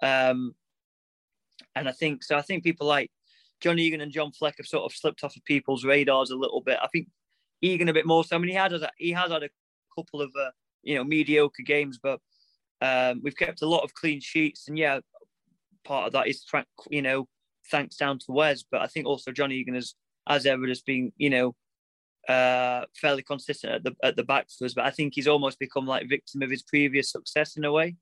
Um, 0.01 0.55
and 1.73 1.87
I 1.87 1.93
think 1.93 2.21
so. 2.23 2.37
I 2.37 2.41
think 2.41 2.65
people 2.65 2.85
like 2.85 3.11
John 3.61 3.79
Egan 3.79 4.01
and 4.01 4.11
John 4.11 4.31
Fleck 4.31 4.55
have 4.57 4.67
sort 4.67 4.91
of 4.91 4.95
slipped 4.95 5.23
off 5.23 5.35
of 5.35 5.43
people's 5.45 5.83
radars 5.83 6.29
a 6.29 6.35
little 6.35 6.61
bit. 6.61 6.77
I 6.81 6.87
think 6.87 7.07
Egan 7.61 7.89
a 7.89 7.93
bit 7.93 8.05
more 8.05 8.23
so. 8.23 8.35
I 8.35 8.39
mean, 8.39 8.49
he 8.49 8.55
had 8.55 8.73
he 8.97 9.11
has 9.11 9.31
had 9.31 9.43
a 9.43 9.49
couple 9.95 10.21
of 10.21 10.31
uh, 10.39 10.51
you 10.83 10.95
know 10.95 11.03
mediocre 11.03 11.63
games, 11.63 11.99
but 12.01 12.19
um, 12.81 13.21
we've 13.23 13.35
kept 13.35 13.61
a 13.61 13.67
lot 13.67 13.83
of 13.83 13.93
clean 13.93 14.19
sheets, 14.21 14.67
and 14.67 14.77
yeah, 14.77 14.99
part 15.83 16.07
of 16.07 16.13
that 16.13 16.27
is 16.27 16.45
you 16.89 17.01
know 17.01 17.27
thanks 17.71 17.97
down 17.97 18.19
to 18.19 18.31
Wes, 18.31 18.63
but 18.63 18.81
I 18.81 18.87
think 18.87 19.05
also 19.05 19.31
John 19.31 19.51
Egan 19.51 19.75
has, 19.75 19.95
as 20.27 20.45
ever, 20.45 20.67
has 20.67 20.81
been 20.81 21.11
you 21.17 21.29
know 21.29 21.55
uh, 22.27 22.85
fairly 22.95 23.23
consistent 23.23 23.73
at 23.73 23.83
the 23.83 23.95
at 24.03 24.15
the 24.15 24.23
back 24.23 24.47
for 24.55 24.65
us. 24.65 24.73
But 24.73 24.85
I 24.85 24.91
think 24.91 25.13
he's 25.15 25.27
almost 25.27 25.59
become 25.59 25.87
like 25.87 26.09
victim 26.09 26.41
of 26.41 26.51
his 26.51 26.63
previous 26.63 27.11
success 27.11 27.57
in 27.57 27.65
a 27.65 27.71
way, 27.71 27.95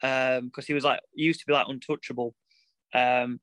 because 0.00 0.38
um, 0.40 0.64
he 0.66 0.74
was 0.74 0.84
like 0.84 1.00
used 1.14 1.40
to 1.40 1.46
be 1.46 1.52
like 1.52 1.68
untouchable. 1.68 2.34
Um, 2.94 3.40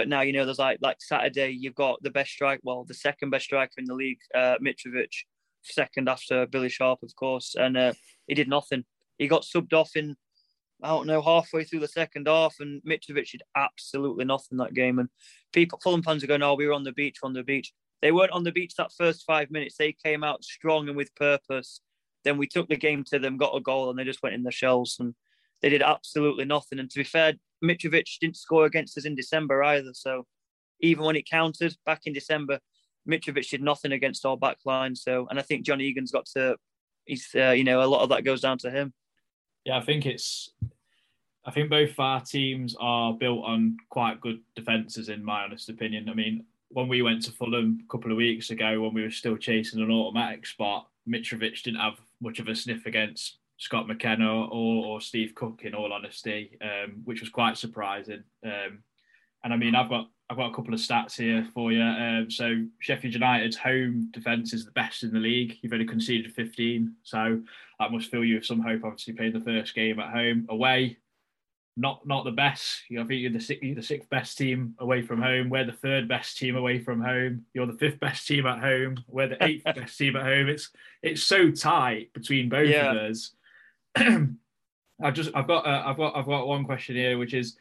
but 0.00 0.08
now 0.08 0.22
you 0.22 0.32
know 0.32 0.46
there's 0.46 0.58
like 0.58 0.78
like 0.80 0.96
Saturday 0.98 1.50
you've 1.50 1.74
got 1.74 2.02
the 2.02 2.08
best 2.10 2.30
strike, 2.30 2.60
well 2.62 2.84
the 2.84 2.94
second 2.94 3.28
best 3.28 3.44
striker 3.44 3.74
in 3.76 3.84
the 3.84 3.94
league, 3.94 4.20
uh, 4.34 4.56
Mitrovic, 4.62 5.10
second 5.60 6.08
after 6.08 6.46
Billy 6.46 6.70
Sharp 6.70 7.00
of 7.02 7.14
course, 7.16 7.54
and 7.54 7.76
uh, 7.76 7.92
he 8.26 8.34
did 8.34 8.48
nothing. 8.48 8.84
He 9.18 9.28
got 9.28 9.42
subbed 9.42 9.74
off 9.74 9.90
in 9.94 10.16
I 10.82 10.88
don't 10.88 11.06
know 11.06 11.20
halfway 11.20 11.64
through 11.64 11.80
the 11.80 11.88
second 11.88 12.28
half, 12.28 12.54
and 12.60 12.80
Mitrovic 12.82 13.30
did 13.30 13.42
absolutely 13.54 14.24
nothing 14.24 14.56
that 14.56 14.72
game. 14.72 14.98
And 14.98 15.10
people, 15.52 15.78
Fulham 15.82 16.02
fans 16.02 16.24
are 16.24 16.28
going, 16.28 16.42
"Oh, 16.42 16.54
we 16.54 16.66
were 16.66 16.72
on 16.72 16.84
the 16.84 16.92
beach, 16.92 17.18
on 17.22 17.34
the 17.34 17.42
beach." 17.42 17.74
They 18.00 18.10
weren't 18.10 18.32
on 18.32 18.44
the 18.44 18.52
beach 18.52 18.76
that 18.78 18.92
first 18.96 19.24
five 19.26 19.50
minutes. 19.50 19.76
They 19.76 19.94
came 20.02 20.24
out 20.24 20.44
strong 20.44 20.88
and 20.88 20.96
with 20.96 21.14
purpose. 21.14 21.82
Then 22.24 22.38
we 22.38 22.46
took 22.46 22.70
the 22.70 22.76
game 22.76 23.04
to 23.10 23.18
them, 23.18 23.36
got 23.36 23.54
a 23.54 23.60
goal, 23.60 23.90
and 23.90 23.98
they 23.98 24.04
just 24.04 24.22
went 24.22 24.34
in 24.34 24.44
the 24.44 24.50
shells. 24.50 24.96
And 24.98 25.14
they 25.60 25.68
did 25.68 25.82
absolutely 25.82 26.46
nothing. 26.46 26.78
And 26.78 26.88
to 26.88 26.98
be 26.98 27.04
fair, 27.04 27.34
Mitrovic 27.62 28.18
didn't 28.20 28.36
score 28.36 28.64
against 28.64 28.96
us 28.96 29.04
in 29.04 29.14
December 29.14 29.62
either. 29.62 29.92
So 29.92 30.26
even 30.80 31.04
when 31.04 31.16
it 31.16 31.28
counted 31.28 31.76
back 31.84 32.02
in 32.06 32.12
December, 32.12 32.58
Mitrovic 33.08 33.48
did 33.50 33.62
nothing 33.62 33.92
against 33.92 34.24
our 34.24 34.36
back 34.36 34.58
line. 34.64 34.94
So, 34.94 35.26
and 35.28 35.38
I 35.38 35.42
think 35.42 35.64
John 35.64 35.80
Egan's 35.80 36.12
got 36.12 36.26
to, 36.36 36.56
he's, 37.04 37.28
uh, 37.34 37.50
you 37.50 37.64
know, 37.64 37.82
a 37.82 37.84
lot 37.84 38.02
of 38.02 38.08
that 38.10 38.24
goes 38.24 38.40
down 38.40 38.58
to 38.58 38.70
him. 38.70 38.92
Yeah, 39.64 39.78
I 39.78 39.82
think 39.82 40.06
it's, 40.06 40.50
I 41.44 41.50
think 41.50 41.70
both 41.70 41.98
our 41.98 42.20
teams 42.20 42.76
are 42.78 43.14
built 43.14 43.44
on 43.44 43.76
quite 43.88 44.20
good 44.20 44.40
defences, 44.54 45.08
in 45.08 45.24
my 45.24 45.44
honest 45.44 45.68
opinion. 45.68 46.08
I 46.08 46.14
mean, 46.14 46.44
when 46.68 46.88
we 46.88 47.02
went 47.02 47.22
to 47.22 47.32
Fulham 47.32 47.80
a 47.82 47.92
couple 47.92 48.10
of 48.10 48.16
weeks 48.16 48.50
ago, 48.50 48.80
when 48.80 48.94
we 48.94 49.02
were 49.02 49.10
still 49.10 49.36
chasing 49.36 49.82
an 49.82 49.90
automatic 49.90 50.46
spot, 50.46 50.88
Mitrovic 51.08 51.62
didn't 51.62 51.80
have 51.80 52.00
much 52.20 52.38
of 52.38 52.48
a 52.48 52.54
sniff 52.54 52.86
against 52.86 53.38
Scott 53.60 53.86
McKenna 53.86 54.46
or, 54.46 54.86
or 54.86 55.00
Steve 55.02 55.34
Cook, 55.34 55.60
in 55.64 55.74
all 55.74 55.92
honesty, 55.92 56.56
um, 56.62 57.02
which 57.04 57.20
was 57.20 57.28
quite 57.28 57.58
surprising. 57.58 58.24
Um, 58.42 58.82
and 59.44 59.52
I 59.52 59.56
mean, 59.56 59.74
I've 59.74 59.90
got 59.90 60.08
I've 60.30 60.38
got 60.38 60.50
a 60.50 60.54
couple 60.54 60.72
of 60.72 60.80
stats 60.80 61.16
here 61.16 61.46
for 61.52 61.70
you. 61.70 61.82
Um, 61.82 62.30
so 62.30 62.64
Sheffield 62.78 63.14
United's 63.14 63.56
home 63.56 64.08
defence 64.12 64.54
is 64.54 64.64
the 64.64 64.70
best 64.70 65.02
in 65.02 65.12
the 65.12 65.18
league. 65.18 65.58
You've 65.60 65.72
only 65.72 65.84
conceded 65.84 66.32
15, 66.32 66.94
so 67.02 67.40
that 67.78 67.92
must 67.92 68.10
fill 68.10 68.24
you 68.24 68.36
with 68.36 68.46
some 68.46 68.60
hope. 68.60 68.82
Obviously, 68.82 69.12
playing 69.12 69.34
the 69.34 69.40
first 69.40 69.74
game 69.74 70.00
at 70.00 70.10
home, 70.10 70.46
away, 70.48 70.96
not 71.76 72.06
not 72.06 72.24
the 72.24 72.30
best. 72.30 72.82
You 72.88 72.96
know, 72.96 73.04
I 73.04 73.08
think 73.08 73.20
you're 73.20 73.32
the, 73.32 73.40
sixth, 73.40 73.62
you're 73.62 73.74
the 73.74 73.82
sixth 73.82 74.08
best 74.08 74.38
team 74.38 74.74
away 74.78 75.02
from 75.02 75.20
home. 75.20 75.50
We're 75.50 75.66
the 75.66 75.72
third 75.72 76.08
best 76.08 76.38
team 76.38 76.56
away 76.56 76.78
from 76.78 77.02
home. 77.02 77.44
You're 77.52 77.66
the 77.66 77.74
fifth 77.74 78.00
best 78.00 78.26
team 78.26 78.46
at 78.46 78.60
home. 78.60 78.96
We're 79.06 79.28
the 79.28 79.44
eighth 79.44 79.64
best 79.76 79.98
team 79.98 80.16
at 80.16 80.22
home. 80.22 80.48
It's 80.48 80.70
it's 81.02 81.22
so 81.24 81.50
tight 81.50 82.14
between 82.14 82.48
both 82.48 82.70
yeah. 82.70 82.92
of 82.92 83.10
us. 83.10 83.32
I've 85.02 85.14
just 85.14 85.30
I've 85.34 85.46
got 85.46 85.66
uh, 85.66 85.82
I've 85.86 85.96
got 85.96 86.16
I've 86.16 86.26
got 86.26 86.46
one 86.46 86.64
question 86.64 86.96
here, 86.96 87.18
which 87.18 87.34
is, 87.34 87.56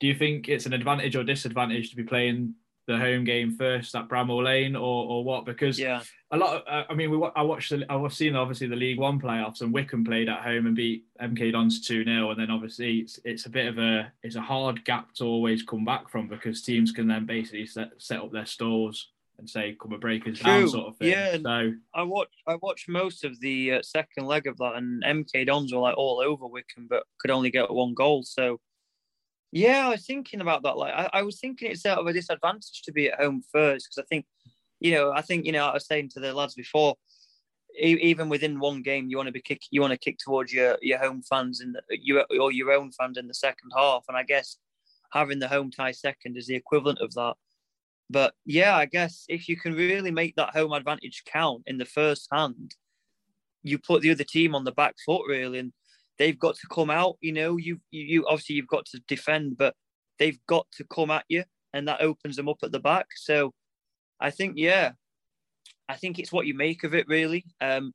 do 0.00 0.06
you 0.06 0.14
think 0.14 0.48
it's 0.48 0.66
an 0.66 0.72
advantage 0.72 1.16
or 1.16 1.24
disadvantage 1.24 1.90
to 1.90 1.96
be 1.96 2.04
playing 2.04 2.54
the 2.86 2.98
home 2.98 3.24
game 3.24 3.50
first 3.50 3.94
at 3.94 4.08
Bramall 4.08 4.44
Lane 4.44 4.76
or 4.76 5.06
or 5.06 5.24
what? 5.24 5.46
Because 5.46 5.78
yeah, 5.78 6.02
a 6.30 6.36
lot. 6.36 6.56
Of, 6.56 6.62
uh, 6.68 6.84
I 6.90 6.94
mean, 6.94 7.10
we 7.10 7.28
I 7.34 7.42
watched 7.42 7.70
the, 7.70 7.84
I 7.88 7.96
was 7.96 8.16
seeing 8.16 8.36
obviously 8.36 8.66
the 8.66 8.76
League 8.76 8.98
One 8.98 9.20
playoffs 9.20 9.62
and 9.62 9.72
Wycombe 9.72 10.04
played 10.04 10.28
at 10.28 10.42
home 10.42 10.66
and 10.66 10.76
beat 10.76 11.04
MK 11.20 11.52
Dons 11.52 11.86
two 11.86 12.04
0 12.04 12.30
and 12.30 12.40
then 12.40 12.50
obviously 12.50 12.98
it's 12.98 13.18
it's 13.24 13.46
a 13.46 13.50
bit 13.50 13.66
of 13.66 13.78
a 13.78 14.12
it's 14.22 14.36
a 14.36 14.42
hard 14.42 14.84
gap 14.84 15.14
to 15.14 15.24
always 15.24 15.62
come 15.62 15.84
back 15.84 16.10
from 16.10 16.28
because 16.28 16.62
teams 16.62 16.92
can 16.92 17.08
then 17.08 17.24
basically 17.24 17.66
set 17.66 17.90
set 17.98 18.20
up 18.20 18.30
their 18.30 18.46
stores 18.46 19.08
and 19.38 19.48
say 19.48 19.76
come 19.80 19.92
and 19.92 20.00
break 20.00 20.26
us 20.26 20.38
down 20.38 20.68
sort 20.68 20.88
of 20.88 20.96
thing. 20.96 21.10
Yeah, 21.10 21.36
so 21.42 21.72
I 21.94 22.02
watched 22.02 22.36
I 22.46 22.56
watched 22.56 22.88
most 22.88 23.24
of 23.24 23.38
the 23.40 23.72
uh, 23.72 23.82
second 23.82 24.26
leg 24.26 24.46
of 24.46 24.56
that, 24.58 24.76
and 24.76 25.02
MK 25.02 25.46
Dons 25.46 25.72
were 25.72 25.80
like 25.80 25.96
all 25.96 26.20
over 26.20 26.46
Wycombe, 26.46 26.86
but 26.88 27.04
could 27.18 27.30
only 27.30 27.50
get 27.50 27.70
one 27.70 27.94
goal. 27.94 28.22
So 28.22 28.60
yeah, 29.52 29.86
I 29.86 29.90
was 29.90 30.04
thinking 30.06 30.40
about 30.40 30.62
that. 30.64 30.76
Like 30.76 30.94
I, 30.94 31.10
I 31.12 31.22
was 31.22 31.40
thinking 31.40 31.70
it's 31.70 31.82
sort 31.82 31.98
of 31.98 32.06
a 32.06 32.12
disadvantage 32.12 32.82
to 32.82 32.92
be 32.92 33.08
at 33.08 33.20
home 33.20 33.42
first 33.52 33.86
because 33.86 34.02
I 34.02 34.06
think, 34.08 34.26
you 34.80 34.92
know, 34.92 35.12
I 35.12 35.22
think 35.22 35.46
you 35.46 35.52
know 35.52 35.66
I 35.66 35.74
was 35.74 35.86
saying 35.86 36.10
to 36.10 36.20
the 36.20 36.34
lads 36.34 36.54
before. 36.54 36.96
Even 37.76 38.28
within 38.28 38.60
one 38.60 38.82
game, 38.82 39.08
you 39.08 39.16
want 39.16 39.26
to 39.26 39.32
be 39.32 39.42
kick. 39.42 39.62
You 39.72 39.80
want 39.80 39.90
to 39.90 39.98
kick 39.98 40.18
towards 40.18 40.52
your, 40.52 40.78
your 40.80 40.98
home 40.98 41.22
fans 41.28 41.60
and 41.60 41.76
your 41.90 42.24
or 42.40 42.52
your 42.52 42.70
own 42.70 42.92
fans 42.92 43.18
in 43.18 43.26
the 43.26 43.34
second 43.34 43.72
half. 43.76 44.04
And 44.06 44.16
I 44.16 44.22
guess 44.22 44.58
having 45.12 45.40
the 45.40 45.48
home 45.48 45.72
tie 45.72 45.90
second 45.90 46.36
is 46.36 46.46
the 46.46 46.54
equivalent 46.54 47.00
of 47.00 47.12
that. 47.14 47.34
But 48.10 48.34
yeah, 48.44 48.76
I 48.76 48.86
guess 48.86 49.24
if 49.28 49.48
you 49.48 49.56
can 49.56 49.74
really 49.74 50.10
make 50.10 50.36
that 50.36 50.54
home 50.54 50.72
advantage 50.72 51.22
count 51.26 51.62
in 51.66 51.78
the 51.78 51.84
first 51.84 52.28
hand, 52.32 52.74
you 53.62 53.78
put 53.78 54.02
the 54.02 54.10
other 54.10 54.24
team 54.24 54.54
on 54.54 54.64
the 54.64 54.72
back 54.72 54.94
foot 55.04 55.22
really, 55.26 55.58
and 55.58 55.72
they've 56.18 56.38
got 56.38 56.54
to 56.56 56.66
come 56.70 56.90
out. 56.90 57.16
You 57.20 57.32
know, 57.32 57.56
you 57.56 57.80
you 57.90 58.26
obviously 58.28 58.56
you've 58.56 58.68
got 58.68 58.84
to 58.86 59.00
defend, 59.08 59.56
but 59.56 59.74
they've 60.18 60.38
got 60.46 60.66
to 60.76 60.84
come 60.84 61.10
at 61.10 61.24
you, 61.28 61.44
and 61.72 61.88
that 61.88 62.02
opens 62.02 62.36
them 62.36 62.48
up 62.48 62.58
at 62.62 62.72
the 62.72 62.80
back. 62.80 63.06
So, 63.16 63.52
I 64.20 64.30
think 64.30 64.54
yeah, 64.56 64.92
I 65.88 65.96
think 65.96 66.18
it's 66.18 66.32
what 66.32 66.46
you 66.46 66.54
make 66.54 66.84
of 66.84 66.94
it 66.94 67.08
really. 67.08 67.44
Um, 67.60 67.92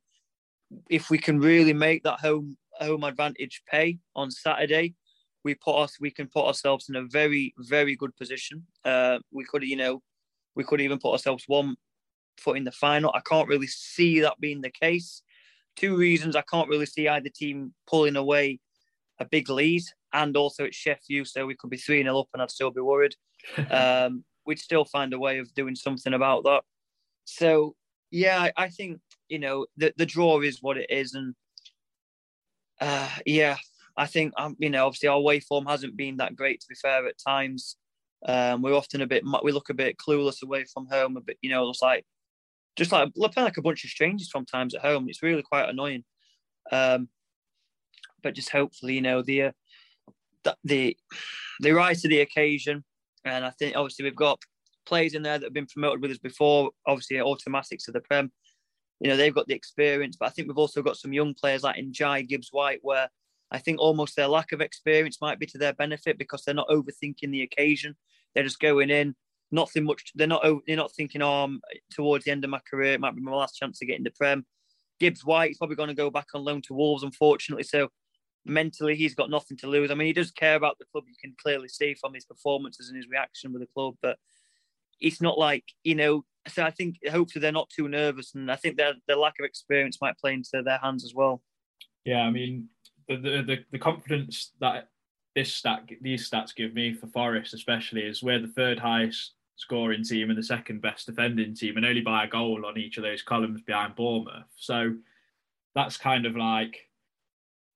if 0.88 1.10
we 1.10 1.18
can 1.18 1.40
really 1.40 1.72
make 1.72 2.02
that 2.02 2.20
home 2.20 2.56
home 2.72 3.04
advantage 3.04 3.62
pay 3.70 3.98
on 4.16 4.30
Saturday, 4.30 4.94
we 5.44 5.54
put 5.54 5.76
us 5.76 5.98
we 6.00 6.10
can 6.10 6.28
put 6.28 6.46
ourselves 6.46 6.88
in 6.88 6.96
a 6.96 7.04
very 7.04 7.54
very 7.58 7.96
good 7.96 8.16
position. 8.16 8.66
Uh, 8.84 9.18
we 9.30 9.44
could 9.44 9.62
you 9.62 9.76
know 9.76 10.02
we 10.54 10.64
could 10.64 10.80
even 10.80 10.98
put 10.98 11.12
ourselves 11.12 11.44
one 11.46 11.76
foot 12.38 12.56
in 12.56 12.64
the 12.64 12.72
final. 12.72 13.12
I 13.14 13.20
can't 13.20 13.48
really 13.48 13.66
see 13.66 14.20
that 14.20 14.40
being 14.40 14.60
the 14.60 14.70
case. 14.70 15.22
Two 15.76 15.96
reasons 15.96 16.36
I 16.36 16.42
can't 16.42 16.68
really 16.68 16.86
see 16.86 17.08
either 17.08 17.28
team 17.28 17.74
pulling 17.86 18.16
away 18.16 18.60
a 19.18 19.24
big 19.24 19.48
lead, 19.48 19.82
and 20.12 20.36
also 20.36 20.64
it's 20.64 20.76
Sheffield, 20.76 21.28
so 21.28 21.46
we 21.46 21.54
could 21.54 21.70
be 21.70 21.76
three 21.76 22.02
0 22.02 22.18
up, 22.18 22.28
and 22.32 22.42
I'd 22.42 22.50
still 22.50 22.70
be 22.70 22.80
worried. 22.80 23.14
um, 23.70 24.24
we'd 24.46 24.58
still 24.58 24.84
find 24.84 25.12
a 25.12 25.18
way 25.18 25.38
of 25.38 25.54
doing 25.54 25.74
something 25.74 26.14
about 26.14 26.44
that. 26.44 26.62
So 27.24 27.76
yeah, 28.10 28.40
I, 28.40 28.64
I 28.64 28.68
think 28.68 29.00
you 29.28 29.38
know 29.38 29.66
the 29.76 29.92
the 29.96 30.06
draw 30.06 30.40
is 30.40 30.62
what 30.62 30.76
it 30.76 30.90
is, 30.90 31.14
and 31.14 31.34
uh, 32.80 33.08
yeah, 33.24 33.56
I 34.00 34.06
think 34.06 34.32
um, 34.38 34.56
you 34.58 34.70
know 34.70 34.86
obviously 34.86 35.10
our 35.10 35.18
away 35.18 35.40
form 35.40 35.66
hasn't 35.66 35.94
been 35.94 36.16
that 36.16 36.34
great 36.34 36.60
to 36.60 36.66
be 36.68 36.74
fair 36.74 37.06
at 37.06 37.18
times. 37.18 37.76
Um, 38.26 38.62
we're 38.62 38.74
often 38.74 39.02
a 39.02 39.06
bit 39.06 39.24
we 39.42 39.52
look 39.52 39.68
a 39.68 39.74
bit 39.74 39.98
clueless 39.98 40.42
away 40.42 40.64
from 40.72 40.86
home, 40.90 41.18
a 41.18 41.20
bit 41.20 41.36
you 41.42 41.50
know 41.50 41.70
just 41.70 41.82
like 41.82 42.06
just 42.76 42.92
like 42.92 43.10
looking 43.14 43.42
like 43.42 43.58
a 43.58 43.62
bunch 43.62 43.84
of 43.84 43.90
strangers 43.90 44.30
from 44.30 44.46
times 44.46 44.74
at 44.74 44.80
home. 44.80 45.06
It's 45.08 45.22
really 45.22 45.42
quite 45.42 45.68
annoying. 45.68 46.04
Um, 46.72 47.08
but 48.22 48.34
just 48.34 48.48
hopefully 48.48 48.94
you 48.94 49.02
know 49.02 49.20
the 49.20 49.42
uh, 49.42 50.52
the 50.64 50.96
rise 51.62 52.00
to 52.00 52.08
the 52.08 52.20
occasion, 52.20 52.82
and 53.26 53.44
I 53.44 53.50
think 53.50 53.76
obviously 53.76 54.06
we've 54.06 54.16
got 54.16 54.40
players 54.86 55.14
in 55.14 55.22
there 55.22 55.38
that 55.38 55.44
have 55.44 55.52
been 55.52 55.66
promoted 55.66 56.00
with 56.00 56.12
us 56.12 56.18
before. 56.18 56.70
Obviously, 56.86 57.20
automatics 57.20 57.84
to 57.84 57.92
the 57.92 58.00
prem. 58.00 58.32
You 59.00 59.10
know 59.10 59.18
they've 59.18 59.34
got 59.34 59.46
the 59.46 59.54
experience, 59.54 60.16
but 60.18 60.26
I 60.26 60.30
think 60.30 60.48
we've 60.48 60.56
also 60.56 60.82
got 60.82 60.96
some 60.96 61.12
young 61.12 61.34
players 61.34 61.62
like 61.62 61.76
in 61.76 61.92
Jai 61.92 62.22
Gibbs 62.22 62.48
White, 62.50 62.80
where 62.80 63.10
I 63.50 63.58
think 63.58 63.80
almost 63.80 64.16
their 64.16 64.28
lack 64.28 64.52
of 64.52 64.60
experience 64.60 65.18
might 65.20 65.38
be 65.38 65.46
to 65.46 65.58
their 65.58 65.72
benefit 65.72 66.18
because 66.18 66.44
they're 66.44 66.54
not 66.54 66.68
overthinking 66.68 67.30
the 67.30 67.42
occasion. 67.42 67.96
They're 68.34 68.44
just 68.44 68.60
going 68.60 68.90
in, 68.90 69.16
nothing 69.50 69.84
much. 69.84 70.12
They're 70.14 70.26
not. 70.26 70.44
They're 70.66 70.76
not 70.76 70.92
thinking, 70.92 71.22
"Oh, 71.22 71.44
I'm 71.44 71.60
towards 71.90 72.24
the 72.24 72.30
end 72.30 72.44
of 72.44 72.50
my 72.50 72.60
career, 72.70 72.94
it 72.94 73.00
might 73.00 73.16
be 73.16 73.22
my 73.22 73.32
last 73.32 73.56
chance 73.56 73.78
to 73.78 73.86
get 73.86 73.98
into 73.98 74.12
Prem." 74.12 74.46
Gibbs 75.00 75.24
White 75.24 75.52
is 75.52 75.58
probably 75.58 75.76
going 75.76 75.88
to 75.88 75.94
go 75.94 76.10
back 76.10 76.26
on 76.34 76.44
loan 76.44 76.62
to 76.62 76.74
Wolves, 76.74 77.02
unfortunately. 77.02 77.64
So 77.64 77.88
mentally, 78.44 78.94
he's 78.94 79.14
got 79.14 79.30
nothing 79.30 79.56
to 79.58 79.66
lose. 79.66 79.90
I 79.90 79.94
mean, 79.94 80.06
he 80.06 80.12
does 80.12 80.30
care 80.30 80.56
about 80.56 80.78
the 80.78 80.84
club. 80.92 81.04
You 81.08 81.14
can 81.20 81.34
clearly 81.42 81.68
see 81.68 81.94
from 81.94 82.14
his 82.14 82.24
performances 82.24 82.88
and 82.88 82.96
his 82.96 83.08
reaction 83.08 83.52
with 83.52 83.62
the 83.62 83.68
club, 83.74 83.94
but 84.02 84.18
it's 85.00 85.20
not 85.20 85.38
like 85.38 85.64
you 85.82 85.94
know. 85.94 86.24
So 86.48 86.64
I 86.64 86.70
think 86.70 86.96
hopefully 87.10 87.40
they're 87.40 87.52
not 87.52 87.70
too 87.70 87.88
nervous, 87.88 88.34
and 88.34 88.50
I 88.50 88.56
think 88.56 88.76
their 88.76 88.94
their 89.08 89.16
lack 89.16 89.34
of 89.40 89.44
experience 89.44 89.98
might 90.00 90.18
play 90.18 90.34
into 90.34 90.62
their 90.62 90.78
hands 90.78 91.04
as 91.04 91.14
well. 91.14 91.42
Yeah, 92.04 92.20
I 92.20 92.30
mean, 92.30 92.68
the, 93.16 93.42
the, 93.42 93.58
the 93.72 93.78
confidence 93.78 94.52
that 94.60 94.88
this 95.34 95.54
stat 95.54 95.88
these 96.00 96.28
stats 96.28 96.54
give 96.54 96.74
me 96.74 96.92
for 96.92 97.06
Forest 97.06 97.54
especially 97.54 98.02
is 98.02 98.22
we're 98.22 98.40
the 98.40 98.48
third 98.48 98.78
highest 98.78 99.32
scoring 99.56 100.02
team 100.02 100.30
and 100.30 100.38
the 100.38 100.42
second 100.42 100.80
best 100.80 101.06
defending 101.06 101.54
team 101.54 101.76
and 101.76 101.84
only 101.84 102.00
by 102.00 102.24
a 102.24 102.28
goal 102.28 102.64
on 102.66 102.78
each 102.78 102.96
of 102.96 103.02
those 103.02 103.22
columns 103.22 103.60
behind 103.60 103.94
Bournemouth. 103.94 104.46
So 104.56 104.94
that's 105.74 105.98
kind 105.98 106.24
of 106.24 106.34
like 106.34 106.88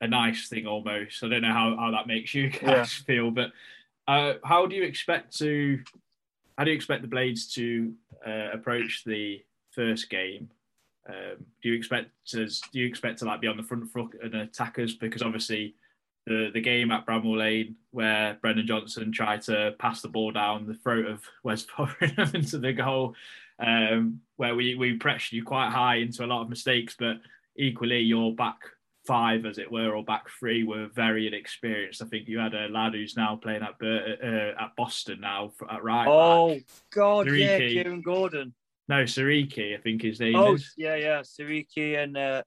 a 0.00 0.08
nice 0.08 0.48
thing 0.48 0.66
almost. 0.66 1.22
I 1.22 1.28
don't 1.28 1.42
know 1.42 1.52
how, 1.52 1.76
how 1.78 1.90
that 1.90 2.06
makes 2.06 2.34
you 2.34 2.48
guys 2.50 2.62
yeah. 2.62 2.84
feel, 2.84 3.30
but 3.30 3.50
uh, 4.08 4.34
how 4.42 4.66
do 4.66 4.76
you 4.76 4.82
expect 4.82 5.36
to 5.38 5.80
how 6.56 6.64
do 6.64 6.70
you 6.70 6.76
expect 6.76 7.02
the 7.02 7.08
Blades 7.08 7.52
to 7.54 7.92
uh, 8.26 8.50
approach 8.52 9.02
the 9.04 9.44
first 9.72 10.08
game? 10.08 10.50
Um, 11.08 11.44
do 11.62 11.68
you 11.68 11.74
expect 11.74 12.10
to 12.28 12.46
do 12.46 12.80
you 12.80 12.86
expect 12.86 13.18
to 13.18 13.26
like 13.26 13.40
be 13.40 13.46
on 13.46 13.56
the 13.56 13.62
front 13.62 13.90
foot 13.92 14.18
and 14.22 14.34
attackers 14.34 14.94
because 14.94 15.22
obviously 15.22 15.74
the 16.26 16.50
the 16.54 16.60
game 16.60 16.90
at 16.90 17.06
Bramall 17.06 17.36
Lane 17.36 17.76
where 17.90 18.38
Brennan 18.40 18.66
Johnson 18.66 19.12
tried 19.12 19.42
to 19.42 19.74
pass 19.78 20.00
the 20.00 20.08
ball 20.08 20.32
down 20.32 20.66
the 20.66 20.74
throat 20.74 21.06
of 21.06 21.22
Wes 21.42 21.64
Foderingham 21.66 22.34
into 22.34 22.58
the 22.58 22.72
goal, 22.72 23.14
um, 23.58 24.20
where 24.36 24.54
we 24.54 24.74
we 24.74 24.94
pressured 24.94 25.34
you 25.34 25.44
quite 25.44 25.70
high 25.70 25.96
into 25.96 26.24
a 26.24 26.26
lot 26.26 26.42
of 26.42 26.48
mistakes, 26.48 26.96
but 26.98 27.18
equally 27.56 28.00
you're 28.00 28.32
back 28.32 28.58
five, 29.06 29.44
as 29.44 29.58
it 29.58 29.70
were, 29.70 29.94
or 29.94 30.02
back 30.02 30.28
three 30.30 30.64
were 30.64 30.86
very 30.86 31.26
inexperienced. 31.26 32.02
I 32.02 32.06
think 32.06 32.28
you 32.28 32.38
had 32.38 32.54
a 32.54 32.68
lad 32.68 32.94
who's 32.94 33.16
now 33.16 33.36
playing 33.36 33.62
at 33.62 33.74
uh, 33.82 34.62
at 34.62 34.76
Boston 34.76 35.20
now 35.20 35.52
at 35.70 35.84
right. 35.84 36.06
Oh 36.08 36.54
back. 36.54 36.62
God, 36.90 37.26
yeah, 37.26 37.58
Seriki. 37.58 37.84
Kyron 37.84 38.02
Gordon. 38.02 38.54
No, 38.88 39.02
Seriki, 39.04 39.76
I 39.78 39.80
think 39.80 40.02
his 40.02 40.20
name 40.20 40.36
Oh 40.36 40.54
is. 40.54 40.72
yeah, 40.76 40.96
yeah, 40.96 41.20
Seriki 41.20 42.02
and 42.02 42.16
uh, 42.16 42.42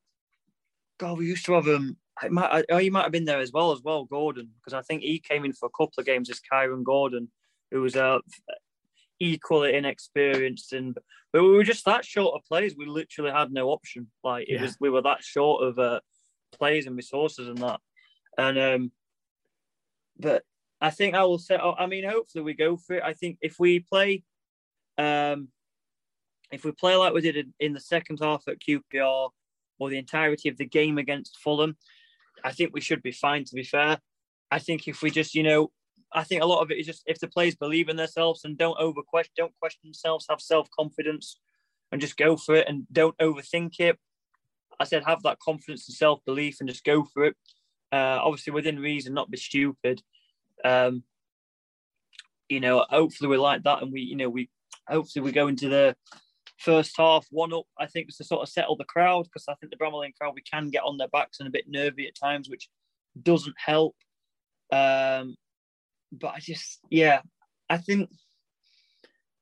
God, 1.00 1.18
we 1.18 1.26
used 1.26 1.46
to 1.46 1.54
have 1.54 1.68
him. 1.68 1.98
I 2.22 2.30
might, 2.30 2.66
oh, 2.70 2.78
he 2.78 2.90
might 2.90 3.04
have 3.04 3.12
been 3.12 3.26
there 3.26 3.40
as 3.40 3.52
well 3.52 3.72
as 3.72 3.82
well, 3.84 4.04
Gordon, 4.06 4.50
because 4.58 4.74
I 4.74 4.82
think 4.82 5.02
he 5.04 5.20
came 5.20 5.46
in 5.46 5.54
for 5.54 5.68
a 5.68 5.70
couple 5.70 6.00
of 6.00 6.06
games 6.06 6.30
as 6.30 6.42
Kyron 6.52 6.84
Gordon, 6.84 7.30
who 7.72 7.82
was 7.82 7.96
uh, 7.96 8.20
equally 9.20 9.76
inexperienced 9.76 10.74
and 10.74 10.98
but 11.34 11.44
we 11.44 11.50
were 11.50 11.64
just 11.64 11.86
that 11.86 12.06
short 12.06 12.36
of 12.36 12.46
players. 12.46 12.76
We 12.78 12.86
literally 12.86 13.32
had 13.32 13.52
no 13.52 13.70
option. 13.70 14.08
Like 14.24 14.48
it 14.48 14.54
Yeah. 14.54 14.62
was, 14.64 14.78
we 14.80 14.90
were 14.90 15.02
that 15.02 15.24
short 15.24 15.62
of 15.64 15.78
uh, 15.78 16.00
players 16.58 16.86
and 16.88 16.96
resources 16.96 17.48
and 17.48 17.58
that. 17.60 17.80
And 18.38 18.58
um, 18.58 18.92
but 20.18 20.44
I 20.80 20.90
think 20.90 21.16
I 21.16 21.26
will 21.26 21.38
say. 21.38 21.58
I 21.58 21.86
mean, 21.86 22.06
hopefully 22.10 22.44
we 22.44 22.54
go 22.54 22.78
for 22.78 22.96
it. 22.96 23.04
I 23.04 23.14
think 23.14 23.38
if 23.42 23.58
we 23.60 23.82
play, 23.82 24.24
um, 24.98 25.50
if 26.52 26.64
we 26.64 26.72
play 26.72 26.96
like 26.96 27.14
we 27.14 27.22
did 27.22 27.54
in, 27.60 27.74
the 27.74 27.80
second 27.80 28.20
half 28.22 28.44
at 28.48 28.60
QPR 28.60 29.30
or 29.80 29.90
the 29.90 29.98
entirety 29.98 30.50
of 30.50 30.58
the 30.58 30.66
game 30.66 30.98
against 30.98 31.38
Fulham, 31.38 31.78
I 32.44 32.52
think 32.52 32.72
we 32.74 32.82
should 32.82 33.04
be 33.04 33.12
fine. 33.12 33.44
To 33.46 33.56
be 33.56 33.64
fair, 33.64 34.00
I 34.50 34.60
think 34.60 34.88
if 34.88 35.02
we 35.02 35.12
just, 35.12 35.36
you 35.36 35.44
know, 35.44 35.72
I 36.14 36.24
think 36.24 36.42
a 36.42 36.46
lot 36.46 36.62
of 36.62 36.72
it 36.72 36.78
is 36.78 36.86
just 36.86 37.04
if 37.06 37.20
the 37.20 37.28
players 37.28 37.56
believe 37.56 37.90
in 37.90 37.98
themselves 37.98 38.46
and 38.46 38.58
don't 38.58 38.80
over 38.80 39.02
question, 39.02 39.34
don't 39.36 39.60
question 39.60 39.82
themselves, 39.84 40.26
have 40.30 40.40
self 40.40 40.70
confidence, 40.72 41.40
and 41.92 42.00
just 42.00 42.18
go 42.18 42.38
for 42.38 42.56
it 42.56 42.68
and 42.68 42.86
don't 42.92 43.18
overthink 43.18 43.80
it. 43.80 43.98
I 44.80 44.86
said 44.86 45.04
have 45.06 45.24
that 45.24 45.40
confidence 45.40 45.88
and 45.88 45.96
self 45.96 46.24
belief 46.26 46.58
and 46.60 46.70
just 46.70 46.84
go 46.84 47.04
for 47.04 47.26
it. 47.26 47.36
Uh, 47.92 48.20
obviously 48.22 48.54
within 48.54 48.80
reason, 48.80 49.14
not 49.14 49.32
be 49.32 49.38
stupid. 49.38 50.02
Um, 50.64 51.04
you 52.50 52.60
know, 52.60 52.86
hopefully 52.90 53.30
we're 53.30 53.40
like 53.40 53.64
that, 53.64 53.82
and 53.82 53.92
we, 53.92 54.02
you 54.02 54.16
know, 54.16 54.30
we 54.30 54.50
hopefully 54.88 55.24
we 55.24 55.32
go 55.32 55.48
into 55.48 55.68
the 55.68 55.96
first 56.58 56.94
half 56.98 57.26
one 57.30 57.54
up. 57.54 57.66
I 57.80 57.88
think 57.88 58.08
was 58.08 58.18
to 58.18 58.24
sort 58.24 58.42
of 58.42 58.50
settle 58.50 58.76
the 58.76 58.86
crowd 58.86 59.24
because 59.24 59.46
I 59.48 59.56
think 59.56 59.72
the 59.72 59.78
Bramall 59.78 60.10
crowd 60.20 60.34
we 60.36 60.42
can 60.42 60.70
get 60.70 60.84
on 60.84 60.98
their 60.98 61.08
backs 61.08 61.40
and 61.40 61.48
a 61.48 61.52
bit 61.52 61.66
nervy 61.68 62.08
at 62.08 62.16
times, 62.16 62.50
which 62.50 62.70
doesn't 63.22 63.56
help. 63.58 63.96
Um, 64.72 65.36
but 66.12 66.28
I 66.28 66.40
just, 66.40 66.80
yeah, 66.90 67.22
I 67.70 67.78
think. 67.78 68.10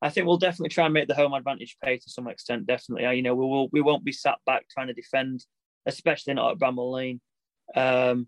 I 0.02 0.10
think 0.10 0.26
we'll 0.26 0.36
definitely 0.36 0.68
try 0.68 0.84
and 0.84 0.92
make 0.92 1.08
the 1.08 1.14
home 1.14 1.32
advantage 1.32 1.78
pay 1.82 1.96
to 1.96 2.10
some 2.10 2.28
extent. 2.28 2.66
Definitely, 2.66 3.16
you 3.16 3.22
know, 3.22 3.34
we 3.34 3.46
will. 3.46 3.68
We 3.72 3.80
won't 3.80 4.04
be 4.04 4.12
sat 4.12 4.36
back 4.44 4.66
trying 4.68 4.88
to 4.88 4.92
defend, 4.92 5.44
especially 5.86 6.34
not 6.34 6.52
at 6.52 6.58
Bramall 6.58 6.92
Lane. 6.92 7.20
Um, 7.74 8.26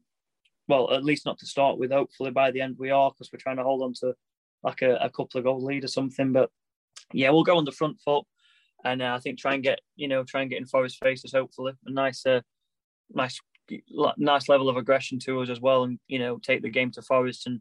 well, 0.67 0.93
at 0.93 1.05
least 1.05 1.27
not 1.27 1.39
to 1.39 1.47
start 1.47 1.79
with. 1.79 1.93
Hopefully, 1.93 2.31
by 2.31 2.51
the 2.51 2.63
end 2.63 2.77
we 2.79 2.91
are 2.91 3.11
because 3.11 3.31
we're 3.33 3.39
trying 3.39 3.59
to 3.59 3.65
hold 3.65 3.83
on 3.83 3.93
to 4.01 4.15
like 4.63 4.83
a, 4.83 4.97
a 4.97 5.11
couple 5.11 5.39
of 5.39 5.45
goal 5.45 5.63
lead 5.63 5.85
or 5.85 5.89
something. 5.89 6.33
But 6.33 6.51
yeah, 7.13 7.31
we'll 7.31 7.45
go 7.45 7.59
on 7.59 7.65
the 7.65 7.73
front 7.73 7.99
foot, 8.05 8.25
and 8.85 9.03
uh, 9.03 9.15
I 9.15 9.19
think 9.19 9.39
try 9.39 9.55
and 9.55 9.63
get 9.63 9.81
you 9.97 10.09
know 10.09 10.25
try 10.25 10.43
and 10.43 10.51
get 10.51 10.59
in 10.59 10.67
Forest 10.67 10.99
faces. 11.03 11.33
Hopefully, 11.33 11.73
a 11.87 11.91
nice, 11.91 12.25
uh, 12.27 12.41
nice, 13.13 13.41
nice 14.17 14.49
level 14.49 14.69
of 14.69 14.77
aggression 14.77 15.19
to 15.21 15.41
us 15.41 15.51
as 15.51 15.61
well, 15.61 15.85
and 15.85 15.99
you 16.09 16.19
know 16.19 16.39
take 16.39 16.63
the 16.63 16.71
game 16.71 16.91
to 16.93 17.03
Forest 17.03 17.47
and 17.47 17.61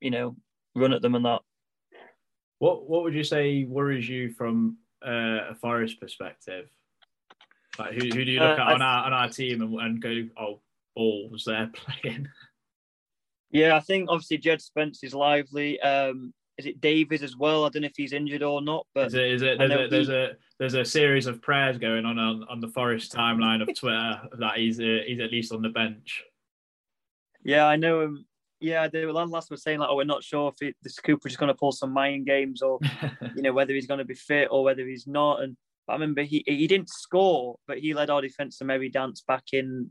you 0.00 0.10
know 0.10 0.36
run 0.74 0.92
at 0.92 1.02
them 1.02 1.14
and 1.14 1.24
that. 1.24 1.42
What 2.58 2.88
What 2.88 3.02
would 3.04 3.14
you 3.14 3.24
say 3.24 3.64
worries 3.64 4.08
you 4.08 4.30
from 4.30 4.78
uh, 5.04 5.50
a 5.50 5.54
Forest 5.54 6.00
perspective? 6.00 6.68
Like 7.78 7.92
who, 7.94 8.02
who 8.02 8.24
do 8.24 8.30
you 8.30 8.40
look 8.40 8.58
Uh, 8.58 8.62
at 8.62 8.72
on 8.74 8.82
our 8.82 9.04
on 9.06 9.12
our 9.12 9.28
team 9.28 9.60
and, 9.62 9.74
and 9.74 10.02
go, 10.02 10.28
oh, 10.38 10.60
balls 10.94 11.44
they're 11.44 11.70
playing? 11.74 12.28
Yeah, 13.50 13.76
I 13.76 13.80
think 13.80 14.08
obviously 14.08 14.38
Jed 14.38 14.62
Spence 14.62 15.04
is 15.04 15.14
lively. 15.14 15.80
Um, 15.80 16.32
is 16.58 16.66
it 16.66 16.80
Davis 16.80 17.22
as 17.22 17.36
well? 17.36 17.64
I 17.64 17.68
don't 17.68 17.82
know 17.82 17.86
if 17.86 17.96
he's 17.96 18.12
injured 18.12 18.42
or 18.42 18.62
not, 18.62 18.86
but 18.94 19.08
Is 19.08 19.14
it, 19.14 19.32
is 19.32 19.42
it, 19.42 19.58
there's, 19.58 19.72
a, 19.72 19.88
there's 19.88 20.08
he- 20.08 20.14
a 20.14 20.32
there's 20.58 20.74
a 20.74 20.84
series 20.84 21.26
of 21.26 21.42
prayers 21.42 21.78
going 21.78 22.04
on 22.04 22.18
on, 22.18 22.44
on 22.48 22.60
the 22.60 22.68
Forest 22.68 23.12
timeline 23.12 23.60
of 23.60 23.74
Twitter 23.76 24.20
that 24.38 24.56
he's 24.56 24.78
uh, 24.78 24.98
he's 25.06 25.20
at 25.20 25.32
least 25.32 25.52
on 25.52 25.62
the 25.62 25.68
bench. 25.68 26.22
Yeah, 27.44 27.66
I 27.66 27.76
know 27.76 28.02
him. 28.02 28.24
Yeah, 28.60 28.88
the 28.88 29.04
last 29.06 29.50
was 29.50 29.62
saying 29.62 29.80
like, 29.80 29.88
oh, 29.90 29.96
we're 29.96 30.04
not 30.04 30.24
sure 30.24 30.50
if 30.54 30.66
it, 30.66 30.76
this 30.82 30.98
Cooper 30.98 31.28
is 31.28 31.36
going 31.36 31.48
to 31.48 31.54
pull 31.54 31.72
some 31.72 31.92
mind 31.92 32.24
games 32.26 32.62
or 32.62 32.78
you 33.36 33.42
know 33.42 33.52
whether 33.52 33.74
he's 33.74 33.86
going 33.86 33.98
to 33.98 34.04
be 34.04 34.14
fit 34.14 34.48
or 34.50 34.62
whether 34.62 34.86
he's 34.86 35.06
not. 35.06 35.42
And 35.42 35.56
I 35.88 35.94
remember 35.94 36.22
he 36.22 36.44
he 36.46 36.66
didn't 36.66 36.88
score, 36.88 37.56
but 37.66 37.78
he 37.78 37.94
led 37.94 38.10
our 38.10 38.22
defence 38.22 38.58
to 38.58 38.64
Merry 38.64 38.88
Dance 38.88 39.22
back 39.26 39.44
in 39.52 39.90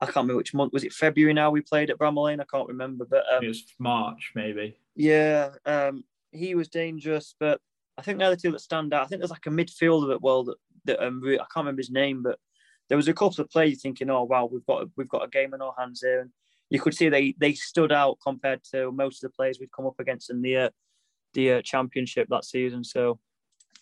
I 0.00 0.06
can't 0.06 0.16
remember 0.16 0.36
which 0.36 0.54
month 0.54 0.72
was 0.72 0.84
it 0.84 0.92
February. 0.92 1.34
Now 1.34 1.50
we 1.50 1.60
played 1.60 1.90
at 1.90 1.98
Bramall 1.98 2.24
Lane. 2.24 2.40
I 2.40 2.44
can't 2.44 2.68
remember, 2.68 3.04
but 3.04 3.24
um, 3.32 3.44
it 3.44 3.48
was 3.48 3.64
March 3.78 4.32
maybe. 4.34 4.76
yeah, 4.96 5.50
um, 5.66 6.04
he 6.32 6.54
was 6.54 6.68
dangerous. 6.68 7.34
But 7.38 7.60
I 7.98 8.02
think 8.02 8.18
the 8.18 8.24
other 8.24 8.36
two 8.36 8.52
that 8.52 8.60
stand 8.60 8.94
out. 8.94 9.02
I 9.02 9.06
think 9.06 9.20
there's 9.20 9.30
like 9.30 9.46
a 9.46 9.50
midfielder 9.50 10.14
at 10.14 10.22
well 10.22 10.44
that, 10.44 10.56
that 10.86 11.04
um, 11.04 11.22
I 11.24 11.36
can't 11.36 11.48
remember 11.56 11.80
his 11.80 11.90
name, 11.90 12.22
but 12.22 12.38
there 12.88 12.96
was 12.96 13.08
a 13.08 13.14
couple 13.14 13.42
of 13.42 13.50
players 13.50 13.82
thinking, 13.82 14.10
oh 14.10 14.24
wow, 14.24 14.48
we've 14.50 14.66
got 14.66 14.82
a, 14.82 14.90
we've 14.96 15.08
got 15.08 15.24
a 15.24 15.28
game 15.28 15.54
in 15.54 15.62
our 15.62 15.74
hands 15.78 16.00
here, 16.02 16.20
and 16.20 16.30
you 16.70 16.80
could 16.80 16.94
see 16.94 17.08
they 17.08 17.34
they 17.38 17.52
stood 17.52 17.92
out 17.92 18.18
compared 18.22 18.64
to 18.72 18.90
most 18.92 19.22
of 19.22 19.30
the 19.30 19.36
players 19.36 19.58
we'd 19.60 19.72
come 19.72 19.86
up 19.86 20.00
against 20.00 20.30
in 20.30 20.40
the 20.40 20.56
uh, 20.56 20.70
the 21.34 21.52
uh, 21.52 21.62
championship 21.62 22.26
that 22.30 22.44
season. 22.44 22.84
So, 22.84 23.20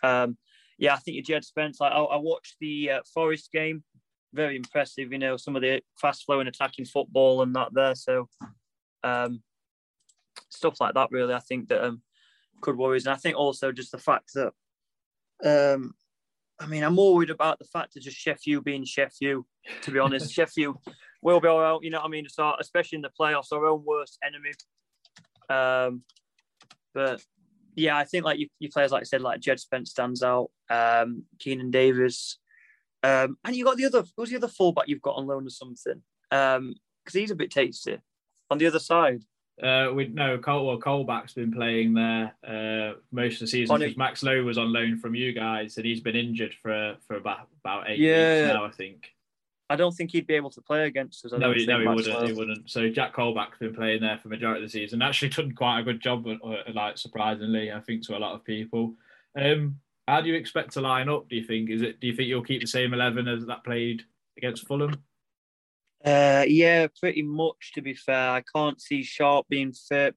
um, 0.03 0.37
yeah, 0.79 0.95
I 0.95 0.99
think 0.99 1.15
your 1.15 1.23
Jed 1.23 1.45
Spence. 1.45 1.81
Like 1.81 1.93
I, 1.93 2.01
I 2.01 2.17
watched 2.17 2.57
the 2.61 2.91
uh, 2.91 3.01
Forest 3.15 3.51
game, 3.53 3.85
very 4.33 4.57
impressive. 4.57 5.12
You 5.12 5.19
know, 5.19 5.37
some 5.37 5.57
of 5.57 5.62
the 5.62 5.83
fast 6.01 6.25
flowing 6.25 6.47
attacking 6.47 6.87
football 6.87 7.43
and 7.43 7.55
that 7.55 7.69
there. 7.73 7.95
So, 7.95 8.29
um, 9.05 9.43
stuff 10.49 10.81
like 10.81 10.95
that. 10.95 11.11
Really, 11.11 11.35
I 11.35 11.41
think 11.41 11.69
that 11.69 11.85
um, 11.85 12.03
could 12.61 12.77
worry 12.77 12.97
us. 12.97 13.05
And 13.05 13.14
I 13.14 13.17
think 13.17 13.37
also 13.37 13.73
just 13.73 13.93
the 13.93 13.99
fact 13.99 14.33
that, 14.35 14.53
um, 15.45 15.95
I 16.61 16.67
mean, 16.67 16.83
I'm 16.83 16.95
more 16.95 17.14
worried 17.14 17.31
about 17.31 17.59
the 17.59 17.64
fact 17.64 17.97
of 17.97 18.03
just 18.03 18.17
Chef 18.17 18.38
Sheffield 18.38 18.64
being 18.64 18.85
Chef 18.85 19.12
Sheffield. 19.12 19.45
To 19.83 19.91
be 19.91 19.99
honest, 19.99 20.33
Sheffield 20.35 20.77
will 21.23 21.41
be 21.41 21.49
all 21.49 21.61
right. 21.61 21.79
You 21.83 21.91
know 21.91 21.99
what 21.99 22.07
I 22.07 22.11
mean? 22.11 22.29
So, 22.29 22.55
especially 22.59 22.97
in 22.97 23.03
the 23.03 23.11
playoffs, 23.19 23.53
our 23.53 23.67
own 23.67 23.85
worst 23.85 24.19
enemy. 24.25 24.53
Um, 25.51 26.03
but 26.95 27.23
yeah, 27.77 27.97
I 27.97 28.05
think 28.05 28.25
like 28.25 28.38
you, 28.38 28.49
you 28.59 28.69
players 28.69 28.91
like 28.91 29.03
I 29.03 29.05
said, 29.05 29.23
like 29.23 29.41
Jed 29.41 29.61
Spence 29.61 29.91
stands 29.91 30.23
out. 30.23 30.51
Um, 30.69 31.25
Keinan 31.38 31.71
Davis, 31.71 32.38
um, 33.03 33.39
and 33.45 33.55
you 33.57 33.65
got 33.65 33.77
the 33.77 33.85
other. 33.87 34.05
Who's 34.17 34.31
the 34.31 34.37
other 34.37 34.49
fullback 34.49 34.89
you've 34.89 35.03
got 35.03 35.17
on 35.17 35.27
loan 35.27 35.47
or 35.47 35.51
something? 35.51 36.03
Um, 36.31 36.75
because 37.05 37.15
he's 37.21 37.31
a 37.31 37.37
bit 37.37 37.51
tasty 37.51 37.99
on 38.51 38.59
the 38.59 38.67
other 38.67 38.79
side. 38.79 39.23
Uh, 39.63 39.91
we 39.93 40.07
no 40.09 40.39
Cole. 40.39 40.67
Well, 40.67 40.79
Colback's 40.79 41.35
been 41.35 41.53
playing 41.53 41.95
there 41.95 42.33
uh, 42.47 42.99
most 43.11 43.35
of 43.35 43.41
the 43.41 43.47
season 43.49 43.79
because 43.79 43.97
Max 43.97 44.23
Lowe 44.23 44.43
was 44.45 44.57
on 44.59 44.73
loan 44.73 44.99
from 44.99 45.15
you 45.17 45.33
guys, 45.33 45.77
and 45.77 45.87
he's 45.87 46.01
been 46.01 46.15
injured 46.17 46.55
for 46.63 46.97
for 47.07 47.17
about 47.17 47.49
about 47.65 47.91
eight 47.91 47.99
Yeah. 47.99 48.43
weeks 48.43 48.55
now, 48.55 48.65
I 48.65 48.71
think. 48.71 49.11
I 49.71 49.77
don't 49.77 49.93
think 49.93 50.13
he'd 50.13 50.27
be 50.27 50.35
able 50.35 50.51
to 50.51 50.63
play 50.63 50.87
against 50.87 51.27
us. 51.27 51.33
I 51.33 51.39
No, 51.39 51.53
he, 51.53 51.67
think 51.67 51.69
no, 51.69 51.81
he 51.81 51.87
wouldn't. 51.89 52.27
He 52.29 52.33
wouldn't. 52.33 52.71
So 52.71 52.89
Jack 52.89 53.15
Colback's 53.15 53.59
been 53.59 53.75
playing 53.75 54.01
there 54.01 54.17
for 54.19 54.29
majority 54.29 54.63
of 54.65 54.71
the 54.71 54.73
season. 54.73 55.03
Actually, 55.03 55.29
done 55.31 55.53
quite 55.53 55.81
a 55.81 55.83
good 55.83 56.01
job, 56.01 56.27
uh, 56.27 56.39
like 56.73 56.97
surprisingly, 56.97 57.71
I 57.73 57.81
think 57.81 58.07
to 58.07 58.17
a 58.17 58.19
lot 58.19 58.35
of 58.35 58.45
people. 58.45 58.95
Um, 59.39 59.79
how 60.09 60.23
do 60.23 60.29
you 60.29 60.35
expect 60.35 60.73
to 60.73 60.81
line 60.81 61.09
up? 61.11 61.29
Do 61.29 61.37
you 61.37 61.44
think 61.44 61.68
is 61.68 61.83
it? 61.83 62.01
Do 62.01 62.07
you 62.07 62.14
think 62.14 62.29
you'll 62.29 62.42
keep 62.42 62.62
the 62.62 62.66
same 62.66 62.94
eleven 62.94 63.29
as 63.29 63.44
that 63.47 63.62
played 63.62 64.03
against 64.38 64.66
Fulham? 64.66 64.94
Uh, 66.03 66.44
yeah, 66.49 66.87
pretty 66.99 67.23
much. 67.23 67.73
To 67.75 67.83
be 67.83 67.92
fair, 67.92 68.31
I 68.31 68.42
can't 68.55 68.81
see 68.81 69.03
Sharp 69.03 69.47
being 69.51 69.73
fit. 69.73 70.16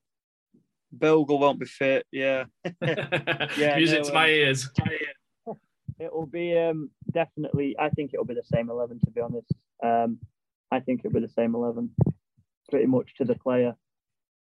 Bogle 0.93 1.39
won't 1.39 1.60
be 1.60 1.65
fit. 1.65 2.06
Yeah, 2.10 2.45
Yeah, 2.82 3.75
Music 3.75 4.04
no, 4.04 4.08
to 4.08 4.13
my 4.13 4.23
um, 4.23 4.30
ears. 4.30 4.69
it'll 5.99 6.25
be 6.25 6.58
um 6.58 6.89
definitely. 7.12 7.75
I 7.77 7.89
think 7.89 8.12
it'll 8.13 8.25
be 8.25 8.34
the 8.34 8.43
same 8.43 8.69
eleven. 8.69 8.97
To 9.01 9.12
be 9.12 9.19
honest, 9.19 9.54
um, 9.84 10.19
I 10.71 10.80
think 10.80 11.01
it'll 11.01 11.13
be 11.13 11.25
the 11.25 11.34
same 11.34 11.54
eleven, 11.54 11.91
pretty 12.69 12.86
much 12.86 13.15
to 13.17 13.25
the 13.25 13.36
player. 13.36 13.75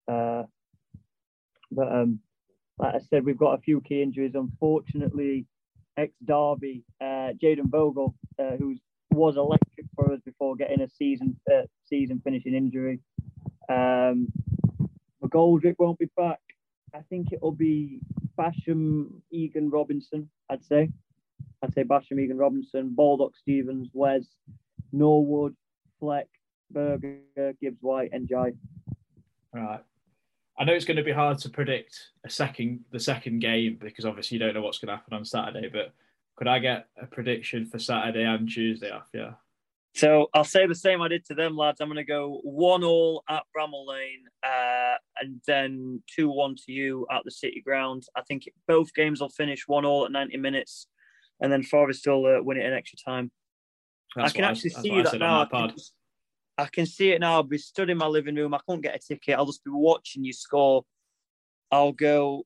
Uh, 0.07 0.43
but 1.73 1.91
um, 1.91 2.21
like 2.81 2.95
I 2.95 2.99
said, 2.99 3.25
we've 3.25 3.37
got 3.37 3.59
a 3.59 3.61
few 3.61 3.81
key 3.83 4.03
injuries. 4.03 4.33
Unfortunately, 4.35 5.45
ex 5.99 6.13
Derby, 6.25 6.83
uh, 7.01 7.33
Jayden 7.43 7.71
Bogle, 7.71 8.15
uh, 8.39 8.57
who 8.59 8.77
was 9.11 9.37
electric 9.37 9.87
for 9.95 10.13
us 10.13 10.21
before 10.25 10.57
getting 10.57 10.81
a 10.81 10.89
season 10.89 11.39
uh, 11.53 11.63
season 11.85 12.21
finishing 12.25 12.55
injury. 12.55 13.01
Um, 13.69 14.33
McGoldrick 15.23 15.75
won't 15.79 15.99
be 15.99 16.09
back. 16.17 16.41
I 16.95 17.01
think 17.11 17.33
it'll 17.33 17.53
be 17.53 18.01
Basham, 18.39 19.11
Egan 19.31 19.71
Robinson. 19.71 20.31
I'd 20.49 20.65
say. 20.65 20.89
I'd 21.63 21.75
say 21.75 21.85
Basham, 21.85 22.19
Egan 22.19 22.39
Robinson, 22.39 22.95
Baldock 22.95 23.37
Stevens, 23.37 23.91
Wes, 23.93 24.25
Norwood, 24.93 25.55
Fleck, 25.99 26.29
Berge, 26.71 27.19
Gibbs 27.61 27.83
White, 27.83 28.11
and 28.13 28.27
Ndiaye. 28.27 28.57
Right. 29.53 29.81
I 30.59 30.65
know 30.65 30.75
it's 30.75 30.85
going 30.85 30.97
to 30.97 31.03
be 31.03 31.13
hard 31.13 31.39
to 31.39 31.49
predict 31.49 32.11
a 32.25 32.31
second 32.31 32.81
the 32.91 33.01
second 33.01 33.41
game 33.41 33.79
because 33.81 34.05
obviously 34.05 34.37
you 34.37 34.45
don't 34.45 34.55
know 34.55 34.63
what's 34.63 34.79
going 34.79 34.89
to 34.89 34.97
happen 34.97 35.15
on 35.15 35.25
Saturday. 35.25 35.69
But 35.73 35.95
could 36.37 36.49
I 36.49 36.59
get 36.59 36.87
a 37.01 37.07
prediction 37.07 37.67
for 37.67 37.79
Saturday 37.79 38.25
and 38.25 38.49
Tuesday 38.49 38.91
off? 38.91 39.09
Yeah. 39.13 39.33
So 39.95 40.29
I'll 40.35 40.45
say 40.45 40.67
the 40.67 40.75
same 40.75 41.03
I 41.03 41.09
did 41.09 41.25
to 41.27 41.35
them, 41.35 41.57
lads. 41.57 41.81
I'm 41.81 41.89
going 41.89 41.97
to 41.97 42.05
go 42.05 42.41
one 42.45 42.85
all 42.85 43.25
at 43.29 43.43
Bramall 43.57 43.89
Lane, 43.89 44.25
uh, 44.45 44.95
and 45.21 45.41
then 45.47 46.03
two 46.07 46.31
one 46.31 46.55
to 46.67 46.73
you 46.73 47.07
at 47.11 47.23
the 47.25 47.31
City 47.31 47.61
Ground. 47.61 48.05
I 48.15 48.23
think 48.23 48.49
both 48.69 48.95
games 48.95 49.21
will 49.21 49.31
finish 49.31 49.67
one 49.67 49.85
all 49.85 50.05
at 50.05 50.13
90 50.13 50.37
minutes, 50.37 50.87
and 51.41 51.51
then 51.51 51.63
Forest 51.65 52.07
will 52.07 52.27
uh, 52.27 52.43
win 52.43 52.59
it 52.59 52.67
in 52.67 52.73
extra 52.73 52.99
time. 53.05 53.33
That's 54.15 54.33
I 54.33 54.35
can 54.35 54.45
actually 54.45 54.71
that's 54.71 54.83
see 54.83 55.03
that 55.03 55.19
now. 55.19 55.73
I 56.61 56.69
can, 56.69 56.69
pod. 56.69 56.69
I 56.69 56.75
can 56.75 56.87
see 56.87 57.11
it 57.11 57.21
now. 57.21 57.35
I'll 57.35 57.43
be 57.43 57.59
stood 57.59 57.91
in 57.91 57.99
my 57.99 58.07
living 58.07 58.35
room. 58.35 58.55
I 58.55 58.61
can't 58.69 58.83
get 58.83 58.97
a 58.97 58.99
ticket. 58.99 59.37
I'll 59.37 59.47
just 59.47 59.65
be 59.65 59.71
watching 59.71 60.25
you 60.25 60.33
score. 60.33 60.85
I'll 61.71 61.93
go 61.93 62.45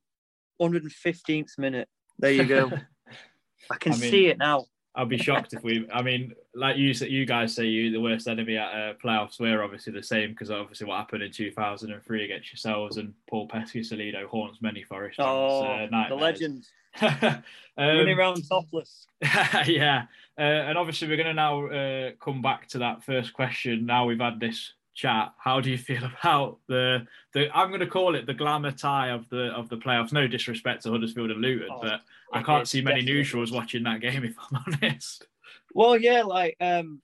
115th 0.61 1.59
minute. 1.59 1.89
There 2.19 2.33
you 2.33 2.47
go. 2.47 2.71
I 3.71 3.77
can 3.77 3.93
I 3.93 3.97
mean, 3.97 4.11
see 4.11 4.27
it 4.27 4.39
now. 4.39 4.67
I'd 4.97 5.09
be 5.09 5.19
shocked 5.19 5.55
if 5.55 5.65
we. 5.65 5.89
I 5.93 6.03
mean, 6.03 6.35
like 6.55 6.77
you 6.77 6.95
said, 6.95 7.11
you 7.11 7.27
guys 7.27 7.55
say 7.55 7.67
you 7.67 7.91
the 7.91 8.01
worst 8.01 8.29
enemy 8.29 8.57
at 8.57 8.69
uh, 8.69 8.95
playoffs. 8.95 9.41
We're 9.41 9.63
obviously 9.63 9.93
the 9.93 10.03
same 10.03 10.31
because 10.31 10.51
obviously 10.51 10.87
what 10.87 10.99
happened 10.99 11.25
in 11.25 11.33
2003 11.33 12.25
against 12.25 12.53
yourselves 12.53 12.97
and 12.97 13.13
Paul 13.29 13.49
Peschisolido 13.49 14.25
haunts 14.27 14.63
many 14.63 14.85
Forest 14.85 15.17
fans. 15.17 15.29
Oh, 15.29 15.63
uh, 15.65 15.87
the 15.87 15.91
nightmares. 15.91 16.21
legend 16.21 16.69
um, 17.03 17.43
running 17.77 18.17
around 18.17 18.49
topless. 18.49 19.07
yeah, 19.67 20.05
uh, 20.39 20.43
and 20.43 20.79
obviously 20.79 21.09
we're 21.09 21.17
going 21.17 21.27
to 21.27 21.35
now 21.35 21.67
uh, 21.67 22.11
come 22.21 22.41
back 22.41 22.69
to 22.69 22.79
that 22.79 23.03
first 23.03 23.33
question. 23.33 23.87
Now 23.87 24.07
we've 24.07 24.21
had 24.21 24.39
this 24.39 24.75
chat. 24.95 25.33
How 25.39 25.61
do 25.61 25.71
you 25.71 25.79
feel 25.79 26.03
about 26.23 26.59
the 26.69 27.07
the? 27.33 27.49
I'm 27.57 27.69
going 27.69 27.81
to 27.81 27.87
call 27.87 28.15
it 28.15 28.27
the 28.27 28.35
glamour 28.35 28.71
tie 28.73 29.11
of 29.11 29.29
the 29.29 29.47
of 29.49 29.69
the 29.69 29.77
playoffs. 29.77 30.13
No 30.13 30.27
disrespect 30.27 30.83
to 30.85 30.91
Huddersfield 30.93 31.31
and 31.31 31.41
Luton, 31.41 31.69
Oh, 31.71 31.81
but 31.83 32.01
I 32.33 32.43
can't 32.43 32.67
see 32.69 32.81
many 32.81 33.01
definitely- 33.01 33.15
neutrals 33.21 33.53
watching 33.53 33.83
that 33.85 34.01
game. 34.01 34.25
If 34.25 34.37
I'm 34.53 34.63
honest. 34.83 35.27
Well, 35.75 35.97
yeah, 35.99 36.23
like 36.23 36.57
um, 36.61 37.03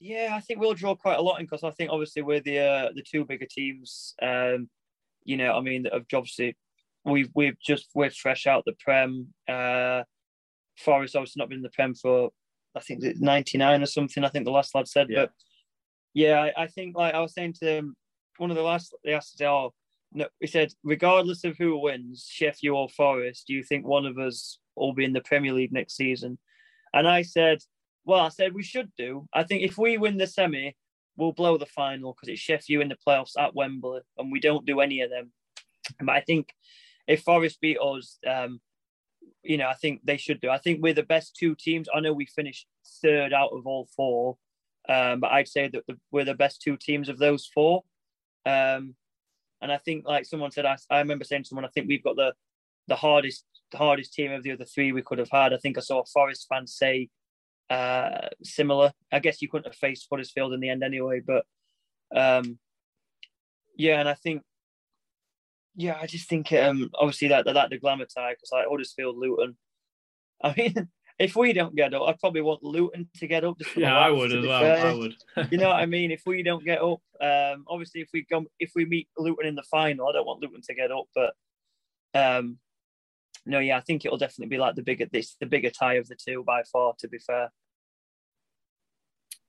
yeah, 0.00 0.30
I 0.32 0.40
think 0.40 0.60
we'll 0.60 0.74
draw 0.74 0.94
quite 0.94 1.18
a 1.18 1.22
lot 1.22 1.38
in 1.40 1.46
because 1.46 1.62
I 1.64 1.70
think 1.70 1.90
obviously 1.90 2.22
we're 2.22 2.40
the 2.40 2.58
uh, 2.58 2.88
the 2.94 3.02
two 3.02 3.24
bigger 3.24 3.46
teams. 3.46 4.14
Um, 4.20 4.68
you 5.24 5.36
know, 5.36 5.52
I 5.52 5.60
mean, 5.60 5.86
of 5.86 6.06
obviously 6.12 6.56
we've 7.04 7.30
we've 7.34 7.58
just 7.60 7.88
we're 7.94 8.10
fresh 8.10 8.46
out 8.46 8.64
the 8.64 8.74
Prem. 8.80 9.28
Uh, 9.48 10.02
Forest 10.78 11.14
obviously 11.16 11.40
not 11.40 11.48
been 11.50 11.58
in 11.58 11.62
the 11.62 11.70
Prem 11.70 11.94
for 11.94 12.30
I 12.74 12.80
think 12.80 13.04
it's 13.04 13.20
ninety 13.20 13.58
nine 13.58 13.82
or 13.82 13.86
something. 13.86 14.24
I 14.24 14.28
think 14.28 14.44
the 14.44 14.50
last 14.50 14.74
lad 14.74 14.88
said, 14.88 15.08
Yeah. 15.10 15.22
but 15.26 15.32
yeah, 16.14 16.40
I, 16.40 16.64
I 16.64 16.66
think 16.66 16.96
like 16.96 17.14
I 17.14 17.20
was 17.20 17.34
saying 17.34 17.54
to 17.60 17.66
him, 17.66 17.96
one 18.38 18.50
of 18.50 18.56
the 18.56 18.62
last 18.62 18.94
they 19.04 19.14
asked, 19.14 19.40
oh, 19.42 19.72
no, 20.12 20.26
he 20.40 20.46
said, 20.46 20.72
regardless 20.82 21.44
of 21.44 21.56
who 21.56 21.78
wins, 21.78 22.26
Sheffield 22.28 22.76
or 22.76 22.88
Forest, 22.88 23.46
do 23.46 23.54
you 23.54 23.62
think 23.62 23.86
one 23.86 24.06
of 24.06 24.18
us 24.18 24.58
will 24.74 24.92
be 24.92 25.04
in 25.04 25.12
the 25.12 25.20
Premier 25.20 25.52
League 25.52 25.72
next 25.72 25.96
season? 25.96 26.38
And 26.92 27.06
I 27.06 27.22
said, 27.22 27.58
well, 28.04 28.20
I 28.20 28.28
said 28.28 28.54
we 28.54 28.62
should 28.62 28.90
do. 28.96 29.28
I 29.32 29.44
think 29.44 29.62
if 29.62 29.78
we 29.78 29.98
win 29.98 30.18
the 30.18 30.26
semi, 30.26 30.74
we'll 31.16 31.32
blow 31.32 31.58
the 31.58 31.66
final 31.66 32.12
because 32.12 32.28
it's 32.28 32.40
Sheffield 32.40 32.82
in 32.82 32.88
the 32.88 32.96
playoffs 33.06 33.38
at 33.38 33.54
Wembley, 33.54 34.00
and 34.18 34.32
we 34.32 34.40
don't 34.40 34.66
do 34.66 34.80
any 34.80 35.02
of 35.02 35.10
them. 35.10 35.32
But 36.00 36.16
I 36.16 36.20
think 36.20 36.48
if 37.06 37.22
Forest 37.22 37.60
beat 37.60 37.78
us, 37.78 38.18
um, 38.26 38.60
you 39.42 39.58
know, 39.58 39.68
I 39.68 39.74
think 39.74 40.00
they 40.04 40.16
should 40.16 40.40
do. 40.40 40.50
I 40.50 40.58
think 40.58 40.82
we're 40.82 40.94
the 40.94 41.02
best 41.02 41.36
two 41.36 41.54
teams. 41.54 41.88
I 41.94 42.00
know 42.00 42.12
we 42.12 42.26
finished 42.26 42.66
third 43.02 43.32
out 43.32 43.50
of 43.52 43.66
all 43.66 43.88
four, 43.96 44.36
um, 44.88 45.20
but 45.20 45.32
I'd 45.32 45.48
say 45.48 45.68
that 45.68 45.86
the, 45.86 45.98
we're 46.10 46.24
the 46.24 46.34
best 46.34 46.62
two 46.62 46.76
teams 46.76 47.08
of 47.08 47.18
those 47.18 47.46
four. 47.46 47.82
Um, 48.46 48.94
and 49.62 49.70
I 49.70 49.76
think, 49.78 50.06
like 50.06 50.24
someone 50.24 50.50
said, 50.50 50.64
I, 50.64 50.76
I 50.90 50.98
remember 51.00 51.24
saying 51.24 51.42
to 51.42 51.48
someone, 51.48 51.64
I 51.64 51.68
think 51.68 51.88
we've 51.88 52.04
got 52.04 52.16
the 52.16 52.34
the 52.88 52.96
hardest 52.96 53.44
the 53.70 53.78
hardest 53.78 54.12
team 54.12 54.32
of 54.32 54.42
the 54.42 54.52
other 54.52 54.64
three 54.64 54.92
we 54.92 55.02
could 55.02 55.18
have 55.18 55.30
had. 55.30 55.52
I 55.52 55.58
think 55.58 55.78
I 55.78 55.80
saw 55.80 56.00
a 56.00 56.06
Forest 56.06 56.46
fan 56.48 56.66
say 56.66 57.08
uh, 57.68 58.28
similar. 58.42 58.92
I 59.12 59.20
guess 59.20 59.40
you 59.40 59.48
couldn't 59.48 59.70
have 59.70 59.76
faced 59.76 60.08
Huddersfield 60.10 60.52
in 60.52 60.60
the 60.60 60.70
end 60.70 60.82
anyway, 60.82 61.20
but 61.24 61.44
um, 62.14 62.58
yeah, 63.76 64.00
and 64.00 64.08
I 64.08 64.14
think 64.14 64.42
yeah, 65.76 65.96
I 66.00 66.06
just 66.06 66.28
think 66.28 66.52
um, 66.52 66.90
obviously 66.98 67.28
that 67.28 67.44
that 67.44 67.70
the 67.70 67.78
glamour 67.78 68.06
tie 68.06 68.32
because 68.32 68.50
like 68.52 68.66
Huddersfield, 68.68 69.16
Luton. 69.16 69.56
I 70.42 70.54
mean, 70.56 70.88
if 71.20 71.36
we 71.36 71.52
don't 71.52 71.76
get 71.76 71.92
up, 71.92 72.08
I'd 72.08 72.18
probably 72.18 72.40
want 72.40 72.62
Luton 72.62 73.06
to 73.18 73.26
get 73.26 73.44
up. 73.44 73.56
Yeah, 73.76 73.96
I 73.96 74.10
would 74.10 74.32
as 74.32 74.46
well. 74.46 74.60
fair 74.60 74.86
I 74.86 74.94
would. 74.94 75.14
you 75.50 75.58
know 75.58 75.68
what 75.68 75.76
I 75.76 75.86
mean? 75.86 76.10
If 76.10 76.22
we 76.24 76.42
don't 76.42 76.64
get 76.64 76.80
up, 76.80 77.00
um, 77.20 77.64
obviously 77.68 78.00
if 78.00 78.08
we 78.14 78.24
go, 78.28 78.46
if 78.58 78.72
we 78.74 78.86
meet 78.86 79.06
Luton 79.18 79.46
in 79.46 79.54
the 79.54 79.62
final, 79.70 80.08
I 80.08 80.12
don't 80.12 80.26
want 80.26 80.40
Luton 80.40 80.62
to 80.62 80.74
get 80.74 80.90
up, 80.90 81.04
but 81.14 81.34
um, 82.14 82.58
no, 83.44 83.58
yeah, 83.58 83.76
I 83.76 83.80
think 83.80 84.04
it'll 84.04 84.18
definitely 84.18 84.48
be 84.48 84.58
like 84.58 84.74
the 84.76 84.82
bigger 84.82 85.06
this 85.12 85.36
the 85.40 85.46
bigger 85.46 85.70
tie 85.70 85.94
of 85.94 86.08
the 86.08 86.16
two 86.16 86.42
by 86.42 86.62
far. 86.72 86.94
To 86.98 87.08
be 87.08 87.18
fair, 87.18 87.50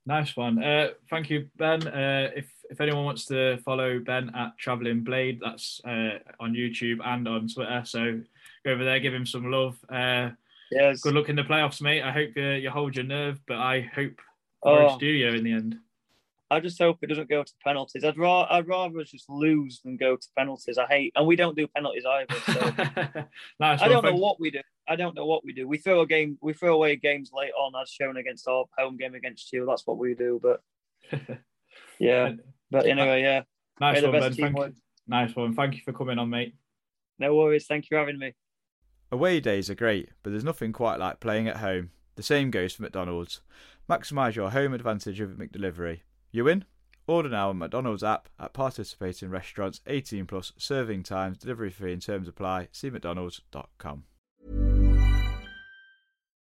Nice 0.05 0.35
one. 0.35 0.63
Uh, 0.63 0.89
thank 1.09 1.29
you, 1.29 1.47
Ben. 1.57 1.87
Uh, 1.87 2.31
if 2.35 2.51
if 2.69 2.81
anyone 2.81 3.05
wants 3.05 3.25
to 3.25 3.57
follow 3.57 3.99
Ben 3.99 4.31
at 4.35 4.57
Traveling 4.57 5.03
Blade, 5.03 5.39
that's 5.43 5.79
uh, 5.85 6.17
on 6.39 6.53
YouTube 6.53 6.99
and 7.05 7.27
on 7.27 7.47
Twitter. 7.47 7.83
So 7.85 8.19
go 8.65 8.71
over 8.71 8.83
there, 8.83 8.99
give 8.99 9.13
him 9.13 9.25
some 9.25 9.51
love. 9.51 9.77
Yes. 10.71 11.01
good 11.01 11.13
luck 11.13 11.29
in 11.29 11.35
the 11.35 11.43
playoffs, 11.43 11.81
mate. 11.81 12.01
I 12.01 12.11
hope 12.11 12.31
uh, 12.37 12.41
you 12.41 12.69
hold 12.69 12.95
your 12.95 13.05
nerve, 13.05 13.39
but 13.45 13.57
I 13.57 13.81
hope 13.93 14.21
Oh. 14.63 14.77
Forest 14.77 14.99
do 14.99 15.07
you 15.07 15.29
in 15.29 15.43
the 15.43 15.53
end. 15.53 15.75
I 16.49 16.59
just 16.59 16.77
hope 16.77 16.97
it 17.01 17.07
doesn't 17.07 17.29
go 17.29 17.43
to 17.43 17.53
penalties. 17.63 18.03
I'd 18.03 18.17
rather 18.17 18.51
I'd 18.51 18.67
rather 18.67 18.99
us 18.99 19.09
just 19.09 19.29
lose 19.29 19.79
than 19.83 19.95
go 19.95 20.17
to 20.17 20.27
penalties. 20.37 20.77
I 20.77 20.85
hate, 20.85 21.13
and 21.15 21.25
we 21.25 21.37
don't 21.37 21.55
do 21.55 21.65
penalties 21.67 22.03
either. 22.05 22.35
So 22.45 22.53
nice 23.59 23.81
I 23.81 23.87
don't 23.87 24.03
know 24.03 24.15
what 24.15 24.37
we 24.37 24.51
do. 24.51 24.59
I 24.87 24.97
don't 24.97 25.15
know 25.15 25.25
what 25.25 25.45
we 25.45 25.53
do. 25.53 25.65
We 25.65 25.77
throw 25.77 26.01
a 26.01 26.05
game, 26.05 26.37
we 26.41 26.51
throw 26.51 26.75
away 26.75 26.97
games 26.97 27.31
late 27.33 27.53
on, 27.57 27.71
as 27.81 27.89
shown 27.89 28.17
against 28.17 28.49
our 28.49 28.65
home 28.77 28.97
game 28.97 29.15
against 29.15 29.53
you. 29.53 29.65
That's 29.65 29.87
what 29.87 29.97
we 29.97 30.13
do. 30.13 30.41
But 30.43 30.61
yeah, 31.99 32.33
but 32.69 32.85
anyway, 32.85 33.21
yeah. 33.21 33.43
nice 33.79 34.01
one, 34.01 34.11
Ben. 34.11 34.33
Thank 34.33 34.57
you. 34.57 34.73
Nice 35.07 35.33
one. 35.33 35.53
Thank 35.55 35.75
you 35.75 35.81
for 35.85 35.93
coming 35.93 36.19
on, 36.19 36.29
mate. 36.29 36.53
No 37.17 37.33
worries. 37.33 37.65
Thank 37.65 37.85
you 37.85 37.95
for 37.95 37.99
having 37.99 38.19
me. 38.19 38.33
Away 39.11 39.41
days 39.41 39.69
are 39.69 39.75
great, 39.75 40.09
but 40.23 40.29
there's 40.29 40.43
nothing 40.43 40.71
quite 40.71 40.97
like 40.97 41.19
playing 41.19 41.47
at 41.47 41.57
home. 41.57 41.91
The 42.15 42.23
same 42.23 42.49
goes 42.49 42.73
for 42.73 42.83
McDonald's. 42.83 43.41
Maximise 43.89 44.35
your 44.35 44.51
home 44.51 44.73
advantage 44.73 45.19
with 45.19 45.37
McDelivery. 45.37 46.01
You 46.31 46.45
win? 46.45 46.63
Order 47.07 47.27
now 47.27 47.49
on 47.49 47.57
McDonald's 47.57 48.03
app 48.03 48.29
at 48.39 48.53
participating 48.53 49.29
restaurants 49.29 49.81
18 49.85 50.27
plus 50.27 50.53
serving 50.57 51.03
times, 51.03 51.39
delivery 51.39 51.71
fee 51.71 51.91
and 51.91 52.01
terms 52.01 52.29
apply. 52.29 52.69
See 52.71 52.89
mcdonalds.com. 52.89 54.03